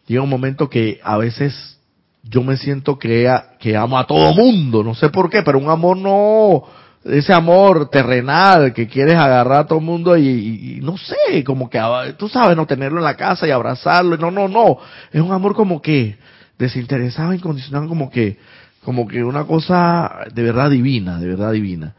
Llega 0.08 0.22
un 0.22 0.30
momento 0.30 0.70
que 0.70 1.00
a 1.04 1.18
veces 1.18 1.80
yo 2.24 2.44
me 2.44 2.58
siento 2.58 2.98
que, 2.98 3.32
que 3.60 3.76
amo 3.76 3.98
a 3.98 4.08
todo 4.08 4.34
mundo, 4.34 4.84
no 4.84 4.96
sé 4.96 5.10
por 5.10 5.30
qué, 5.30 5.44
pero 5.44 5.60
un 5.60 5.70
amor 5.70 5.98
no, 5.98 6.64
ese 7.06 7.34
amor 7.34 7.90
terrenal 7.90 8.74
que 8.74 8.88
quieres 8.88 9.16
agarrar 9.16 9.60
a 9.62 9.68
todo 9.68 9.80
el 9.80 9.86
mundo 9.86 10.18
y, 10.18 10.80
no 10.82 10.98
sé, 10.98 11.44
como 11.44 11.70
que, 11.70 11.80
ah, 11.80 12.14
tú 12.18 12.28
sabes, 12.28 12.56
no 12.58 12.66
tenerlo 12.66 13.00
en 13.00 13.06
la 13.06 13.16
casa 13.16 13.48
y 13.48 13.52
abrazarlo, 13.52 14.18
no, 14.18 14.32
no, 14.32 14.48
no, 14.48 14.78
es 15.12 15.22
un 15.22 15.32
amor 15.32 15.56
como 15.56 15.82
que 15.82 16.18
desinteresado, 16.58 17.34
incondicional, 17.34 17.88
como 17.88 18.10
que, 18.10 18.38
como 18.84 19.08
que 19.08 19.24
una 19.24 19.46
cosa 19.46 20.26
de 20.34 20.44
verdad 20.44 20.70
divina, 20.70 21.20
de 21.20 21.28
verdad 21.28 21.52
divina. 21.52 21.96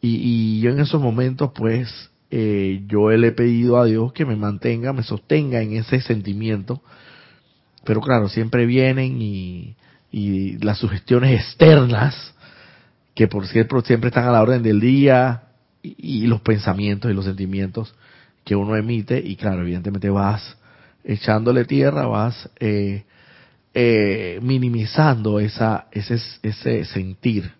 Y, 0.00 0.16
y 0.16 0.60
yo 0.60 0.70
en 0.70 0.80
esos 0.80 1.00
momentos, 1.00 1.50
pues, 1.54 2.10
eh, 2.30 2.82
yo 2.86 3.10
le 3.10 3.28
he 3.28 3.32
pedido 3.32 3.78
a 3.78 3.84
Dios 3.84 4.12
que 4.12 4.24
me 4.24 4.36
mantenga, 4.36 4.92
me 4.92 5.02
sostenga 5.02 5.60
en 5.60 5.74
ese 5.74 6.00
sentimiento, 6.00 6.82
pero 7.84 8.00
claro, 8.00 8.28
siempre 8.28 8.66
vienen 8.66 9.20
y, 9.20 9.74
y 10.12 10.58
las 10.58 10.78
sugestiones 10.78 11.40
externas, 11.40 12.34
que 13.14 13.26
por 13.26 13.46
cierto 13.46 13.80
siempre 13.82 14.08
están 14.08 14.26
a 14.28 14.32
la 14.32 14.42
orden 14.42 14.62
del 14.62 14.80
día, 14.80 15.42
y, 15.82 16.26
los 16.26 16.40
pensamientos 16.40 17.10
y 17.10 17.14
los 17.14 17.24
sentimientos 17.24 17.94
que 18.44 18.56
uno 18.56 18.76
emite, 18.76 19.18
y 19.18 19.36
claro, 19.36 19.62
evidentemente 19.62 20.10
vas 20.10 20.56
echándole 21.04 21.64
tierra, 21.64 22.06
vas 22.06 22.50
eh, 22.58 23.04
eh, 23.74 24.38
minimizando 24.42 25.40
esa, 25.40 25.86
ese, 25.92 26.18
ese 26.42 26.84
sentir. 26.84 27.52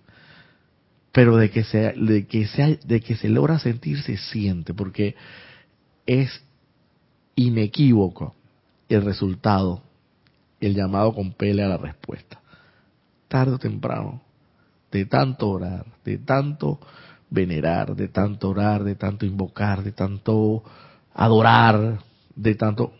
Pero 1.13 1.37
de 1.37 1.51
que, 1.51 1.65
se, 1.65 1.93
de, 1.93 2.27
que 2.27 2.47
sea, 2.47 2.69
de 2.85 3.01
que 3.01 3.17
se 3.17 3.29
logra 3.29 3.59
sentir, 3.59 4.01
se 4.03 4.17
siente, 4.17 4.75
porque 4.75 5.17
es 6.07 6.43
inequívoco 7.35 8.35
el 8.89 9.03
resultado 9.03 9.83
el 10.61 10.75
llamado 10.75 11.15
compele 11.15 11.65
a 11.65 11.69
la 11.69 11.79
respuesta. 11.79 12.41
Tarde 13.29 13.55
o 13.55 13.59
temprano, 13.59 14.21
de 14.91 15.07
tanto 15.07 15.49
orar, 15.49 15.87
de 16.05 16.19
tanto 16.19 16.79
venerar, 17.31 17.97
de 17.97 18.09
tanto 18.09 18.51
orar, 18.51 18.85
de 18.85 18.95
tanto 18.95 19.25
invocar, 19.25 19.83
de 19.83 19.93
tanto 19.93 20.63
adorar, 21.15 22.01
de 22.35 22.55
tanto 22.55 22.93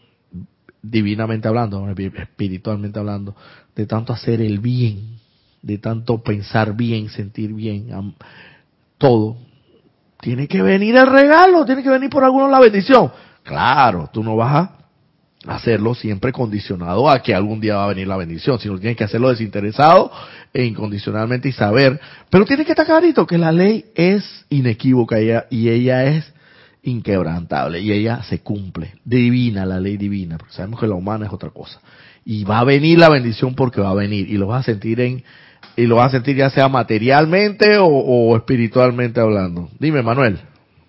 divinamente 0.83 1.49
hablando, 1.49 1.87
espiritualmente 1.89 2.99
hablando, 2.99 3.35
de 3.75 3.87
tanto 3.87 4.13
hacer 4.13 4.41
el 4.41 4.59
bien, 4.59 5.19
de 5.63 5.79
tanto 5.79 6.23
pensar 6.23 6.75
bien, 6.75 7.09
sentir 7.09 7.53
bien, 7.53 8.15
todo. 8.99 9.37
Tiene 10.21 10.49
que 10.49 10.63
venir 10.63 10.97
el 10.97 11.07
regalo, 11.07 11.65
tiene 11.65 11.83
que 11.83 11.91
venir 11.91 12.11
por 12.11 12.25
alguno 12.25 12.49
la 12.49 12.61
bendición. 12.61 13.11
Claro, 13.43 14.11
tú 14.13 14.23
no 14.23 14.37
vas 14.37 14.71
a 15.47 15.55
hacerlo 15.55 15.95
siempre 15.95 16.33
condicionado 16.33 17.09
a 17.09 17.23
que 17.23 17.35
algún 17.35 17.61
día 17.61 17.77
va 17.77 17.85
a 17.85 17.89
venir 17.89 18.07
la 18.07 18.19
bendición, 18.19 18.59
sino 18.59 18.79
tienes 18.79 18.97
que 18.97 19.05
hacerlo 19.05 19.31
desinteresado 19.31 20.11
e 20.53 20.65
incondicionalmente 20.65 21.49
y 21.49 21.53
saber, 21.53 21.99
pero 22.29 22.45
tiene 22.45 22.65
que 22.65 22.73
estar 22.73 22.85
clarito 22.85 23.27
que 23.27 23.39
la 23.39 23.51
ley 23.51 23.87
es 23.95 24.45
inequívoca 24.51 25.17
y 25.49 25.69
ella 25.69 26.05
es 26.05 26.31
inquebrantable 26.83 27.81
y 27.81 27.93
ella 27.93 28.23
se 28.23 28.41
cumple, 28.41 28.95
divina 29.05 29.67
la 29.67 29.81
ley 29.81 29.97
divina, 29.97 30.39
porque 30.39 30.55
sabemos 30.55 30.81
que 30.81 30.87
la 30.87 30.95
humana 30.95 31.27
es 31.27 31.33
otra 31.33 31.51
cosa. 31.51 31.81
Y 32.25 32.45
va 32.45 32.59
a 32.61 32.65
venir 32.65 32.99
la 32.99 33.09
bendición 33.09 33.55
porque 33.55 33.81
va 33.81 33.91
a 33.91 33.95
venir 33.95 34.29
y 34.31 34.37
lo 34.37 34.47
vas 34.47 34.61
a 34.61 34.73
sentir 34.73 35.01
en 35.01 35.23
y 35.77 35.87
lo 35.87 35.97
vas 35.97 36.09
a 36.09 36.11
sentir 36.11 36.37
ya 36.37 36.51
sea 36.51 36.69
materialmente 36.69 37.79
o, 37.79 37.87
o 37.87 38.37
espiritualmente 38.37 39.21
hablando. 39.21 39.69
Dime, 39.79 40.03
Manuel. 40.03 40.39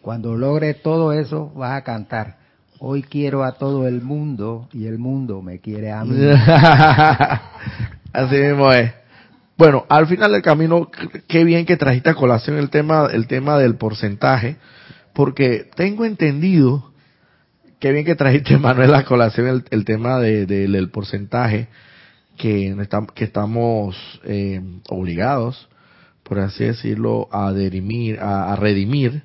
Cuando 0.01 0.35
logre 0.35 0.73
todo 0.73 1.13
eso, 1.13 1.51
vas 1.55 1.73
a 1.73 1.83
cantar. 1.83 2.37
Hoy 2.79 3.03
quiero 3.03 3.43
a 3.43 3.53
todo 3.53 3.87
el 3.87 4.01
mundo 4.01 4.67
y 4.73 4.87
el 4.87 4.97
mundo 4.97 5.41
me 5.41 5.59
quiere 5.59 5.91
a 5.91 6.03
mí. 6.03 6.17
Así 8.13 8.35
mismo 8.35 8.71
es. 8.71 8.91
Bueno, 9.55 9.85
al 9.87 10.07
final 10.07 10.31
del 10.31 10.41
camino, 10.41 10.89
qué 11.27 11.43
bien 11.43 11.67
que 11.67 11.77
trajiste 11.77 12.09
a 12.09 12.15
colación 12.15 12.57
el 12.57 12.71
tema, 12.71 13.07
el 13.11 13.27
tema 13.27 13.59
del 13.59 13.75
porcentaje, 13.75 14.55
porque 15.13 15.69
tengo 15.75 16.05
entendido, 16.05 16.91
qué 17.79 17.91
bien 17.91 18.05
que 18.05 18.15
trajiste, 18.15 18.57
Manuel, 18.59 18.93
a 18.93 19.05
colación 19.05 19.63
el, 19.69 19.85
tema 19.85 20.19
del 20.19 20.89
porcentaje, 20.89 21.67
que, 22.37 22.75
que 23.13 23.23
estamos 23.23 23.95
eh, 24.23 24.61
obligados, 24.89 25.69
por 26.23 26.39
así 26.39 26.63
decirlo, 26.63 27.27
a, 27.31 27.51
derimir, 27.51 28.19
a 28.19 28.55
redimir 28.55 29.23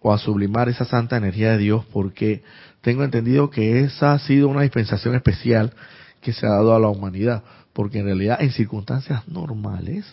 o 0.00 0.12
a 0.12 0.18
sublimar 0.18 0.68
esa 0.68 0.84
santa 0.84 1.16
energía 1.16 1.52
de 1.52 1.58
Dios 1.58 1.84
porque 1.92 2.42
tengo 2.80 3.04
entendido 3.04 3.50
que 3.50 3.80
esa 3.80 4.12
ha 4.12 4.18
sido 4.18 4.48
una 4.48 4.62
dispensación 4.62 5.14
especial 5.14 5.72
que 6.20 6.32
se 6.32 6.46
ha 6.46 6.50
dado 6.50 6.74
a 6.74 6.80
la 6.80 6.88
humanidad, 6.88 7.44
porque 7.72 7.98
en 7.98 8.06
realidad 8.06 8.38
en 8.40 8.50
circunstancias 8.50 9.26
normales 9.28 10.06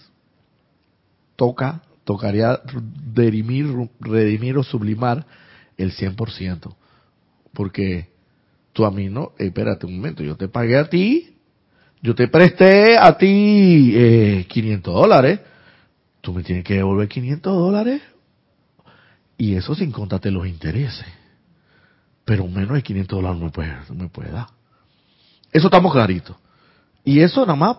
toca, 1.35 1.83
tocaría 2.07 2.61
redimir, 3.13 3.67
redimir 3.99 4.57
o 4.57 4.63
sublimar 4.63 5.25
el 5.75 5.91
100%, 5.91 6.73
porque 7.53 8.07
tú 8.71 8.85
a 8.85 8.91
mí 8.91 9.09
no, 9.09 9.33
espérate 9.37 9.85
un 9.85 9.97
momento, 9.97 10.23
yo 10.23 10.37
te 10.37 10.47
pagué 10.47 10.77
a 10.77 10.89
ti, 10.89 11.35
yo 12.01 12.15
te 12.15 12.29
presté 12.29 12.97
a 12.97 13.17
ti 13.17 13.91
eh, 13.93 14.45
500 14.47 14.93
dólares, 14.93 15.41
tú 16.21 16.33
me 16.33 16.43
tienes 16.43 16.63
que 16.63 16.75
devolver 16.75 17.09
500 17.09 17.53
dólares 17.53 18.01
y 19.37 19.55
eso 19.55 19.75
sin 19.75 19.91
contarte 19.91 20.31
los 20.31 20.47
intereses. 20.47 21.07
Pero 22.23 22.47
menos 22.47 22.75
de 22.75 22.83
500 22.83 23.17
dólares 23.17 23.37
no 23.37 23.45
me 23.47 23.51
puede, 23.51 23.75
no 23.89 23.95
me 23.95 24.07
puede 24.07 24.31
dar. 24.31 24.47
Eso 25.51 25.67
estamos 25.67 25.91
claritos. 25.91 26.37
Y 27.03 27.19
eso 27.19 27.41
nada 27.41 27.57
más 27.57 27.77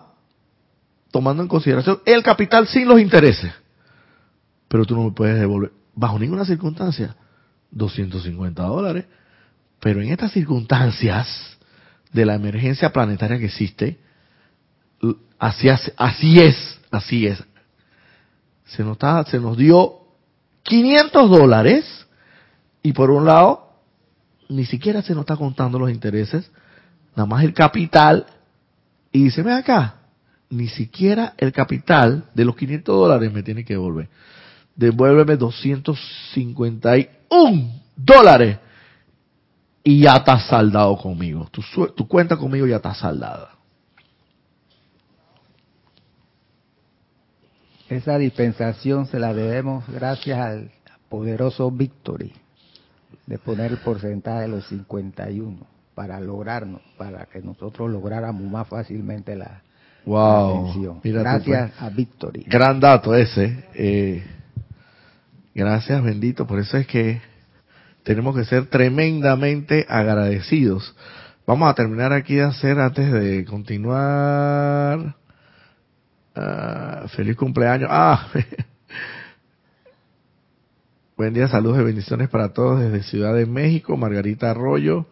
tomando 1.09 1.41
en 1.41 1.49
consideración 1.49 1.99
el 2.05 2.21
capital 2.21 2.67
sin 2.67 2.87
los 2.87 3.01
intereses. 3.01 3.51
Pero 4.69 4.85
tú 4.85 4.95
no 4.95 5.03
me 5.03 5.11
puedes 5.11 5.37
devolver, 5.37 5.73
bajo 5.93 6.17
ninguna 6.17 6.45
circunstancia, 6.45 7.17
250 7.71 8.63
dólares. 8.63 9.05
Pero 9.81 10.01
en 10.01 10.11
estas 10.11 10.31
circunstancias 10.31 11.27
de 12.13 12.25
la 12.25 12.35
emergencia 12.35 12.93
planetaria 12.93 13.37
que 13.37 13.45
existe, 13.45 13.99
así, 15.37 15.67
así 15.97 16.39
es, 16.39 16.79
así 16.91 17.27
es. 17.27 17.43
Se 18.65 18.83
nos, 18.83 18.93
está, 18.93 19.23
se 19.25 19.39
nos 19.39 19.57
dio 19.57 19.99
500 20.63 21.29
dólares 21.29 22.07
y 22.83 22.93
por 22.93 23.09
un 23.09 23.25
lado 23.25 23.69
ni 24.49 24.65
siquiera 24.65 25.01
se 25.01 25.13
nos 25.13 25.21
está 25.21 25.37
contando 25.37 25.79
los 25.79 25.91
intereses, 25.91 26.51
nada 27.15 27.27
más 27.27 27.43
el 27.43 27.53
capital 27.53 28.25
y 29.11 29.25
dice, 29.25 29.41
ven 29.41 29.53
acá, 29.53 29.95
ni 30.49 30.67
siquiera 30.67 31.33
el 31.37 31.51
capital 31.51 32.29
de 32.33 32.45
los 32.45 32.55
500 32.55 32.95
dólares 32.95 33.31
me 33.31 33.43
tiene 33.43 33.63
que 33.63 33.73
devolver. 33.73 34.09
Devuélveme 34.79 35.35
251 35.35 37.81
dólares 37.97 38.57
y 39.83 40.03
ya 40.03 40.15
está 40.15 40.39
saldado 40.39 40.95
conmigo. 40.95 41.49
Tu, 41.51 41.61
tu 41.87 42.07
cuenta 42.07 42.37
conmigo 42.37 42.65
ya 42.65 42.77
está 42.77 42.93
saldada. 42.93 43.49
Esa 47.89 48.17
dispensación 48.17 49.05
se 49.07 49.19
la 49.19 49.33
debemos 49.33 49.85
gracias 49.89 50.39
al 50.39 50.71
poderoso 51.09 51.69
Victory 51.71 52.31
de 53.25 53.37
poner 53.37 53.71
el 53.71 53.79
porcentaje 53.79 54.43
de 54.43 54.47
los 54.47 54.65
51 54.67 55.57
para 55.93 56.21
lograrnos, 56.21 56.79
para 56.97 57.25
que 57.25 57.41
nosotros 57.41 57.91
lográramos 57.91 58.49
más 58.49 58.65
fácilmente 58.69 59.35
la, 59.35 59.61
wow. 60.05 61.01
gracias 61.03 61.71
pues. 61.71 61.81
a 61.81 61.89
Victory. 61.89 62.45
Gran 62.47 62.79
dato 62.79 63.13
ese. 63.13 63.65
Eh, 63.73 64.23
gracias, 65.53 66.03
bendito. 66.03 66.47
Por 66.47 66.59
eso 66.59 66.77
es 66.77 66.87
que 66.87 67.21
tenemos 68.03 68.35
que 68.35 68.45
ser 68.45 68.67
tremendamente 68.67 69.85
agradecidos. 69.89 70.95
Vamos 71.45 71.69
a 71.69 71.75
terminar 71.75 72.13
aquí 72.13 72.35
de 72.35 72.43
hacer 72.43 72.79
antes 72.79 73.11
de 73.11 73.45
continuar 73.45 75.19
Ah, 76.41 77.05
feliz 77.09 77.35
cumpleaños. 77.35 77.89
Ah, 77.91 78.29
buen 81.17 81.33
día, 81.33 81.49
saludos 81.49 81.81
y 81.81 81.83
bendiciones 81.83 82.29
para 82.29 82.53
todos 82.53 82.79
desde 82.79 83.03
Ciudad 83.03 83.35
de 83.35 83.45
México. 83.45 83.97
Margarita 83.97 84.51
Arroyo, 84.51 85.05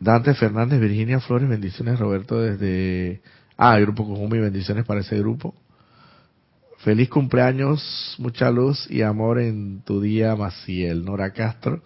Dante 0.00 0.32
Fernández, 0.32 0.80
Virginia 0.80 1.20
Flores, 1.20 1.50
bendiciones. 1.50 1.98
Roberto 1.98 2.40
desde. 2.40 3.20
Ah, 3.58 3.78
grupo 3.78 4.06
Cojumi, 4.06 4.38
bendiciones 4.38 4.86
para 4.86 5.00
ese 5.00 5.18
grupo. 5.18 5.54
Feliz 6.82 7.08
cumpleaños, 7.10 8.16
mucha 8.18 8.50
luz 8.50 8.90
y 8.90 9.02
amor 9.02 9.38
en 9.38 9.82
tu 9.82 10.00
día, 10.00 10.34
Maciel. 10.34 11.04
Nora 11.04 11.32
Castro, 11.32 11.80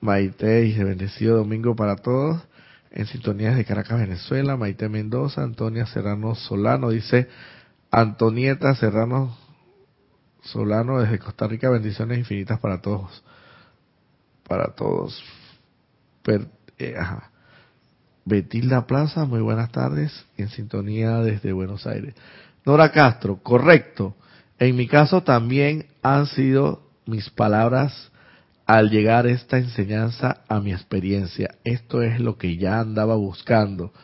Maite 0.00 0.66
y 0.66 0.78
bendecido 0.84 1.38
domingo 1.38 1.74
para 1.74 1.96
todos 1.96 2.40
en 2.92 3.06
sintonías 3.06 3.56
de 3.56 3.64
Caracas, 3.64 3.98
Venezuela, 3.98 4.56
Maite 4.56 4.88
Mendoza, 4.88 5.42
Antonia 5.42 5.84
Serrano 5.86 6.36
Solano, 6.36 6.90
dice 6.90 7.26
Antonieta 7.90 8.72
Serrano 8.76 9.36
Solano 10.42 11.00
desde 11.00 11.18
Costa 11.18 11.48
Rica, 11.48 11.68
bendiciones 11.68 12.18
infinitas 12.18 12.60
para 12.60 12.80
todos, 12.80 13.24
para 14.46 14.76
todos. 14.76 15.24
Eh, 16.78 16.94
Betilda 18.24 18.86
Plaza, 18.86 19.24
muy 19.24 19.40
buenas 19.40 19.72
tardes, 19.72 20.24
en 20.36 20.50
sintonía 20.50 21.16
desde 21.16 21.52
Buenos 21.52 21.84
Aires. 21.84 22.14
Nora 22.68 22.92
Castro, 22.92 23.38
correcto. 23.42 24.14
En 24.58 24.76
mi 24.76 24.86
caso 24.86 25.22
también 25.22 25.86
han 26.02 26.26
sido 26.26 26.82
mis 27.06 27.30
palabras 27.30 28.12
al 28.66 28.90
llegar 28.90 29.26
esta 29.26 29.56
enseñanza 29.56 30.42
a 30.48 30.60
mi 30.60 30.72
experiencia. 30.72 31.54
Esto 31.64 32.02
es 32.02 32.20
lo 32.20 32.36
que 32.36 32.58
ya 32.58 32.80
andaba 32.80 33.16
buscando, 33.16 33.94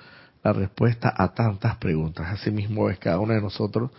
la 0.43 0.55
respuesta 0.55 1.13
a 1.15 1.35
tantas 1.35 1.77
preguntas. 1.77 2.27
Asimismo 2.33 2.89
es 2.89 2.99
cada 2.99 3.19
uno 3.19 3.35
de 3.35 3.43
nosotros, 3.43 3.91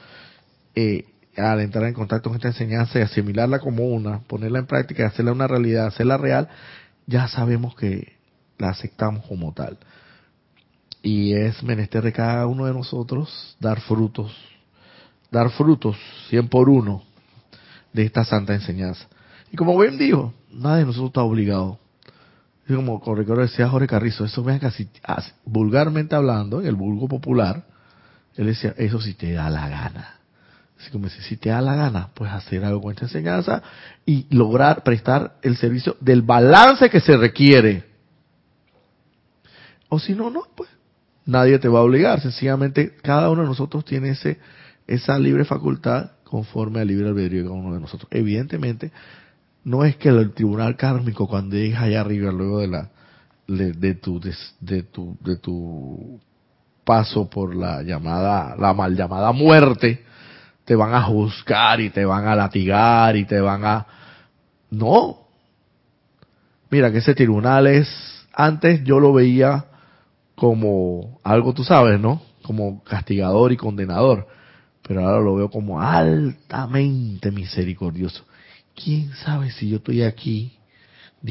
eh, 0.73 1.05
al 1.37 1.59
entrar 1.59 1.83
en 1.83 1.93
contacto 1.93 2.29
con 2.29 2.37
esta 2.37 2.47
enseñanza 2.47 2.97
y 2.97 3.03
asimilarla 3.03 3.59
como 3.59 3.85
una, 3.85 4.21
ponerla 4.21 4.57
en 4.57 4.65
práctica 4.65 5.05
hacerla 5.05 5.31
una 5.31 5.45
realidad, 5.45 5.85
hacerla 5.85 6.17
real, 6.17 6.49
ya 7.05 7.27
sabemos 7.27 7.75
que 7.75 8.13
la 8.57 8.69
aceptamos 8.69 9.27
como 9.27 9.53
tal. 9.53 9.77
Y 11.03 11.35
es 11.35 11.61
menester 11.61 12.01
de 12.01 12.13
cada 12.13 12.47
uno 12.47 12.65
de 12.65 12.73
nosotros 12.73 13.55
dar 13.59 13.79
frutos, 13.81 14.54
dar 15.35 15.49
frutos, 15.51 15.97
cien 16.29 16.47
por 16.47 16.69
uno, 16.69 17.03
de 17.91 18.03
esta 18.03 18.23
santa 18.23 18.53
enseñanza. 18.53 19.05
Y 19.51 19.57
como 19.57 19.77
bien 19.77 19.97
dijo, 19.97 20.33
nadie 20.49 20.79
de 20.79 20.85
nosotros 20.85 21.09
está 21.09 21.23
obligado. 21.23 21.77
Y 22.67 22.73
como 22.73 22.99
recuerdo 23.13 23.41
decía 23.43 23.69
Jorge 23.69 23.87
Carrizo, 23.87 24.25
eso 24.25 24.43
vean 24.43 24.59
casi 24.59 24.89
vulgarmente 25.45 26.15
hablando, 26.15 26.61
en 26.61 26.67
el 26.67 26.75
vulgo 26.75 27.07
popular, 27.07 27.65
él 28.35 28.47
decía, 28.47 28.73
eso 28.77 28.99
si 28.99 29.13
te 29.13 29.33
da 29.33 29.49
la 29.49 29.69
gana. 29.69 30.15
Así 30.79 30.89
como 30.89 31.05
dice, 31.05 31.21
si 31.21 31.37
te 31.37 31.49
da 31.49 31.61
la 31.61 31.75
gana, 31.75 32.09
pues 32.13 32.31
hacer 32.31 32.65
algo 32.65 32.81
con 32.81 32.91
esta 32.91 33.05
enseñanza 33.05 33.61
y 34.05 34.25
lograr 34.29 34.83
prestar 34.83 35.35
el 35.41 35.57
servicio 35.57 35.95
del 35.99 36.21
balance 36.21 36.89
que 36.89 36.99
se 36.99 37.15
requiere. 37.17 37.85
O 39.89 39.99
si 39.99 40.15
no, 40.15 40.29
no, 40.29 40.43
pues 40.55 40.69
nadie 41.25 41.59
te 41.59 41.67
va 41.67 41.79
a 41.79 41.83
obligar. 41.83 42.19
Sencillamente, 42.21 42.95
cada 43.01 43.29
uno 43.29 43.43
de 43.43 43.47
nosotros 43.47 43.85
tiene 43.85 44.09
ese, 44.09 44.37
esa 44.87 45.17
libre 45.17 45.45
facultad 45.45 46.11
conforme 46.23 46.81
al 46.81 46.87
libre 46.87 47.07
albedrío 47.07 47.43
de 47.43 47.49
cada 47.49 47.59
uno 47.59 47.73
de 47.73 47.79
nosotros. 47.79 48.07
Evidentemente, 48.11 48.91
no 49.63 49.83
es 49.83 49.95
que 49.95 50.09
el 50.09 50.33
tribunal 50.33 50.75
kármico 50.75 51.27
cuando 51.27 51.55
llegues 51.55 51.79
allá 51.79 52.01
arriba 52.01 52.31
luego 52.31 52.59
de 52.59 52.67
la 52.67 52.89
de, 53.47 53.95
tu 53.95 54.19
de, 54.19 54.83
tu 54.83 55.17
de 55.21 55.37
tu 55.37 56.19
paso 56.83 57.29
por 57.29 57.55
la 57.55 57.83
llamada 57.83 58.55
la 58.57 58.73
mal 58.73 58.95
llamada 58.95 59.31
muerte 59.31 60.03
te 60.65 60.75
van 60.75 60.93
a 60.93 61.03
juzgar 61.03 61.79
y 61.79 61.91
te 61.91 62.05
van 62.05 62.27
a 62.27 62.35
latigar 62.35 63.15
y 63.15 63.25
te 63.25 63.39
van 63.39 63.65
a 63.65 63.85
no. 64.71 65.19
Mira 66.71 66.91
que 66.91 66.97
ese 66.97 67.13
tribunal 67.13 67.67
es 67.67 67.87
antes 68.33 68.83
yo 68.83 68.99
lo 68.99 69.13
veía 69.13 69.65
como 70.35 71.19
algo 71.23 71.53
tú 71.53 71.63
sabes 71.63 71.99
no 71.99 72.21
como 72.43 72.83
castigador 72.83 73.51
y 73.51 73.57
condenador 73.57 74.27
pero 74.87 75.05
ahora 75.05 75.19
lo 75.23 75.35
veo 75.35 75.49
como 75.49 75.81
altamente 75.81 77.31
misericordioso. 77.31 78.23
Quién 78.75 79.11
sabe 79.13 79.51
si 79.51 79.69
yo 79.69 79.77
estoy 79.77 80.03
aquí, 80.03 80.55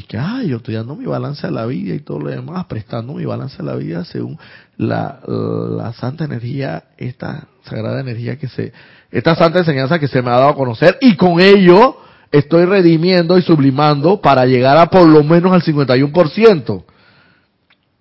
que, 0.03 0.17
ah, 0.17 0.41
yo 0.43 0.57
estoy 0.57 0.75
dando 0.75 0.95
mi 0.95 1.05
balance 1.05 1.47
a 1.47 1.51
la 1.51 1.65
vida 1.65 1.93
y 1.93 1.99
todo 1.99 2.19
lo 2.19 2.29
demás, 2.29 2.65
prestando 2.65 3.13
mi 3.13 3.23
balance 3.23 3.55
a 3.61 3.63
la 3.65 3.75
vida 3.75 4.03
según 4.03 4.37
la, 4.77 5.21
la 5.25 5.93
santa 5.93 6.25
energía, 6.25 6.85
esta 6.97 7.47
sagrada 7.63 8.01
energía 8.01 8.37
que 8.37 8.47
se, 8.47 8.73
esta 9.09 9.35
santa 9.35 9.59
enseñanza 9.59 9.99
que 9.99 10.07
se 10.07 10.21
me 10.21 10.29
ha 10.31 10.33
dado 10.33 10.49
a 10.49 10.55
conocer. 10.55 10.97
Y 10.99 11.15
con 11.15 11.39
ello 11.39 11.97
estoy 12.31 12.65
redimiendo 12.65 13.37
y 13.37 13.41
sublimando 13.41 14.19
para 14.19 14.45
llegar 14.45 14.77
a 14.77 14.87
por 14.87 15.07
lo 15.07 15.23
menos 15.23 15.53
al 15.53 15.61
51%. 15.61 16.83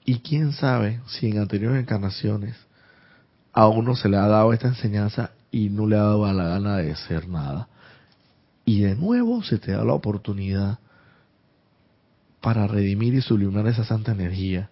Y 0.06 0.18
quién 0.18 0.52
sabe 0.52 1.00
si 1.06 1.28
en 1.28 1.38
anteriores 1.38 1.80
encarnaciones 1.80 2.56
a 3.52 3.68
uno 3.68 3.94
se 3.94 4.08
le 4.08 4.16
ha 4.16 4.26
dado 4.26 4.52
esta 4.52 4.68
enseñanza 4.68 5.30
y 5.54 5.70
no 5.70 5.86
le 5.86 5.94
ha 5.94 6.02
dado 6.02 6.32
la 6.32 6.48
gana 6.48 6.78
de 6.78 6.96
ser 6.96 7.28
nada. 7.28 7.68
Y 8.64 8.80
de 8.80 8.96
nuevo 8.96 9.40
se 9.44 9.58
te 9.58 9.70
da 9.70 9.84
la 9.84 9.92
oportunidad 9.92 10.80
para 12.40 12.66
redimir 12.66 13.14
y 13.14 13.20
sublimar 13.20 13.68
esa 13.68 13.84
santa 13.84 14.10
energía. 14.10 14.68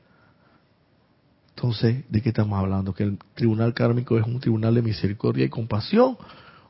Entonces, 1.55 2.05
¿de 2.11 2.21
qué 2.21 2.31
estamos 2.31 2.59
hablando? 2.59 2.95
¿Que 2.95 3.05
el 3.05 3.19
tribunal 3.35 3.75
kármico 3.75 4.19
es 4.19 4.27
un 4.27 4.41
tribunal 4.41 4.75
de 4.75 4.83
misericordia 4.83 5.45
y 5.45 5.51
compasión? 5.51 6.17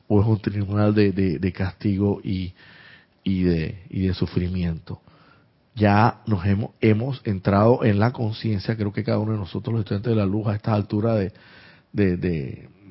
¿O 0.09 0.21
es 0.21 0.27
un 0.27 0.41
tribunal 0.41 0.95
de, 0.95 1.53
castigo 1.57 2.21
y, 2.23 2.53
y, 3.25 3.45
de, 3.45 3.83
y 3.89 4.09
de 4.09 4.13
sufrimiento? 4.13 5.01
Ya 5.75 6.21
nos 6.27 6.45
hemos, 6.45 6.73
hemos 6.83 7.23
entrado 7.25 7.83
en 7.83 7.99
la 7.99 8.13
conciencia, 8.13 8.77
creo 8.77 8.93
que 8.93 9.05
cada 9.05 9.21
uno 9.21 9.33
de 9.33 9.39
nosotros, 9.39 9.73
los 9.73 9.81
estudiantes 9.85 10.11
de 10.11 10.17
la 10.17 10.27
luz, 10.27 10.49
a 10.49 10.55
esta 10.55 10.75
altura 10.75 11.15
de, 11.15 11.33
de, 11.93 12.17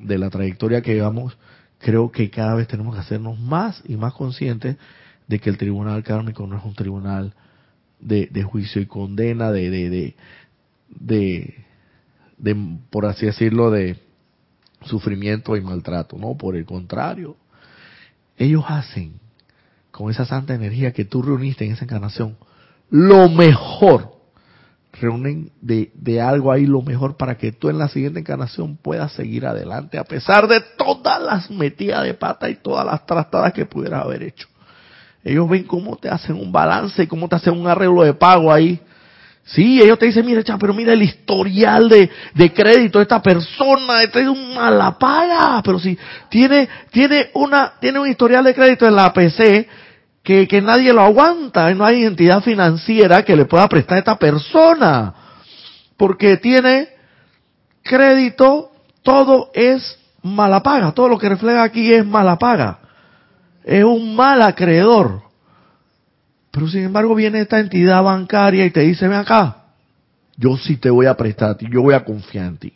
de 0.02 0.18
la 0.18 0.30
trayectoria 0.30 0.82
que 0.82 0.94
llevamos, 0.94 1.36
creo 1.78 2.10
que 2.10 2.30
cada 2.30 2.54
vez 2.54 2.68
tenemos 2.68 2.94
que 2.94 3.00
hacernos 3.00 3.38
más 3.38 3.82
y 3.86 3.96
más 3.96 4.14
conscientes 4.14 4.76
de 5.26 5.38
que 5.38 5.50
el 5.50 5.58
tribunal 5.58 6.02
kármico 6.02 6.46
no 6.46 6.58
es 6.58 6.64
un 6.64 6.74
tribunal 6.74 7.34
de, 8.00 8.42
juicio 8.42 8.82
y 8.82 8.86
condena, 8.86 9.52
de, 9.52 9.70
de, 9.70 10.14
de, 10.88 11.54
de, 12.38 12.76
por 12.90 13.06
así 13.06 13.26
decirlo, 13.26 13.70
de 13.70 13.96
sufrimiento 14.82 15.56
y 15.56 15.60
maltrato, 15.60 16.18
no, 16.18 16.36
por 16.36 16.56
el 16.56 16.64
contrario, 16.64 17.36
ellos 18.36 18.64
hacen 18.66 19.20
con 19.92 20.10
esa 20.10 20.24
santa 20.24 20.54
energía 20.54 20.92
que 20.92 21.04
tú 21.04 21.22
reuniste 21.22 21.64
en 21.64 21.72
esa 21.72 21.84
encarnación 21.84 22.36
lo 22.90 23.28
mejor 23.28 24.16
reúnen 24.92 25.50
de, 25.60 25.90
de, 25.94 26.20
algo 26.20 26.52
ahí 26.52 26.66
lo 26.66 26.82
mejor 26.82 27.16
para 27.16 27.36
que 27.36 27.52
tú 27.52 27.70
en 27.70 27.78
la 27.78 27.88
siguiente 27.88 28.20
encarnación 28.20 28.76
puedas 28.76 29.12
seguir 29.12 29.46
adelante, 29.46 29.98
a 29.98 30.04
pesar 30.04 30.46
de 30.46 30.60
todas 30.76 31.20
las 31.22 31.50
metidas 31.50 32.04
de 32.04 32.14
pata 32.14 32.50
y 32.50 32.56
todas 32.56 32.84
las 32.84 33.06
trastadas 33.06 33.52
que 33.52 33.64
pudieras 33.64 34.04
haber 34.04 34.22
hecho. 34.22 34.48
Ellos 35.24 35.48
ven 35.48 35.64
cómo 35.64 35.96
te 35.96 36.08
hacen 36.08 36.36
un 36.36 36.50
balance 36.52 37.02
y 37.02 37.06
cómo 37.06 37.28
te 37.28 37.36
hacen 37.36 37.58
un 37.58 37.66
arreglo 37.66 38.02
de 38.02 38.14
pago 38.14 38.52
ahí. 38.52 38.80
Sí, 39.44 39.80
ellos 39.82 39.98
te 39.98 40.06
dicen, 40.06 40.24
mira, 40.24 40.42
pero 40.58 40.72
mira 40.72 40.92
el 40.92 41.02
historial 41.02 41.88
de, 41.88 42.08
de 42.34 42.52
crédito 42.52 42.98
de 42.98 43.02
esta 43.02 43.20
persona, 43.20 44.02
este 44.02 44.20
es 44.22 44.28
un 44.28 44.54
mala 44.54 44.96
paga, 44.98 45.60
pero 45.64 45.80
si 45.80 45.98
tiene, 46.28 46.68
tiene 46.92 47.30
una, 47.34 47.72
tiene 47.80 47.98
un 47.98 48.08
historial 48.08 48.44
de 48.44 48.54
crédito 48.54 48.86
en 48.86 48.94
la 48.94 49.12
PC, 49.12 49.68
que, 50.22 50.46
que 50.46 50.62
nadie 50.62 50.92
lo 50.92 51.02
aguanta, 51.02 51.72
no 51.74 51.84
hay 51.84 52.04
entidad 52.04 52.42
financiera 52.42 53.24
que 53.24 53.36
le 53.36 53.44
pueda 53.44 53.68
prestar 53.68 53.96
a 53.96 53.98
esta 53.98 54.18
persona, 54.18 55.14
porque 55.96 56.36
tiene 56.36 56.88
crédito, 57.82 58.70
todo 59.02 59.50
es 59.54 59.98
mala 60.22 60.62
paga, 60.62 60.92
todo 60.92 61.08
lo 61.08 61.18
que 61.18 61.28
refleja 61.28 61.62
aquí 61.62 61.92
es 61.92 62.06
mala 62.06 62.38
paga, 62.38 62.78
es 63.64 63.84
un 63.84 64.14
mal 64.14 64.42
acreedor. 64.42 65.22
Pero 66.50 66.68
sin 66.68 66.84
embargo 66.84 67.14
viene 67.14 67.40
esta 67.40 67.58
entidad 67.58 68.02
bancaria 68.02 68.64
y 68.64 68.70
te 68.70 68.80
dice, 68.80 69.08
ven 69.08 69.18
acá, 69.18 69.56
yo 70.36 70.56
sí 70.56 70.76
te 70.76 70.90
voy 70.90 71.06
a 71.06 71.16
prestar 71.16 71.50
a 71.50 71.56
ti, 71.56 71.66
yo 71.70 71.82
voy 71.82 71.94
a 71.94 72.04
confiar 72.04 72.46
en 72.46 72.58
ti. 72.58 72.72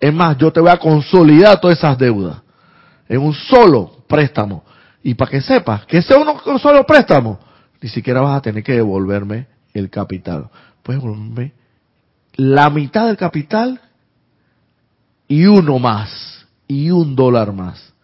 Es 0.00 0.12
más, 0.14 0.38
yo 0.38 0.52
te 0.52 0.60
voy 0.60 0.70
a 0.70 0.78
consolidar 0.78 1.60
todas 1.60 1.78
esas 1.78 1.98
deudas 1.98 2.38
en 3.08 3.20
un 3.20 3.34
solo 3.34 4.04
préstamo. 4.06 4.64
Y 5.08 5.14
para 5.14 5.30
que 5.30 5.40
sepas 5.40 5.86
que 5.86 6.02
sea 6.02 6.18
uno 6.18 6.38
solo 6.58 6.84
préstamo, 6.84 7.38
ni 7.80 7.88
siquiera 7.88 8.20
vas 8.20 8.36
a 8.36 8.42
tener 8.42 8.62
que 8.62 8.74
devolverme 8.74 9.46
el 9.72 9.88
capital. 9.88 10.50
Puedes 10.82 11.00
devolverme 11.00 11.54
la 12.34 12.68
mitad 12.68 13.06
del 13.06 13.16
capital 13.16 13.80
y 15.26 15.46
uno 15.46 15.78
más, 15.78 16.46
y 16.66 16.90
un 16.90 17.16
dólar 17.16 17.54
más. 17.54 17.94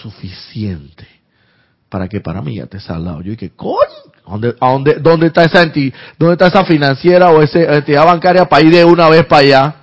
Suficiente 0.00 1.06
para 1.90 2.08
que 2.08 2.22
para 2.22 2.40
mí 2.40 2.56
ya 2.56 2.64
te 2.64 2.80
saldado. 2.80 3.20
Yo 3.20 3.32
dije, 3.32 3.50
coño, 3.54 3.76
¿dónde, 4.26 4.54
dónde, 4.58 4.94
¿dónde 4.94 5.26
está 5.26 5.44
esa 5.44 5.62
entidad, 5.62 5.94
dónde 6.18 6.32
está 6.32 6.46
esa 6.46 6.64
financiera 6.64 7.30
o 7.32 7.42
esa 7.42 7.60
entidad 7.76 8.06
bancaria 8.06 8.46
para 8.48 8.64
ir 8.64 8.72
de 8.72 8.82
una 8.82 9.10
vez 9.10 9.26
para 9.26 9.42
allá? 9.42 9.74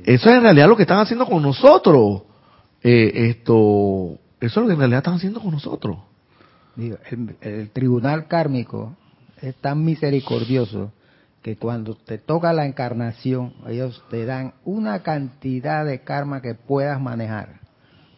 Eso 0.06 0.30
es 0.30 0.34
en 0.34 0.42
realidad 0.42 0.66
lo 0.66 0.76
que 0.76 0.84
están 0.84 1.00
haciendo 1.00 1.26
con 1.26 1.42
nosotros 1.42 2.31
eh, 2.82 3.30
esto, 3.30 4.18
eso 4.40 4.60
es 4.60 4.62
lo 4.62 4.66
que 4.66 4.72
en 4.72 4.78
realidad 4.78 4.98
están 4.98 5.14
haciendo 5.14 5.40
con 5.40 5.52
nosotros. 5.52 5.98
el, 6.76 7.70
tribunal 7.70 8.26
kármico 8.26 8.96
es 9.40 9.54
tan 9.56 9.84
misericordioso 9.84 10.92
que 11.42 11.56
cuando 11.56 11.96
te 11.96 12.18
toca 12.18 12.52
la 12.52 12.66
encarnación, 12.66 13.54
ellos 13.66 14.02
te 14.10 14.24
dan 14.24 14.54
una 14.64 15.02
cantidad 15.02 15.84
de 15.84 16.00
karma 16.00 16.40
que 16.40 16.54
puedas 16.54 17.00
manejar. 17.00 17.60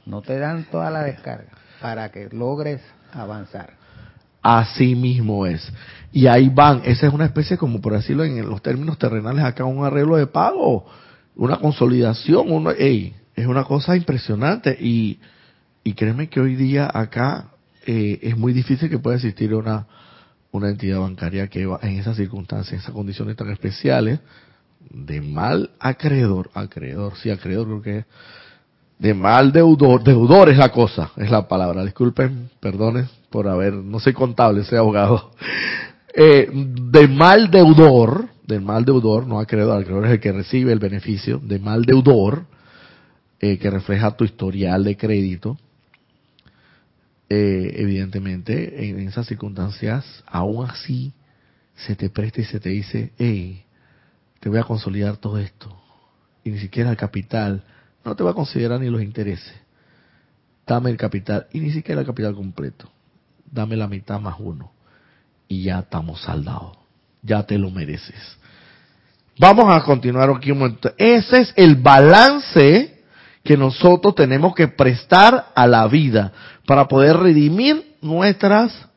No 0.06 0.20
te 0.20 0.38
dan 0.38 0.66
toda 0.70 0.90
la 0.90 1.02
descarga 1.02 1.52
para 1.80 2.10
que 2.10 2.28
logres 2.30 2.82
avanzar. 3.12 3.74
Así 4.42 4.94
mismo 4.94 5.46
es. 5.46 5.72
Y 6.12 6.26
ahí 6.26 6.50
van, 6.50 6.82
esa 6.84 7.06
es 7.06 7.12
una 7.14 7.24
especie, 7.24 7.56
como 7.56 7.80
por 7.80 7.94
decirlo 7.94 8.24
en 8.24 8.46
los 8.48 8.62
términos 8.62 8.98
terrenales, 8.98 9.44
acá 9.44 9.64
un 9.64 9.84
arreglo 9.84 10.16
de 10.16 10.26
pago, 10.26 10.86
una 11.34 11.56
consolidación, 11.56 12.52
uno, 12.52 12.70
hey, 12.76 13.14
es 13.34 13.46
una 13.46 13.64
cosa 13.64 13.96
impresionante 13.96 14.76
y, 14.80 15.18
y 15.82 15.94
créeme 15.94 16.28
que 16.28 16.40
hoy 16.40 16.54
día 16.56 16.90
acá 16.92 17.48
eh, 17.86 18.18
es 18.22 18.36
muy 18.36 18.52
difícil 18.52 18.88
que 18.88 18.98
pueda 18.98 19.16
existir 19.16 19.54
una, 19.54 19.86
una 20.52 20.70
entidad 20.70 21.00
bancaria 21.00 21.48
que 21.48 21.66
va 21.66 21.78
en 21.82 21.98
esas 21.98 22.16
circunstancias, 22.16 22.72
en 22.72 22.78
esas 22.78 22.94
condiciones 22.94 23.36
tan 23.36 23.50
especiales, 23.50 24.20
de 24.90 25.20
mal 25.20 25.70
acreedor, 25.80 26.50
acreedor, 26.54 27.16
sí, 27.16 27.30
acreedor 27.30 27.66
creo 27.66 27.82
que 27.82 27.98
es, 27.98 28.04
de 28.98 29.12
mal 29.12 29.52
deudor, 29.52 30.02
deudor 30.04 30.48
es 30.50 30.56
la 30.56 30.70
cosa, 30.70 31.10
es 31.16 31.30
la 31.30 31.48
palabra, 31.48 31.84
disculpen, 31.84 32.50
perdones 32.60 33.10
por 33.30 33.48
haber, 33.48 33.74
no 33.74 33.98
soy 33.98 34.12
contable, 34.12 34.64
soy 34.64 34.78
abogado, 34.78 35.32
eh, 36.14 36.48
de 36.52 37.08
mal 37.08 37.50
deudor, 37.50 38.28
de 38.46 38.60
mal 38.60 38.84
deudor, 38.84 39.26
no 39.26 39.40
acreedor, 39.40 39.80
acreedor 39.80 40.06
es 40.06 40.12
el 40.12 40.20
que 40.20 40.32
recibe 40.32 40.72
el 40.72 40.78
beneficio, 40.78 41.38
de 41.42 41.58
mal 41.58 41.82
deudor, 41.82 42.44
eh, 43.44 43.58
que 43.58 43.68
refleja 43.68 44.16
tu 44.16 44.24
historial 44.24 44.84
de 44.84 44.96
crédito, 44.96 45.58
eh, 47.28 47.74
evidentemente 47.76 48.88
en 48.88 49.06
esas 49.06 49.26
circunstancias, 49.26 50.24
aún 50.26 50.64
así, 50.64 51.12
se 51.76 51.94
te 51.94 52.08
presta 52.08 52.40
y 52.40 52.44
se 52.44 52.58
te 52.58 52.70
dice, 52.70 53.12
hey, 53.18 53.62
te 54.40 54.48
voy 54.48 54.60
a 54.60 54.62
consolidar 54.62 55.18
todo 55.18 55.36
esto. 55.36 55.76
Y 56.42 56.52
ni 56.52 56.58
siquiera 56.58 56.88
el 56.88 56.96
capital, 56.96 57.62
no 58.02 58.16
te 58.16 58.24
va 58.24 58.30
a 58.30 58.34
considerar 58.34 58.80
ni 58.80 58.88
los 58.88 59.02
intereses. 59.02 59.52
Dame 60.66 60.88
el 60.88 60.96
capital, 60.96 61.46
y 61.52 61.60
ni 61.60 61.70
siquiera 61.70 62.00
el 62.00 62.06
capital 62.06 62.34
completo. 62.34 62.90
Dame 63.44 63.76
la 63.76 63.88
mitad 63.88 64.18
más 64.20 64.36
uno. 64.38 64.72
Y 65.48 65.64
ya 65.64 65.80
estamos 65.80 66.22
saldados. 66.22 66.78
Ya 67.20 67.42
te 67.42 67.58
lo 67.58 67.70
mereces. 67.70 68.38
Vamos 69.38 69.66
a 69.68 69.84
continuar 69.84 70.30
aquí 70.30 70.50
un 70.50 70.60
momento. 70.60 70.94
Ese 70.96 71.42
es 71.42 71.52
el 71.56 71.76
balance 71.76 72.93
que 73.44 73.56
nosotros 73.58 74.14
tenemos 74.14 74.54
que 74.54 74.68
prestar 74.68 75.52
a 75.54 75.66
la 75.66 75.86
vida 75.86 76.32
para 76.66 76.88
poder 76.88 77.18
redimir 77.18 77.94
nuestras 78.00 78.88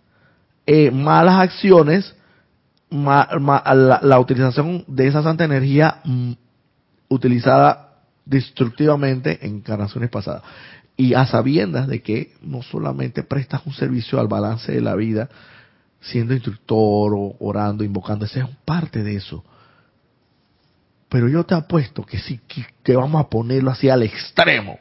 eh, 0.65 0.89
malas 0.89 1.35
acciones, 1.35 2.15
la, 2.89 4.19
utilización 4.19 4.85
de 4.87 5.07
esa 5.07 5.21
santa 5.21 5.43
energía 5.43 5.99
mm, 6.05 6.31
utilizada 7.09 7.89
destructivamente 8.25 9.45
en 9.45 9.55
encarnaciones 9.55 10.09
pasadas. 10.09 10.43
Y 10.95 11.13
a 11.13 11.25
sabiendas 11.27 11.87
de 11.87 12.01
que 12.01 12.33
no 12.41 12.63
solamente 12.63 13.23
prestas 13.23 13.61
un 13.65 13.73
servicio 13.73 14.19
al 14.19 14.27
balance 14.27 14.71
de 14.71 14.81
la 14.81 14.95
vida, 14.95 15.29
siendo 15.99 16.33
instructor 16.33 17.13
o 17.13 17.35
orando, 17.39 17.83
invocando, 17.83 18.25
esa 18.25 18.39
es 18.39 18.47
parte 18.63 19.03
de 19.03 19.17
eso. 19.17 19.43
Pero 21.09 21.29
yo 21.29 21.45
te 21.45 21.55
apuesto 21.55 22.03
que 22.03 22.19
si 22.19 22.39
que 22.83 22.95
vamos 22.95 23.21
a 23.21 23.29
ponerlo 23.29 23.71
así 23.71 23.89
al 23.89 24.03
extremo, 24.03 24.79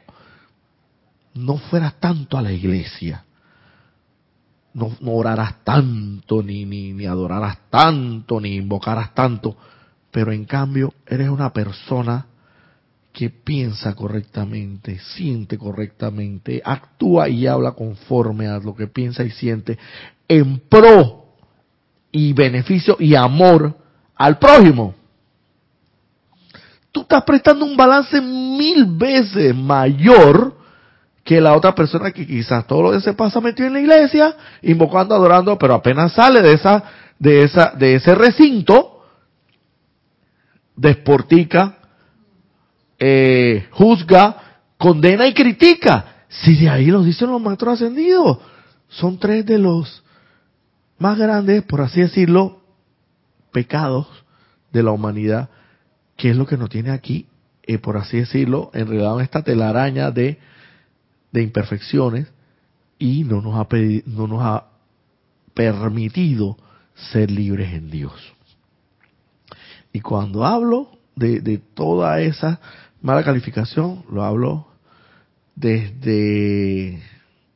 no 1.33 1.57
fueras 1.57 1.99
tanto 1.99 2.37
a 2.37 2.41
la 2.41 2.51
iglesia, 2.51 3.23
no, 4.73 4.95
no 4.99 5.13
orarás 5.13 5.63
tanto, 5.63 6.43
ni, 6.43 6.65
ni, 6.65 6.93
ni 6.93 7.05
adorarás 7.05 7.57
tanto, 7.69 8.39
ni 8.39 8.55
invocarás 8.55 9.13
tanto, 9.13 9.55
pero 10.11 10.31
en 10.31 10.45
cambio 10.45 10.93
eres 11.05 11.29
una 11.29 11.51
persona 11.51 12.25
que 13.11 13.31
piensa 13.31 13.95
correctamente, 13.95 14.99
siente 14.99 15.57
correctamente, 15.57 16.61
actúa 16.63 17.27
y 17.27 17.47
habla 17.47 17.71
conforme 17.71 18.47
a 18.47 18.59
lo 18.59 18.75
que 18.75 18.85
piensa 18.85 19.23
y 19.23 19.31
siente 19.31 19.79
en 20.27 20.59
pro 20.59 21.25
y 22.11 22.33
beneficio 22.33 22.97
y 22.99 23.15
amor 23.15 23.75
al 24.15 24.37
prójimo. 24.37 24.93
Tú 26.97 27.01
estás 27.03 27.25
prestando 27.25 27.63
un 27.63 27.77
balance 27.77 28.19
mil 28.19 28.87
veces 28.87 29.55
mayor 29.55 30.57
que 31.23 31.39
la 31.39 31.55
otra 31.55 31.75
persona 31.75 32.09
que 32.09 32.25
quizás 32.25 32.65
todo 32.65 32.81
lo 32.81 32.91
que 32.91 33.01
se 33.01 33.13
pasa 33.13 33.39
metido 33.39 33.67
en 33.67 33.73
la 33.73 33.81
iglesia, 33.81 34.35
invocando, 34.63 35.13
adorando, 35.13 35.59
pero 35.59 35.75
apenas 35.75 36.13
sale 36.13 36.41
de 36.41 36.53
esa, 36.53 36.83
de 37.19 37.43
esa, 37.43 37.71
de 37.77 37.95
ese 37.95 38.15
recinto, 38.15 39.03
desportica, 40.75 41.77
eh, 42.97 43.67
juzga, 43.69 44.61
condena 44.79 45.27
y 45.27 45.35
critica. 45.35 46.25
Si 46.29 46.55
de 46.55 46.67
ahí 46.67 46.87
lo 46.87 47.03
dicen 47.03 47.29
los 47.29 47.39
maestros 47.39 47.75
ascendidos, 47.75 48.39
son 48.87 49.19
tres 49.19 49.45
de 49.45 49.59
los 49.59 50.03
más 50.97 51.15
grandes, 51.15 51.61
por 51.61 51.81
así 51.81 52.01
decirlo, 52.01 52.59
pecados 53.51 54.07
de 54.73 54.81
la 54.81 54.89
humanidad, 54.89 55.49
que 56.17 56.31
es 56.31 56.35
lo 56.35 56.45
que 56.45 56.57
nos 56.57 56.69
tiene 56.69 56.91
aquí, 56.91 57.27
eh, 57.63 57.77
por 57.77 57.97
así 57.97 58.17
decirlo, 58.17 58.71
enredado 58.73 59.19
en 59.19 59.23
esta 59.23 59.43
telaraña 59.43 60.11
de 60.11 60.37
imperfecciones 61.33 62.27
y 62.99 63.23
no 63.23 63.41
nos 63.41 63.55
ha, 63.55 63.67
no 64.05 64.27
nos 64.27 64.41
ha 64.41 64.65
permitido 65.53 66.57
ser 67.11 67.31
libres 67.31 67.73
en 67.73 67.89
Dios. 67.89 68.33
Y 69.93 70.01
cuando 70.01 70.45
hablo 70.45 70.89
de, 71.15 71.41
de 71.41 71.57
toda 71.57 72.19
esa 72.21 72.59
mala 73.01 73.23
calificación, 73.23 74.03
lo 74.11 74.23
hablo 74.23 74.67
desde, 75.55 77.01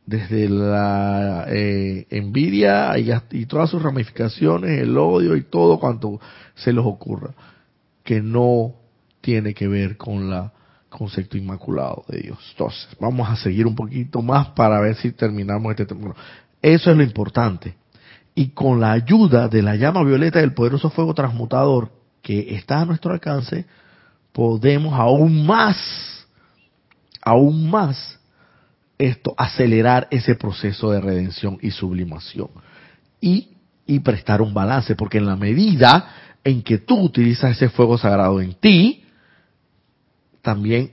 desde 0.06 0.50
la 0.50 1.46
eh, 1.50 2.08
envidia 2.10 2.98
y, 2.98 3.12
y 3.32 3.46
todas 3.46 3.70
sus 3.70 3.82
ramificaciones, 3.82 4.82
el 4.82 4.98
odio 4.98 5.36
y 5.36 5.44
todo 5.44 5.80
cuanto 5.80 6.20
se 6.56 6.74
les 6.74 6.84
ocurra, 6.86 7.32
que 8.04 8.22
no 8.22 8.74
tiene 9.22 9.54
que 9.54 9.68
ver 9.68 9.98
con 9.98 10.30
la 10.30 10.52
concepto 10.92 11.38
inmaculado 11.38 12.04
de 12.08 12.20
Dios. 12.20 12.38
Entonces, 12.52 12.88
vamos 13.00 13.28
a 13.30 13.36
seguir 13.38 13.66
un 13.66 13.76
poquito 13.76 14.22
más 14.22 14.50
para 14.50 14.80
ver 14.82 14.96
si 14.96 15.12
terminamos 15.12 15.72
este 15.72 15.86
tema. 15.86 16.14
Eso 16.62 16.92
es 16.92 16.98
lo 16.98 17.04
importante. 17.04 17.76
Y 18.36 18.50
con 18.50 18.80
la 18.80 18.92
ayuda 18.92 19.48
de 19.48 19.62
la 19.62 19.76
llama 19.76 20.04
violeta 20.04 20.40
del 20.40 20.54
poderoso 20.54 20.90
fuego 20.90 21.14
transmutador 21.14 21.92
que 22.22 22.56
está 22.56 22.82
a 22.82 22.86
nuestro 22.86 23.14
alcance, 23.14 23.66
podemos 24.32 24.94
aún 24.94 25.46
más, 25.46 25.78
aún 27.22 27.70
más, 27.70 28.20
esto, 28.98 29.34
acelerar 29.38 30.08
ese 30.12 30.36
proceso 30.36 30.92
de 30.92 31.02
redención 31.02 31.58
y 31.62 31.72
sublimación. 31.72 32.50
Y, 33.20 33.50
y 33.88 34.00
prestar 34.00 34.42
un 34.42 34.54
balance, 34.54 34.96
porque 34.96 35.18
en 35.18 35.26
la 35.26 35.36
medida 35.36 36.31
en 36.44 36.62
que 36.62 36.78
tú 36.78 37.00
utilizas 37.00 37.52
ese 37.52 37.70
fuego 37.70 37.98
sagrado 37.98 38.42
en 38.42 38.54
ti, 38.54 39.04
también 40.42 40.92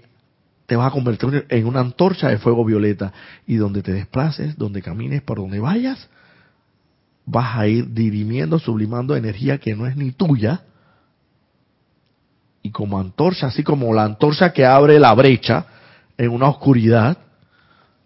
te 0.67 0.77
vas 0.77 0.89
a 0.89 0.91
convertir 0.91 1.47
en 1.49 1.67
una 1.67 1.81
antorcha 1.81 2.29
de 2.29 2.39
fuego 2.39 2.65
violeta 2.65 3.13
y 3.47 3.57
donde 3.57 3.83
te 3.83 3.93
desplaces, 3.93 4.57
donde 4.59 4.83
camines, 4.83 5.23
por 5.23 5.39
donde 5.39 5.61
vayas, 5.61 6.09
vas 7.25 7.57
a 7.57 7.67
ir 7.67 7.93
dirimiendo, 7.95 8.59
sublimando 8.59 9.17
energía 9.17 9.59
que 9.59 9.75
no 9.75 9.87
es 9.87 9.97
ni 9.97 10.13
tuya. 10.13 10.63
Y 12.63 12.71
como 12.71 13.01
antorcha, 13.01 13.47
así 13.47 13.63
como 13.63 13.95
la 13.95 14.05
antorcha 14.05 14.53
que 14.53 14.67
abre 14.67 14.99
la 14.99 15.15
brecha 15.15 15.65
en 16.19 16.31
una 16.31 16.49
oscuridad, 16.49 17.17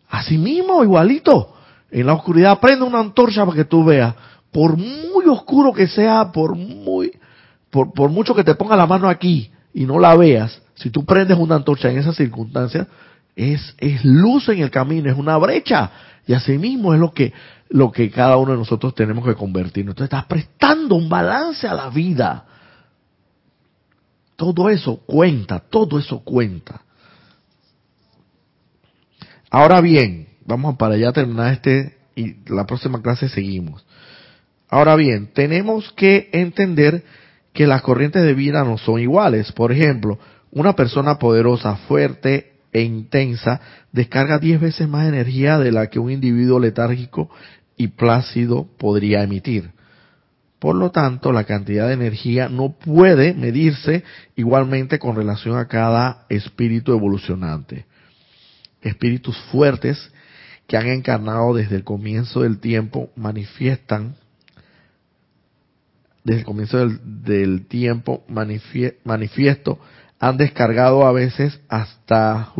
así 0.08 0.38
mismo, 0.38 0.84
igualito. 0.84 1.56
En 1.90 2.06
la 2.06 2.12
oscuridad 2.12 2.60
prende 2.60 2.84
una 2.84 3.00
antorcha 3.00 3.44
para 3.44 3.56
que 3.56 3.64
tú 3.64 3.84
veas, 3.84 4.14
por 4.52 4.76
muy 4.76 5.26
oscuro 5.26 5.72
que 5.72 5.88
sea, 5.88 6.30
por 6.30 6.54
muy, 6.54 7.10
por, 7.72 8.10
mucho 8.10 8.34
que 8.34 8.44
te 8.44 8.54
ponga 8.54 8.76
la 8.76 8.86
mano 8.86 9.08
aquí 9.08 9.50
y 9.72 9.86
no 9.86 9.98
la 9.98 10.14
veas, 10.14 10.60
si 10.74 10.90
tú 10.90 11.06
prendes 11.06 11.38
una 11.38 11.56
antorcha 11.56 11.90
en 11.90 11.98
esas 11.98 12.14
circunstancias, 12.16 12.86
es, 13.34 13.74
luz 14.04 14.50
en 14.50 14.58
el 14.58 14.70
camino, 14.70 15.10
es 15.10 15.16
una 15.16 15.38
brecha. 15.38 15.90
Y 16.26 16.34
así 16.34 16.58
mismo 16.58 16.92
es 16.92 17.00
lo 17.00 17.12
que, 17.92 18.10
cada 18.10 18.36
uno 18.36 18.52
de 18.52 18.58
nosotros 18.58 18.94
tenemos 18.94 19.24
que 19.24 19.34
convertir. 19.34 19.84
Entonces 19.84 20.04
estás 20.04 20.26
prestando 20.26 20.96
un 20.96 21.08
balance 21.08 21.66
a 21.66 21.72
la 21.72 21.88
vida. 21.88 22.44
Todo 24.36 24.68
eso 24.68 24.98
cuenta, 25.06 25.58
todo 25.58 25.98
eso 25.98 26.20
cuenta. 26.22 26.82
Ahora 29.50 29.80
bien, 29.80 30.28
vamos 30.44 30.76
para 30.76 30.98
ya 30.98 31.10
terminar 31.12 31.54
este 31.54 31.96
y 32.14 32.36
la 32.52 32.66
próxima 32.66 33.00
clase 33.00 33.30
seguimos. 33.30 33.86
Ahora 34.68 34.94
bien, 34.96 35.30
tenemos 35.32 35.90
que 35.92 36.28
entender 36.32 37.02
que 37.52 37.66
las 37.66 37.82
corrientes 37.82 38.22
de 38.22 38.34
vida 38.34 38.64
no 38.64 38.78
son 38.78 39.00
iguales. 39.00 39.52
Por 39.52 39.72
ejemplo, 39.72 40.18
una 40.50 40.74
persona 40.74 41.18
poderosa, 41.18 41.76
fuerte 41.88 42.52
e 42.72 42.82
intensa 42.82 43.60
descarga 43.92 44.38
diez 44.38 44.60
veces 44.60 44.88
más 44.88 45.06
energía 45.06 45.58
de 45.58 45.72
la 45.72 45.88
que 45.88 45.98
un 45.98 46.10
individuo 46.10 46.58
letárgico 46.58 47.30
y 47.76 47.88
plácido 47.88 48.66
podría 48.78 49.22
emitir. 49.22 49.70
Por 50.58 50.76
lo 50.76 50.90
tanto, 50.92 51.32
la 51.32 51.44
cantidad 51.44 51.88
de 51.88 51.94
energía 51.94 52.48
no 52.48 52.70
puede 52.78 53.34
medirse 53.34 54.04
igualmente 54.36 54.98
con 55.00 55.16
relación 55.16 55.58
a 55.58 55.66
cada 55.66 56.24
espíritu 56.28 56.92
evolucionante. 56.92 57.86
Espíritus 58.80 59.36
fuertes 59.50 60.12
que 60.68 60.76
han 60.76 60.86
encarnado 60.86 61.52
desde 61.52 61.76
el 61.76 61.84
comienzo 61.84 62.42
del 62.42 62.58
tiempo 62.60 63.10
manifiestan, 63.16 64.14
desde 66.24 66.40
el 66.40 66.46
comienzo 66.46 66.88
del, 67.02 67.66
tiempo 67.66 68.24
manifiesto 68.28 69.78
han 70.18 70.36
descargado 70.36 71.06
a 71.06 71.12
veces 71.12 71.60
hasta 71.68 72.52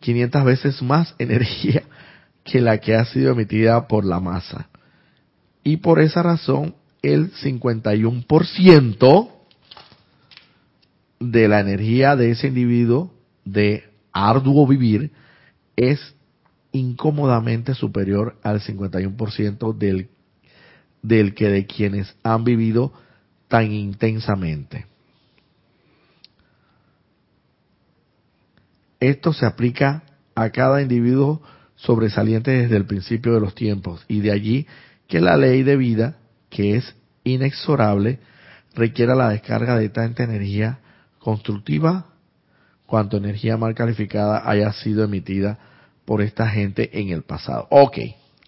500 0.00 0.44
veces 0.44 0.82
más 0.82 1.14
energía 1.18 1.82
que 2.44 2.60
la 2.60 2.78
que 2.78 2.94
ha 2.94 3.04
sido 3.06 3.32
emitida 3.32 3.88
por 3.88 4.04
la 4.04 4.20
masa. 4.20 4.68
Y 5.64 5.78
por 5.78 6.00
esa 6.00 6.22
razón, 6.22 6.76
el 7.02 7.32
51% 7.32 9.30
de 11.18 11.48
la 11.48 11.60
energía 11.60 12.14
de 12.14 12.30
ese 12.30 12.48
individuo 12.48 13.12
de 13.44 13.84
arduo 14.12 14.66
vivir 14.66 15.12
es 15.76 16.14
incómodamente 16.72 17.74
superior 17.74 18.36
al 18.42 18.60
51% 18.60 19.76
del, 19.76 20.08
del 21.06 21.34
que 21.34 21.48
de 21.48 21.66
quienes 21.66 22.16
han 22.24 22.42
vivido 22.42 22.92
tan 23.48 23.70
intensamente. 23.72 24.86
Esto 28.98 29.32
se 29.32 29.46
aplica 29.46 30.02
a 30.34 30.50
cada 30.50 30.82
individuo 30.82 31.42
sobresaliente 31.76 32.50
desde 32.50 32.76
el 32.76 32.86
principio 32.86 33.34
de 33.34 33.40
los 33.40 33.54
tiempos 33.54 34.04
y 34.08 34.20
de 34.20 34.32
allí 34.32 34.66
que 35.06 35.20
la 35.20 35.36
ley 35.36 35.62
de 35.62 35.76
vida, 35.76 36.16
que 36.50 36.76
es 36.76 36.96
inexorable, 37.22 38.18
requiera 38.74 39.14
la 39.14 39.28
descarga 39.28 39.76
de 39.76 39.90
tanta 39.90 40.24
energía 40.24 40.80
constructiva 41.18 42.06
cuanto 42.86 43.16
energía 43.16 43.56
mal 43.56 43.74
calificada 43.74 44.48
haya 44.48 44.72
sido 44.72 45.04
emitida 45.04 45.58
por 46.04 46.22
esta 46.22 46.48
gente 46.48 47.00
en 47.00 47.10
el 47.10 47.22
pasado. 47.22 47.66
Ok, 47.70 47.98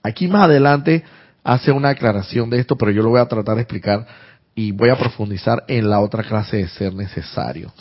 aquí 0.02 0.28
más 0.28 0.46
adelante 0.46 1.04
hace 1.48 1.72
una 1.72 1.88
aclaración 1.88 2.50
de 2.50 2.58
esto, 2.58 2.76
pero 2.76 2.90
yo 2.90 3.02
lo 3.02 3.08
voy 3.08 3.20
a 3.20 3.26
tratar 3.26 3.56
de 3.56 3.62
explicar 3.62 4.06
y 4.54 4.70
voy 4.70 4.90
a 4.90 4.98
profundizar 4.98 5.64
en 5.66 5.88
la 5.88 6.00
otra 6.00 6.22
clase 6.22 6.58
de 6.58 6.68
ser 6.68 6.92
necesario. 6.92 7.72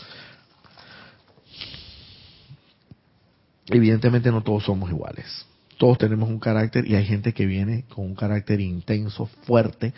Evidentemente 3.65 4.31
no 4.31 4.41
todos 4.41 4.63
somos 4.63 4.89
iguales. 4.89 5.45
Todos 5.77 5.97
tenemos 5.97 6.29
un 6.29 6.39
carácter 6.39 6.87
y 6.87 6.95
hay 6.95 7.03
gente 7.03 7.33
que 7.33 7.45
viene 7.45 7.83
con 7.89 8.05
un 8.05 8.15
carácter 8.15 8.61
intenso, 8.61 9.25
fuerte. 9.43 9.93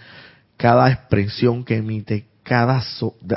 Cada 0.58 0.92
expresión 0.92 1.64
que 1.64 1.76
emite, 1.76 2.26
cada 2.50 2.84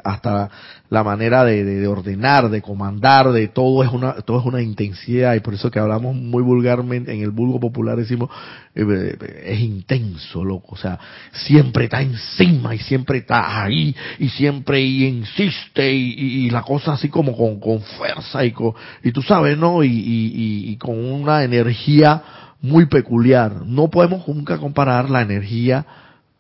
hasta 0.05 0.51
la 0.89 1.05
manera 1.05 1.45
de, 1.45 1.87
ordenar, 1.87 2.49
de 2.49 2.63
comandar, 2.63 3.31
de 3.31 3.49
todo 3.49 3.85
es 3.85 3.91
una 3.91 4.15
todo 4.23 4.41
es 4.41 4.47
una 4.47 4.63
intensidad 4.63 5.35
y 5.35 5.41
por 5.41 5.53
eso 5.53 5.71
que 5.71 5.79
hablamos 5.79 6.17
muy 6.17 6.43
vulgarmente 6.43 7.13
en 7.13 7.21
el 7.21 7.31
vulgo 7.31 7.61
popular 7.61 7.99
decimos 7.99 8.31
eh, 8.75 9.17
es 9.45 9.61
intenso, 9.61 10.43
loco, 10.43 10.69
o 10.71 10.77
sea, 10.79 10.99
siempre 11.33 11.85
está 11.85 12.01
encima 12.01 12.75
y 12.75 12.79
siempre 12.79 13.19
está 13.19 13.63
ahí 13.63 13.95
y 14.19 14.31
siempre 14.31 14.81
y 14.81 15.05
insiste 15.05 15.93
y, 15.93 16.49
la 16.49 16.63
cosa 16.63 16.95
así 16.95 17.11
como 17.11 17.37
con, 17.37 17.61
con 17.61 17.83
fuerza 17.83 18.45
y 18.47 18.53
con, 18.53 18.73
y 19.05 19.13
tú 19.13 19.21
sabes, 19.21 19.59
¿no? 19.59 19.85
Y, 19.85 19.91
y 19.93 20.77
con 20.79 20.99
una 20.99 21.45
energía 21.45 22.23
muy 22.63 22.87
peculiar. 22.87 23.67
No 23.67 23.89
podemos 23.89 24.27
nunca 24.27 24.57
comparar 24.57 25.11
la 25.11 25.21
energía 25.21 25.85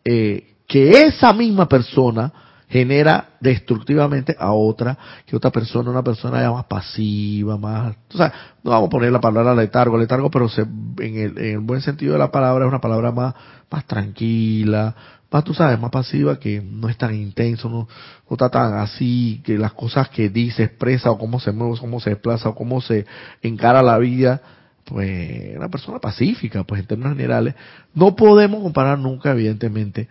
eh, 0.05 0.45
que 0.67 0.91
esa 1.03 1.33
misma 1.33 1.69
persona 1.69 2.33
genera 2.73 3.29
destructivamente 3.39 4.35
a 4.39 4.53
otra, 4.53 4.97
que 5.27 5.37
otra 5.37 5.51
persona, 5.51 5.91
una 5.91 6.03
persona 6.03 6.41
ya 6.41 6.51
más 6.51 6.65
pasiva, 6.65 7.59
más, 7.59 7.95
o 8.15 8.17
sea, 8.17 8.33
no 8.65 8.71
vamos 8.71 8.87
a 8.87 8.91
poner 8.91 9.13
la 9.13 9.21
palabra 9.21 9.55
letargo, 9.55 9.99
letargo, 9.99 10.31
pero 10.31 10.49
se, 10.49 10.63
en, 10.63 11.19
el, 11.19 11.39
en 11.39 11.45
el 11.53 11.59
buen 11.59 11.83
sentido 11.83 12.15
de 12.15 12.19
la 12.19 12.31
palabra 12.31 12.65
es 12.65 12.71
una 12.71 12.81
palabra 12.81 13.13
más, 13.13 13.35
más 13.71 13.85
tranquila, 13.87 14.97
más, 15.31 15.45
tú 15.45 15.53
sabes, 15.53 15.79
más 15.79 15.91
pasiva, 15.91 16.39
que 16.39 16.63
no 16.63 16.89
es 16.89 16.97
tan 16.97 17.15
intenso, 17.15 17.69
no, 17.69 17.89
no 18.31 18.35
está 18.35 18.49
tan 18.49 18.73
así, 18.79 19.43
que 19.45 19.59
las 19.59 19.75
cosas 19.75 20.09
que 20.09 20.31
dice, 20.31 20.63
expresa, 20.63 21.11
o 21.11 21.19
cómo 21.19 21.41
se 21.41 21.53
mueve, 21.53 21.77
cómo 21.79 22.01
se 22.01 22.09
desplaza, 22.09 22.49
o 22.49 22.55
cómo 22.55 22.81
se 22.81 23.05
encara 23.43 23.83
la 23.83 23.99
vida, 23.99 24.41
pues 24.87 25.55
una 25.59 25.69
persona 25.69 25.99
pacífica, 25.99 26.65
pues 26.65 26.81
en 26.81 26.87
términos 26.87 27.13
generales, 27.13 27.55
no 27.93 28.17
podemos 28.17 28.63
comparar 28.63 28.99
nunca, 28.99 29.33
evidentemente, 29.33 30.09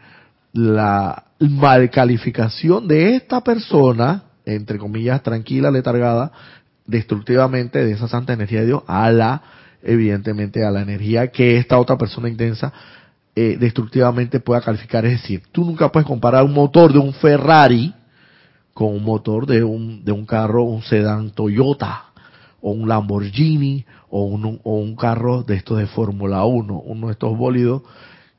la 0.53 1.30
malcalificación 1.49 2.87
de 2.87 3.15
esta 3.15 3.41
persona, 3.41 4.23
entre 4.45 4.77
comillas, 4.77 5.23
tranquila, 5.23 5.71
letargada, 5.71 6.31
destructivamente 6.85 7.83
de 7.83 7.93
esa 7.93 8.07
santa 8.07 8.33
energía 8.33 8.61
de 8.61 8.67
Dios, 8.67 8.83
a 8.87 9.11
la, 9.11 9.41
evidentemente, 9.81 10.63
a 10.63 10.71
la 10.71 10.81
energía 10.81 11.31
que 11.31 11.57
esta 11.57 11.79
otra 11.79 11.97
persona 11.97 12.29
intensa 12.29 12.71
eh, 13.35 13.57
destructivamente 13.59 14.39
pueda 14.39 14.61
calificar. 14.61 15.05
Es 15.05 15.21
decir, 15.21 15.43
tú 15.51 15.65
nunca 15.65 15.91
puedes 15.91 16.07
comparar 16.07 16.43
un 16.43 16.53
motor 16.53 16.93
de 16.93 16.99
un 16.99 17.13
Ferrari 17.13 17.93
con 18.73 18.93
un 18.93 19.03
motor 19.03 19.45
de 19.47 19.63
un, 19.63 20.03
de 20.05 20.11
un 20.11 20.25
carro, 20.25 20.63
un 20.63 20.81
sedán 20.83 21.31
Toyota, 21.31 22.05
o 22.61 22.71
un 22.71 22.87
Lamborghini, 22.87 23.85
o 24.09 24.25
un, 24.25 24.59
o 24.63 24.75
un 24.75 24.95
carro 24.95 25.43
de 25.43 25.55
estos 25.55 25.79
de 25.79 25.87
Fórmula 25.87 26.45
1, 26.45 26.79
uno 26.85 27.07
de 27.07 27.13
estos 27.13 27.35
bólidos 27.35 27.81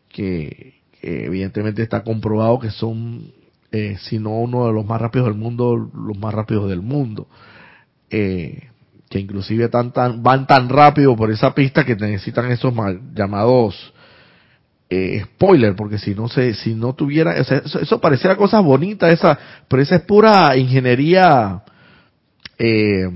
que, 0.08 0.81
evidentemente 1.02 1.82
está 1.82 2.02
comprobado 2.02 2.60
que 2.60 2.70
son, 2.70 3.32
eh, 3.72 3.96
si 4.00 4.18
no 4.18 4.38
uno 4.38 4.66
de 4.68 4.72
los 4.72 4.86
más 4.86 5.00
rápidos 5.00 5.26
del 5.26 5.36
mundo, 5.36 5.76
los 5.76 6.16
más 6.16 6.32
rápidos 6.32 6.68
del 6.70 6.80
mundo. 6.80 7.26
Eh, 8.08 8.68
que 9.10 9.18
inclusive 9.18 9.68
tan, 9.68 9.92
van 10.22 10.46
tan 10.46 10.70
rápido 10.70 11.14
por 11.16 11.30
esa 11.30 11.54
pista 11.54 11.84
que 11.84 11.96
necesitan 11.96 12.50
esos 12.50 12.74
mal, 12.74 12.98
llamados 13.14 13.92
eh, 14.88 15.22
spoiler, 15.24 15.74
porque 15.76 15.98
si 15.98 16.14
no 16.14 16.28
se, 16.28 16.54
si 16.54 16.74
no 16.74 16.94
tuviera, 16.94 17.36
eso, 17.36 17.54
eso, 17.78 18.00
pareciera 18.00 18.36
cosas 18.36 18.62
bonitas, 18.64 19.12
esa, 19.12 19.38
pero 19.68 19.82
esa 19.82 19.96
es 19.96 20.02
pura 20.02 20.56
ingeniería, 20.56 21.62
eh, 22.58 23.10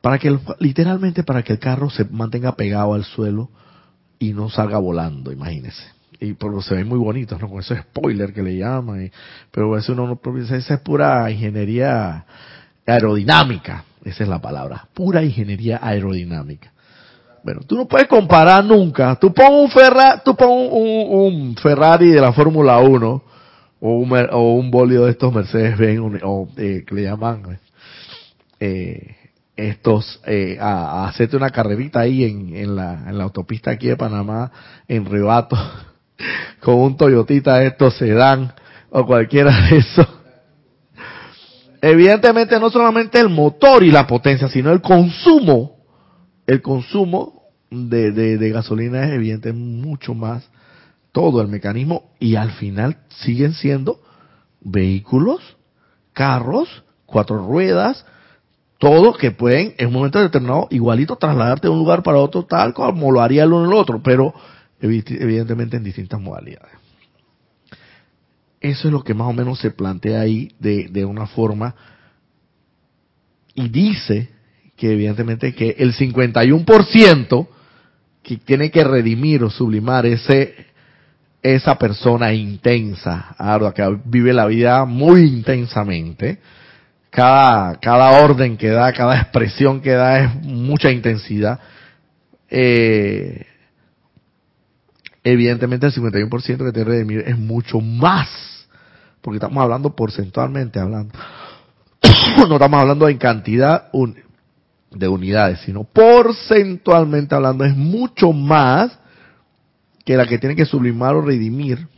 para 0.00 0.18
que 0.18 0.38
literalmente 0.60 1.22
para 1.22 1.42
que 1.42 1.54
el 1.54 1.58
carro 1.58 1.90
se 1.90 2.04
mantenga 2.04 2.56
pegado 2.56 2.94
al 2.94 3.04
suelo 3.04 3.50
y 4.18 4.32
no 4.32 4.48
salga 4.48 4.78
volando, 4.78 5.32
imagínese 5.32 5.95
y 6.20 6.32
por 6.34 6.62
se 6.62 6.74
ve 6.74 6.84
muy 6.84 6.98
bonito, 6.98 7.38
¿no? 7.38 7.48
Con 7.48 7.60
ese 7.60 7.76
spoiler 7.76 8.32
que 8.32 8.42
le 8.42 8.56
llaman, 8.56 9.10
pero 9.50 9.76
eso 9.76 9.94
no, 9.94 10.06
no 10.06 10.38
esa 10.38 10.74
es 10.74 10.80
pura 10.80 11.30
ingeniería 11.30 12.24
aerodinámica, 12.86 13.84
esa 14.04 14.22
es 14.22 14.28
la 14.28 14.40
palabra, 14.40 14.86
pura 14.94 15.22
ingeniería 15.22 15.78
aerodinámica. 15.82 16.72
Bueno, 17.42 17.60
tú 17.66 17.76
no 17.76 17.86
puedes 17.86 18.08
comparar 18.08 18.64
nunca, 18.64 19.14
tú 19.16 19.32
pon 19.32 19.52
un, 19.52 19.70
Ferrari, 19.70 20.20
tú 20.24 20.34
pon 20.34 20.48
un, 20.50 21.56
Ferrari 21.56 22.10
de 22.10 22.20
la 22.20 22.32
Fórmula 22.32 22.78
1 22.78 23.22
o 23.80 23.90
un, 23.90 24.28
o 24.32 24.62
bolio 24.70 25.04
de 25.04 25.12
estos 25.12 25.32
Mercedes-Benz 25.32 26.22
o 26.24 26.48
eh, 26.56 26.82
que 26.84 26.94
le 26.94 27.02
llaman 27.02 27.58
eh, 28.58 29.14
estos 29.56 30.20
eh, 30.26 30.58
a, 30.60 31.02
a, 31.04 31.08
hacerte 31.08 31.36
una 31.36 31.50
carrerita 31.50 32.00
ahí 32.00 32.24
en, 32.24 32.56
en, 32.56 32.74
la, 32.76 33.04
en 33.08 33.16
la 33.16 33.24
autopista 33.24 33.70
aquí 33.70 33.86
de 33.86 33.96
Panamá 33.96 34.50
en 34.88 35.04
Rebato 35.04 35.56
con 36.60 36.76
un 36.76 36.96
Toyotita 36.96 37.62
estos 37.64 37.96
sedán 37.96 38.52
o 38.90 39.06
cualquiera 39.06 39.68
de 39.68 39.78
esos. 39.78 40.08
Evidentemente 41.80 42.58
no 42.58 42.70
solamente 42.70 43.20
el 43.20 43.28
motor 43.28 43.84
y 43.84 43.90
la 43.90 44.06
potencia, 44.06 44.48
sino 44.48 44.72
el 44.72 44.80
consumo, 44.80 45.76
el 46.46 46.62
consumo 46.62 47.42
de, 47.70 48.12
de, 48.12 48.50
gasolina 48.50 49.04
es 49.04 49.12
evidente 49.12 49.52
mucho 49.52 50.14
más 50.14 50.48
todo. 51.12 51.40
El 51.40 51.48
mecanismo 51.48 52.10
y 52.18 52.36
al 52.36 52.52
final 52.52 52.98
siguen 53.08 53.52
siendo 53.52 54.00
vehículos, 54.60 55.40
carros, 56.12 56.84
cuatro 57.04 57.46
ruedas, 57.46 58.04
todos 58.78 59.16
que 59.16 59.30
pueden 59.30 59.74
en 59.78 59.88
un 59.88 59.94
momento 59.94 60.20
determinado 60.20 60.68
igualito 60.70 61.16
trasladarte 61.16 61.68
de 61.68 61.72
un 61.72 61.78
lugar 61.78 62.02
para 62.02 62.18
otro 62.18 62.44
tal 62.44 62.74
como 62.74 63.10
lo 63.10 63.20
haría 63.20 63.44
el 63.44 63.52
uno 63.52 63.66
el 63.66 63.72
otro, 63.72 64.02
pero 64.02 64.34
evidentemente 64.86 65.76
en 65.76 65.84
distintas 65.84 66.20
modalidades. 66.20 66.72
Eso 68.60 68.88
es 68.88 68.92
lo 68.92 69.04
que 69.04 69.14
más 69.14 69.28
o 69.28 69.32
menos 69.32 69.58
se 69.60 69.70
plantea 69.70 70.20
ahí 70.20 70.50
de, 70.58 70.88
de 70.88 71.04
una 71.04 71.26
forma 71.26 71.74
y 73.54 73.68
dice 73.68 74.28
que 74.76 74.92
evidentemente 74.92 75.54
que 75.54 75.76
el 75.78 75.94
51% 75.94 77.48
que 78.22 78.36
tiene 78.38 78.70
que 78.70 78.84
redimir 78.84 79.44
o 79.44 79.50
sublimar 79.50 80.04
ese 80.06 80.66
esa 81.54 81.78
persona 81.78 82.32
intensa, 82.32 83.34
ardua, 83.38 83.72
que 83.72 83.98
vive 84.04 84.32
la 84.32 84.46
vida 84.46 84.84
muy 84.84 85.22
intensamente, 85.22 86.38
cada, 87.10 87.78
cada 87.78 88.22
orden 88.22 88.56
que 88.56 88.70
da, 88.70 88.92
cada 88.92 89.16
expresión 89.16 89.80
que 89.80 89.92
da 89.92 90.24
es 90.24 90.34
mucha 90.42 90.90
intensidad, 90.90 91.60
eh, 92.50 93.46
evidentemente 95.32 95.86
el 95.86 95.92
51% 95.92 96.56
que 96.56 96.72
que 96.72 96.84
redimir 96.84 97.24
es 97.26 97.36
mucho 97.36 97.80
más, 97.80 98.28
porque 99.20 99.38
estamos 99.38 99.60
hablando 99.60 99.94
porcentualmente 99.94 100.78
hablando. 100.78 101.12
no 102.48 102.54
estamos 102.54 102.80
hablando 102.80 103.08
en 103.08 103.18
cantidad 103.18 103.90
de 104.92 105.08
unidades, 105.08 105.60
sino 105.62 105.82
porcentualmente 105.82 107.34
hablando 107.34 107.64
es 107.64 107.76
mucho 107.76 108.32
más 108.32 108.96
que 110.04 110.16
la 110.16 110.26
que 110.26 110.38
tiene 110.38 110.54
que 110.54 110.64
sublimar 110.64 111.16
o 111.16 111.22
redimir 111.22 111.88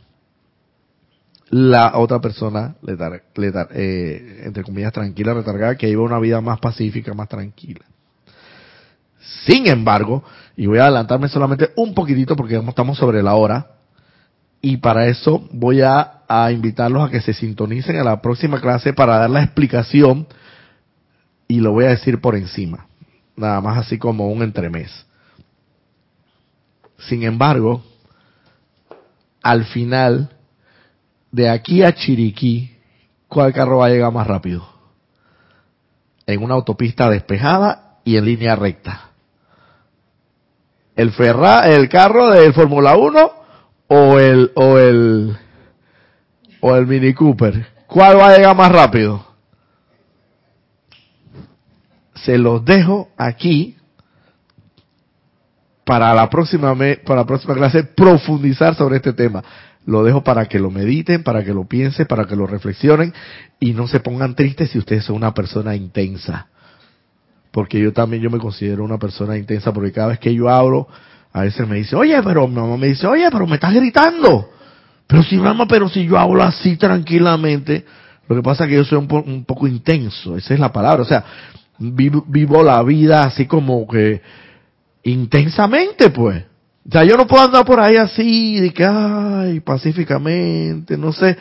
la 1.51 1.97
otra 1.99 2.19
persona, 2.19 2.75
eh, 2.87 4.41
entre 4.43 4.63
comillas, 4.63 4.91
tranquila, 4.91 5.35
retargada, 5.35 5.75
que 5.75 5.87
lleva 5.87 6.01
una 6.01 6.19
vida 6.19 6.41
más 6.41 6.59
pacífica, 6.59 7.13
más 7.13 7.29
tranquila. 7.29 7.85
Sin 9.45 9.67
embargo, 9.67 10.23
y 10.55 10.65
voy 10.65 10.79
a 10.79 10.83
adelantarme 10.83 11.27
solamente 11.27 11.71
un 11.75 11.93
poquitito 11.93 12.35
porque 12.35 12.55
estamos 12.57 12.97
sobre 12.97 13.21
la 13.21 13.35
hora, 13.35 13.79
y 14.61 14.77
para 14.77 15.07
eso 15.07 15.47
voy 15.51 15.81
a, 15.81 16.15
invitarlos 16.51 17.07
a 17.07 17.11
que 17.11 17.21
se 17.21 17.33
sintonicen 17.33 17.97
a 17.97 18.03
la 18.03 18.21
próxima 18.21 18.61
clase 18.61 18.93
para 18.93 19.17
dar 19.17 19.29
la 19.29 19.41
explicación 19.41 20.27
y 21.47 21.59
lo 21.59 21.71
voy 21.71 21.85
a 21.85 21.89
decir 21.89 22.21
por 22.21 22.35
encima, 22.35 22.85
nada 23.35 23.61
más 23.61 23.79
así 23.79 23.97
como 23.97 24.27
un 24.29 24.43
entremés. 24.43 25.07
Sin 26.99 27.23
embargo, 27.23 27.83
al 29.41 29.65
final, 29.65 30.29
de 31.31 31.49
aquí 31.49 31.81
a 31.81 31.95
Chiriquí, 31.95 32.77
¿cuál 33.27 33.53
carro 33.53 33.77
va 33.77 33.87
a 33.87 33.89
llegar 33.89 34.11
más 34.11 34.27
rápido? 34.27 34.67
En 36.27 36.43
una 36.43 36.53
autopista 36.55 37.09
despejada 37.09 37.99
y 38.03 38.17
en 38.17 38.25
línea 38.25 38.55
recta. 38.55 39.08
¿El 40.99 41.11
Ferra, 41.11 41.61
el 41.61 41.87
carro 41.87 42.29
del 42.29 42.51
Fórmula 42.51 42.97
1 42.97 43.31
o 43.87 44.19
el, 44.19 44.51
o 44.53 44.77
el, 44.77 45.37
o 46.59 46.75
el 46.75 46.87
Mini 46.87 47.13
Cooper? 47.13 47.67
¿Cuál 47.87 48.19
va 48.19 48.27
a 48.27 48.35
llegar 48.35 48.53
más 48.53 48.69
rápido? 48.69 49.25
Se 52.15 52.37
los 52.37 52.65
dejo 52.65 53.11
aquí 53.15 53.77
para 55.85 56.13
la 56.13 56.29
próxima 56.29 56.75
para 57.05 57.21
la 57.21 57.25
próxima 57.25 57.55
clase 57.55 57.85
profundizar 57.85 58.75
sobre 58.75 58.97
este 58.97 59.13
tema. 59.13 59.41
Lo 59.85 60.03
dejo 60.03 60.21
para 60.21 60.47
que 60.47 60.59
lo 60.59 60.69
mediten, 60.69 61.23
para 61.23 61.45
que 61.45 61.53
lo 61.53 61.63
piensen, 61.63 62.07
para 62.07 62.25
que 62.25 62.35
lo 62.35 62.45
reflexionen 62.45 63.13
y 63.57 63.71
no 63.71 63.87
se 63.87 64.01
pongan 64.01 64.35
tristes 64.35 64.71
si 64.71 64.79
ustedes 64.79 65.05
son 65.05 65.15
una 65.15 65.33
persona 65.33 65.77
intensa. 65.77 66.48
Porque 67.51 67.79
yo 67.79 67.91
también 67.93 68.21
yo 68.21 68.29
me 68.29 68.37
considero 68.37 68.83
una 68.83 68.97
persona 68.97 69.37
intensa 69.37 69.73
porque 69.73 69.91
cada 69.91 70.09
vez 70.09 70.19
que 70.19 70.33
yo 70.33 70.49
hablo, 70.49 70.87
a 71.31 71.41
veces 71.41 71.67
me 71.67 71.77
dice, 71.77 71.95
oye, 71.95 72.21
pero 72.23 72.47
mi 72.47 72.55
mamá 72.55 72.77
me 72.77 72.87
dice, 72.87 73.07
oye, 73.07 73.27
pero 73.31 73.47
me 73.47 73.55
estás 73.55 73.73
gritando. 73.73 74.49
Pero 75.07 75.23
si 75.23 75.37
mamá, 75.37 75.67
pero 75.67 75.89
si 75.89 76.05
yo 76.05 76.17
hablo 76.17 76.43
así 76.43 76.77
tranquilamente, 76.77 77.85
lo 78.27 78.35
que 78.35 78.43
pasa 78.43 78.63
es 78.63 78.69
que 78.69 78.75
yo 78.75 78.85
soy 78.85 78.99
un, 78.99 79.11
un 79.11 79.45
poco 79.45 79.67
intenso, 79.67 80.37
esa 80.37 80.53
es 80.53 80.59
la 80.59 80.71
palabra. 80.71 81.01
O 81.01 81.05
sea, 81.05 81.23
vivo, 81.79 82.23
vivo 82.27 82.63
la 82.63 82.81
vida 82.83 83.23
así 83.23 83.47
como 83.47 83.87
que 83.87 84.21
intensamente, 85.03 86.11
pues. 86.11 86.43
O 86.87 86.91
sea, 86.91 87.03
yo 87.03 87.15
no 87.17 87.27
puedo 87.27 87.43
andar 87.43 87.65
por 87.65 87.79
ahí 87.79 87.97
así, 87.97 88.59
de 88.59 88.71
que, 88.71 88.85
ay, 88.85 89.59
pacíficamente, 89.59 90.97
no 90.97 91.11
sé. 91.11 91.37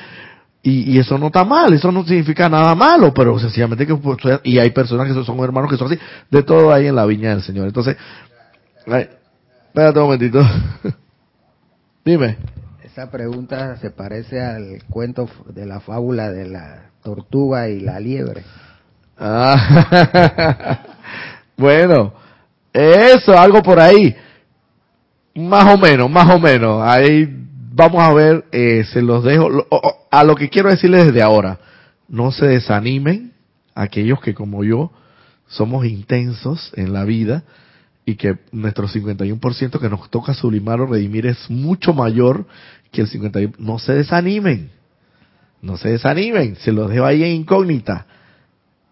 Y, 0.68 0.92
y, 0.92 0.98
eso 0.98 1.16
no 1.16 1.28
está 1.28 1.44
mal, 1.44 1.72
eso 1.72 1.90
no 1.90 2.04
significa 2.04 2.46
nada 2.46 2.74
malo, 2.74 3.14
pero 3.14 3.38
sencillamente 3.38 3.86
que, 3.86 3.94
pues, 3.94 4.18
y 4.44 4.58
hay 4.58 4.70
personas 4.70 5.06
que 5.06 5.24
son 5.24 5.38
hermanos 5.40 5.70
que 5.70 5.78
son 5.78 5.86
así, 5.90 5.98
de 6.30 6.42
todo 6.42 6.70
ahí 6.70 6.86
en 6.86 6.94
la 6.94 7.06
viña 7.06 7.30
del 7.30 7.42
Señor. 7.42 7.68
Entonces, 7.68 7.96
ay, 8.86 9.08
espérate 9.66 9.98
un 9.98 10.04
momentito. 10.04 10.40
Dime. 12.04 12.36
Esa 12.84 13.10
pregunta 13.10 13.78
se 13.78 13.90
parece 13.90 14.42
al 14.42 14.82
cuento 14.90 15.26
de 15.54 15.64
la 15.64 15.80
fábula 15.80 16.30
de 16.30 16.48
la 16.48 16.90
tortuga 17.02 17.70
y 17.70 17.80
la 17.80 17.98
liebre. 17.98 18.44
Ah, 19.18 20.82
bueno, 21.56 22.12
eso, 22.74 23.38
algo 23.38 23.62
por 23.62 23.80
ahí. 23.80 24.14
Más 25.34 25.74
o 25.74 25.78
menos, 25.78 26.10
más 26.10 26.28
o 26.34 26.38
menos. 26.38 26.82
Ahí 26.82 27.37
vamos 27.78 28.02
a 28.02 28.12
ver, 28.12 28.44
eh, 28.50 28.84
se 28.92 29.00
los 29.00 29.22
dejo. 29.22 29.48
A 30.10 30.24
lo 30.24 30.34
que 30.34 30.50
quiero 30.50 30.68
decirles 30.68 31.06
desde 31.06 31.22
ahora, 31.22 31.60
no 32.08 32.32
se 32.32 32.46
desanimen 32.46 33.32
aquellos 33.74 34.20
que 34.20 34.34
como 34.34 34.64
yo 34.64 34.90
somos 35.46 35.86
intensos 35.86 36.72
en 36.74 36.92
la 36.92 37.04
vida 37.04 37.44
y 38.04 38.16
que 38.16 38.36
nuestro 38.50 38.88
51% 38.88 39.78
que 39.78 39.88
nos 39.88 40.10
toca 40.10 40.34
sublimar 40.34 40.80
o 40.80 40.86
redimir 40.86 41.26
es 41.26 41.48
mucho 41.48 41.94
mayor 41.94 42.46
que 42.90 43.02
el 43.02 43.08
51%. 43.08 43.54
No 43.58 43.78
se 43.78 43.94
desanimen, 43.94 44.70
no 45.62 45.76
se 45.76 45.90
desanimen, 45.90 46.56
se 46.56 46.72
los 46.72 46.90
dejo 46.90 47.04
ahí 47.04 47.22
en 47.22 47.30
incógnita. 47.30 48.06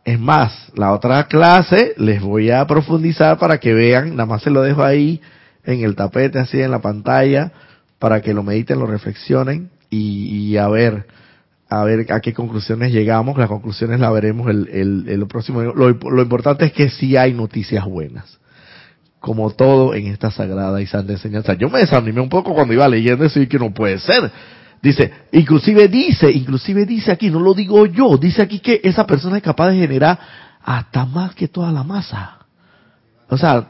Es 0.04 0.20
más, 0.20 0.70
la 0.76 0.92
otra 0.92 1.26
clase 1.26 1.94
les 1.96 2.22
voy 2.22 2.52
a 2.52 2.64
profundizar 2.68 3.38
para 3.38 3.58
que 3.58 3.74
vean, 3.74 4.10
nada 4.10 4.26
más 4.26 4.42
se 4.42 4.50
lo 4.50 4.62
dejo 4.62 4.84
ahí 4.84 5.20
en 5.64 5.82
el 5.82 5.96
tapete, 5.96 6.38
así 6.38 6.60
en 6.60 6.70
la 6.70 6.80
pantalla, 6.80 7.50
para 7.98 8.20
que 8.20 8.34
lo 8.34 8.42
mediten, 8.42 8.78
lo 8.78 8.86
reflexionen 8.86 9.70
y, 9.90 10.56
a 10.56 10.68
ver, 10.68 11.06
a 11.68 11.84
ver 11.84 12.12
a 12.12 12.20
qué 12.20 12.32
conclusiones 12.32 12.92
llegamos. 12.92 13.38
Las 13.38 13.48
conclusiones 13.48 14.00
las 14.00 14.12
veremos 14.12 14.48
el, 14.50 15.04
el, 15.08 15.26
próximo. 15.26 15.62
Lo, 15.62 15.90
lo, 15.90 16.22
importante 16.22 16.66
es 16.66 16.72
que 16.72 16.90
sí 16.90 17.16
hay 17.16 17.32
noticias 17.32 17.84
buenas. 17.84 18.38
Como 19.20 19.50
todo 19.50 19.94
en 19.94 20.08
esta 20.08 20.30
sagrada 20.30 20.80
y 20.80 20.86
santa 20.86 21.12
enseñanza. 21.12 21.54
Yo 21.54 21.70
me 21.70 21.80
desanimé 21.80 22.20
un 22.20 22.28
poco 22.28 22.54
cuando 22.54 22.74
iba 22.74 22.86
leyendo 22.88 23.24
eso 23.24 23.40
y 23.40 23.46
que 23.46 23.58
no 23.58 23.72
puede 23.72 23.98
ser. 23.98 24.30
Dice, 24.82 25.10
inclusive 25.32 25.88
dice, 25.88 26.30
inclusive 26.30 26.84
dice 26.84 27.10
aquí, 27.10 27.30
no 27.30 27.40
lo 27.40 27.54
digo 27.54 27.86
yo, 27.86 28.18
dice 28.18 28.42
aquí 28.42 28.60
que 28.60 28.80
esa 28.84 29.06
persona 29.06 29.38
es 29.38 29.42
capaz 29.42 29.70
de 29.70 29.78
generar 29.78 30.18
hasta 30.62 31.06
más 31.06 31.34
que 31.34 31.48
toda 31.48 31.72
la 31.72 31.82
masa. 31.82 32.38
O 33.28 33.38
sea, 33.38 33.68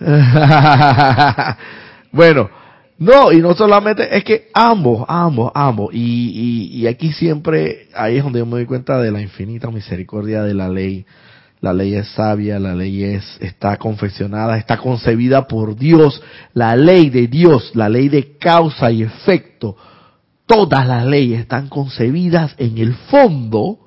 bueno, 2.12 2.50
no, 2.98 3.30
y 3.30 3.40
no 3.40 3.54
solamente, 3.54 4.16
es 4.16 4.24
que 4.24 4.48
ambos, 4.52 5.04
ambos, 5.08 5.52
ambos, 5.54 5.94
y, 5.94 5.98
y, 6.00 6.80
y 6.80 6.86
aquí 6.88 7.12
siempre, 7.12 7.88
ahí 7.94 8.16
es 8.16 8.24
donde 8.24 8.40
yo 8.40 8.46
me 8.46 8.52
doy 8.52 8.66
cuenta 8.66 9.00
de 9.00 9.12
la 9.12 9.20
infinita 9.20 9.70
misericordia 9.70 10.42
de 10.42 10.54
la 10.54 10.68
ley. 10.68 11.06
La 11.60 11.72
ley 11.72 11.94
es 11.94 12.08
sabia, 12.10 12.60
la 12.60 12.74
ley 12.74 13.02
es, 13.02 13.24
está 13.40 13.76
confeccionada, 13.78 14.58
está 14.58 14.76
concebida 14.76 15.48
por 15.48 15.76
Dios, 15.76 16.22
la 16.54 16.76
ley 16.76 17.10
de 17.10 17.26
Dios, 17.26 17.72
la 17.74 17.88
ley 17.88 18.08
de 18.08 18.36
causa 18.38 18.92
y 18.92 19.02
efecto. 19.02 19.76
Todas 20.46 20.86
las 20.86 21.04
leyes 21.04 21.40
están 21.40 21.68
concebidas 21.68 22.54
en 22.58 22.78
el 22.78 22.94
fondo, 22.94 23.78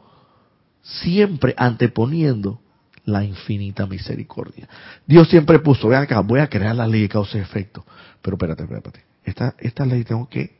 siempre 0.81 1.53
anteponiendo 1.57 2.59
la 3.05 3.23
infinita 3.23 3.85
misericordia. 3.87 4.67
Dios 5.07 5.29
siempre 5.29 5.59
puso, 5.59 5.87
vean 5.87 6.03
acá, 6.03 6.19
voy 6.19 6.41
a 6.41 6.47
crear 6.47 6.75
la 6.75 6.87
ley 6.87 7.03
de 7.03 7.09
causa 7.09 7.37
y 7.37 7.41
efecto. 7.41 7.85
Pero 8.21 8.35
espérate, 8.35 8.63
espérate. 8.63 9.03
Esta, 9.23 9.55
esta 9.59 9.85
ley 9.85 10.03
tengo 10.03 10.27
que 10.27 10.59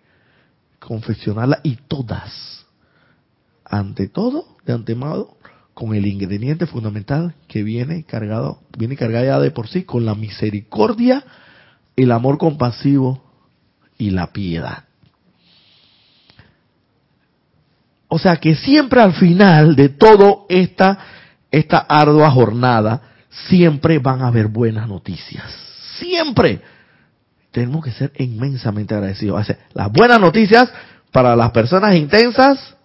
confeccionarla 0.80 1.59
y 1.64 1.76
todas, 1.88 2.66
ante 3.66 4.07
todo, 4.07 4.57
de 4.66 4.74
antemano, 4.74 5.36
con 5.74 5.95
el 5.95 6.05
ingrediente 6.05 6.66
fundamental 6.66 7.36
que 7.47 7.64
viene 7.64 8.03
cargado, 8.03 8.59
viene 8.78 8.95
cargada 8.95 9.26
ya 9.26 9.39
de 9.39 9.51
por 9.51 9.68
sí 9.68 9.84
con 9.84 10.05
la 10.05 10.16
misericordia, 10.16 11.24
el 11.95 12.12
amor 12.12 12.38
compasivo 12.38 13.24
y 13.97 14.09
la 14.09 14.32
piedad. 14.32 14.86
O 18.07 18.20
sea 18.20 18.36
que 18.38 18.55
siempre 18.55 19.01
al 19.01 19.14
final 19.14 19.76
de 19.76 19.89
todo 19.89 20.45
esta, 20.49 20.97
esta 21.49 21.78
ardua 21.78 22.30
jornada, 22.32 23.01
siempre 23.47 23.99
van 23.99 24.22
a 24.22 24.28
haber 24.28 24.47
buenas 24.47 24.88
noticias. 24.88 25.45
Siempre. 25.97 26.62
Tenemos 27.52 27.84
que 27.84 27.91
ser 27.91 28.12
inmensamente 28.18 28.95
agradecidos. 28.95 29.47
las 29.74 29.91
buenas 29.91 30.20
noticias 30.20 30.72
para 31.12 31.36
las 31.36 31.52
personas 31.52 31.95
intensas 31.95 32.76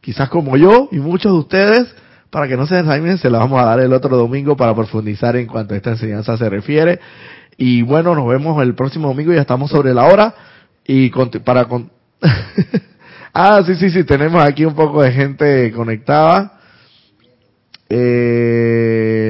quizás 0.00 0.28
como 0.30 0.56
yo 0.56 0.88
y 0.90 1.00
muchos 1.00 1.32
de 1.32 1.38
ustedes, 1.38 1.94
para 2.30 2.48
que 2.48 2.56
no 2.56 2.66
se 2.66 2.76
desanimen, 2.76 3.18
se 3.18 3.28
la 3.28 3.40
vamos 3.40 3.60
a 3.60 3.66
dar 3.66 3.80
el 3.80 3.92
otro 3.92 4.16
domingo 4.16 4.56
para 4.56 4.74
profundizar 4.74 5.36
en 5.36 5.46
cuanto 5.46 5.74
a 5.74 5.76
esta 5.76 5.90
enseñanza 5.90 6.36
se 6.38 6.48
refiere. 6.48 6.98
Y 7.58 7.82
bueno, 7.82 8.14
nos 8.14 8.26
vemos 8.26 8.62
el 8.62 8.74
próximo 8.74 9.08
domingo, 9.08 9.34
ya 9.34 9.42
estamos 9.42 9.70
sobre 9.70 9.92
la 9.92 10.04
hora. 10.04 10.34
Y 10.86 11.10
para 11.44 11.66
con... 11.66 11.90
ah, 13.34 13.62
sí, 13.66 13.74
sí, 13.74 13.90
sí, 13.90 14.04
tenemos 14.04 14.42
aquí 14.42 14.64
un 14.64 14.74
poco 14.74 15.02
de 15.02 15.12
gente 15.12 15.72
conectada. 15.72 16.58
Eh, 17.90 18.77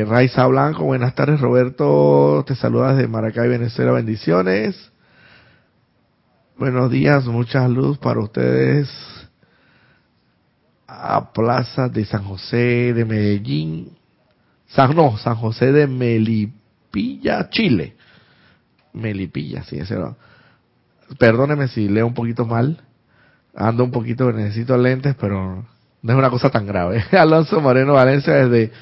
Raiza 0.05 0.47
Blanco, 0.47 0.85
buenas 0.85 1.15
tardes 1.15 1.41
Roberto, 1.41 2.45
te 2.47 2.55
saludas 2.55 2.97
de 2.97 3.09
Maracay, 3.09 3.49
Venezuela, 3.49 3.93
bendiciones. 3.93 4.91
Buenos 6.57 6.91
días, 6.91 7.25
mucha 7.27 7.67
luz 7.69 7.99
para 7.99 8.21
ustedes 8.21 8.89
a 10.87 11.33
Plaza 11.33 11.89
de 11.89 12.05
San 12.05 12.25
José 12.25 12.93
de 12.95 13.05
Medellín, 13.05 13.97
San, 14.69 14.97
no, 14.97 15.17
San 15.19 15.37
José 15.37 15.73
de 15.73 15.87
Melipilla, 15.87 17.49
Chile. 17.51 17.95
Melipilla, 18.93 19.63
sí, 19.65 19.79
ese 19.79 19.95
era. 19.95 20.17
Perdóneme 21.19 21.69
si 21.69 21.89
leo 21.89 22.07
un 22.07 22.15
poquito 22.15 22.45
mal, 22.45 22.83
ando 23.55 23.85
un 23.85 23.91
poquito, 23.91 24.33
necesito 24.33 24.77
lentes, 24.77 25.15
pero 25.15 25.65
no 26.03 26.13
es 26.13 26.19
una 26.19 26.31
cosa 26.31 26.51
tan 26.51 26.67
grave. 26.67 27.05
Alonso 27.13 27.61
Moreno 27.61 27.95
Valencia 27.95 28.35
desde, 28.35 28.73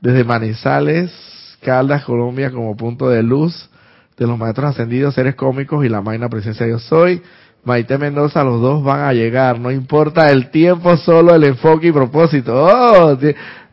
desde 0.00 0.24
Manizales, 0.24 1.12
Caldas, 1.60 2.04
Colombia 2.04 2.50
como 2.50 2.76
punto 2.76 3.08
de 3.08 3.22
luz 3.22 3.70
de 4.16 4.26
los 4.26 4.38
maestros 4.38 4.70
ascendidos, 4.70 5.14
seres 5.14 5.34
cómicos 5.34 5.84
y 5.84 5.88
la 5.88 6.00
magna 6.00 6.28
presencia 6.28 6.64
de 6.64 6.72
Dios 6.72 6.82
soy. 6.84 7.22
Maite 7.64 7.98
Mendoza, 7.98 8.44
los 8.44 8.60
dos 8.60 8.84
van 8.84 9.00
a 9.00 9.12
llegar, 9.12 9.58
no 9.58 9.72
importa 9.72 10.30
el 10.30 10.50
tiempo, 10.50 10.96
solo 10.96 11.34
el 11.34 11.42
enfoque 11.42 11.88
y 11.88 11.92
propósito. 11.92 12.54
Oh, 12.54 13.18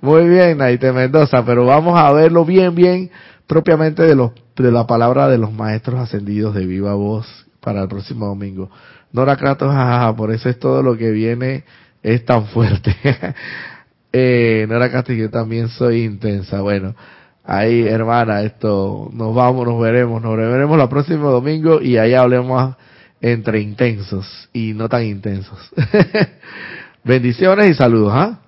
muy 0.02 0.28
bien, 0.28 0.58
Maite 0.58 0.92
Mendoza, 0.92 1.46
pero 1.46 1.66
vamos 1.66 1.98
a 1.98 2.12
verlo 2.12 2.44
bien, 2.44 2.74
bien, 2.74 3.12
propiamente 3.46 4.02
de 4.02 4.16
los, 4.16 4.32
de 4.56 4.72
la 4.72 4.88
palabra 4.88 5.28
de 5.28 5.38
los 5.38 5.54
maestros 5.54 6.00
ascendidos 6.00 6.56
de 6.56 6.66
viva 6.66 6.96
voz, 6.96 7.46
para 7.62 7.84
el 7.84 7.88
próximo 7.88 8.26
domingo. 8.26 8.72
Nora 9.12 9.38
Kratos, 9.38 9.72
jajaja, 9.72 10.16
por 10.16 10.32
eso 10.32 10.50
es 10.50 10.58
todo 10.58 10.82
lo 10.82 10.98
que 10.98 11.12
viene 11.12 11.64
es 12.02 12.26
tan 12.26 12.48
fuerte. 12.48 12.96
eh, 14.14 14.66
Nora 14.70 15.04
yo 15.04 15.30
también 15.30 15.70
soy 15.70 16.04
intensa. 16.04 16.62
Bueno, 16.62 16.96
ahí 17.44 17.82
hermana, 17.88 18.44
esto, 18.44 19.10
nos 19.12 19.34
vamos, 19.34 19.68
nos 19.68 19.82
veremos, 19.82 20.22
nos 20.22 20.38
veremos 20.38 20.80
el 20.80 20.90
próximo 20.90 21.32
domingo 21.32 21.82
y 21.82 21.98
ahí 21.98 22.14
hablemos 22.14 22.76
entre 23.20 23.60
intensos 23.60 24.50
y 24.54 24.74
no 24.74 24.88
tan 24.88 25.04
intensos. 25.04 25.58
Bendiciones 27.04 27.72
y 27.72 27.74
saludos, 27.74 28.14
¿ah? 28.16 28.43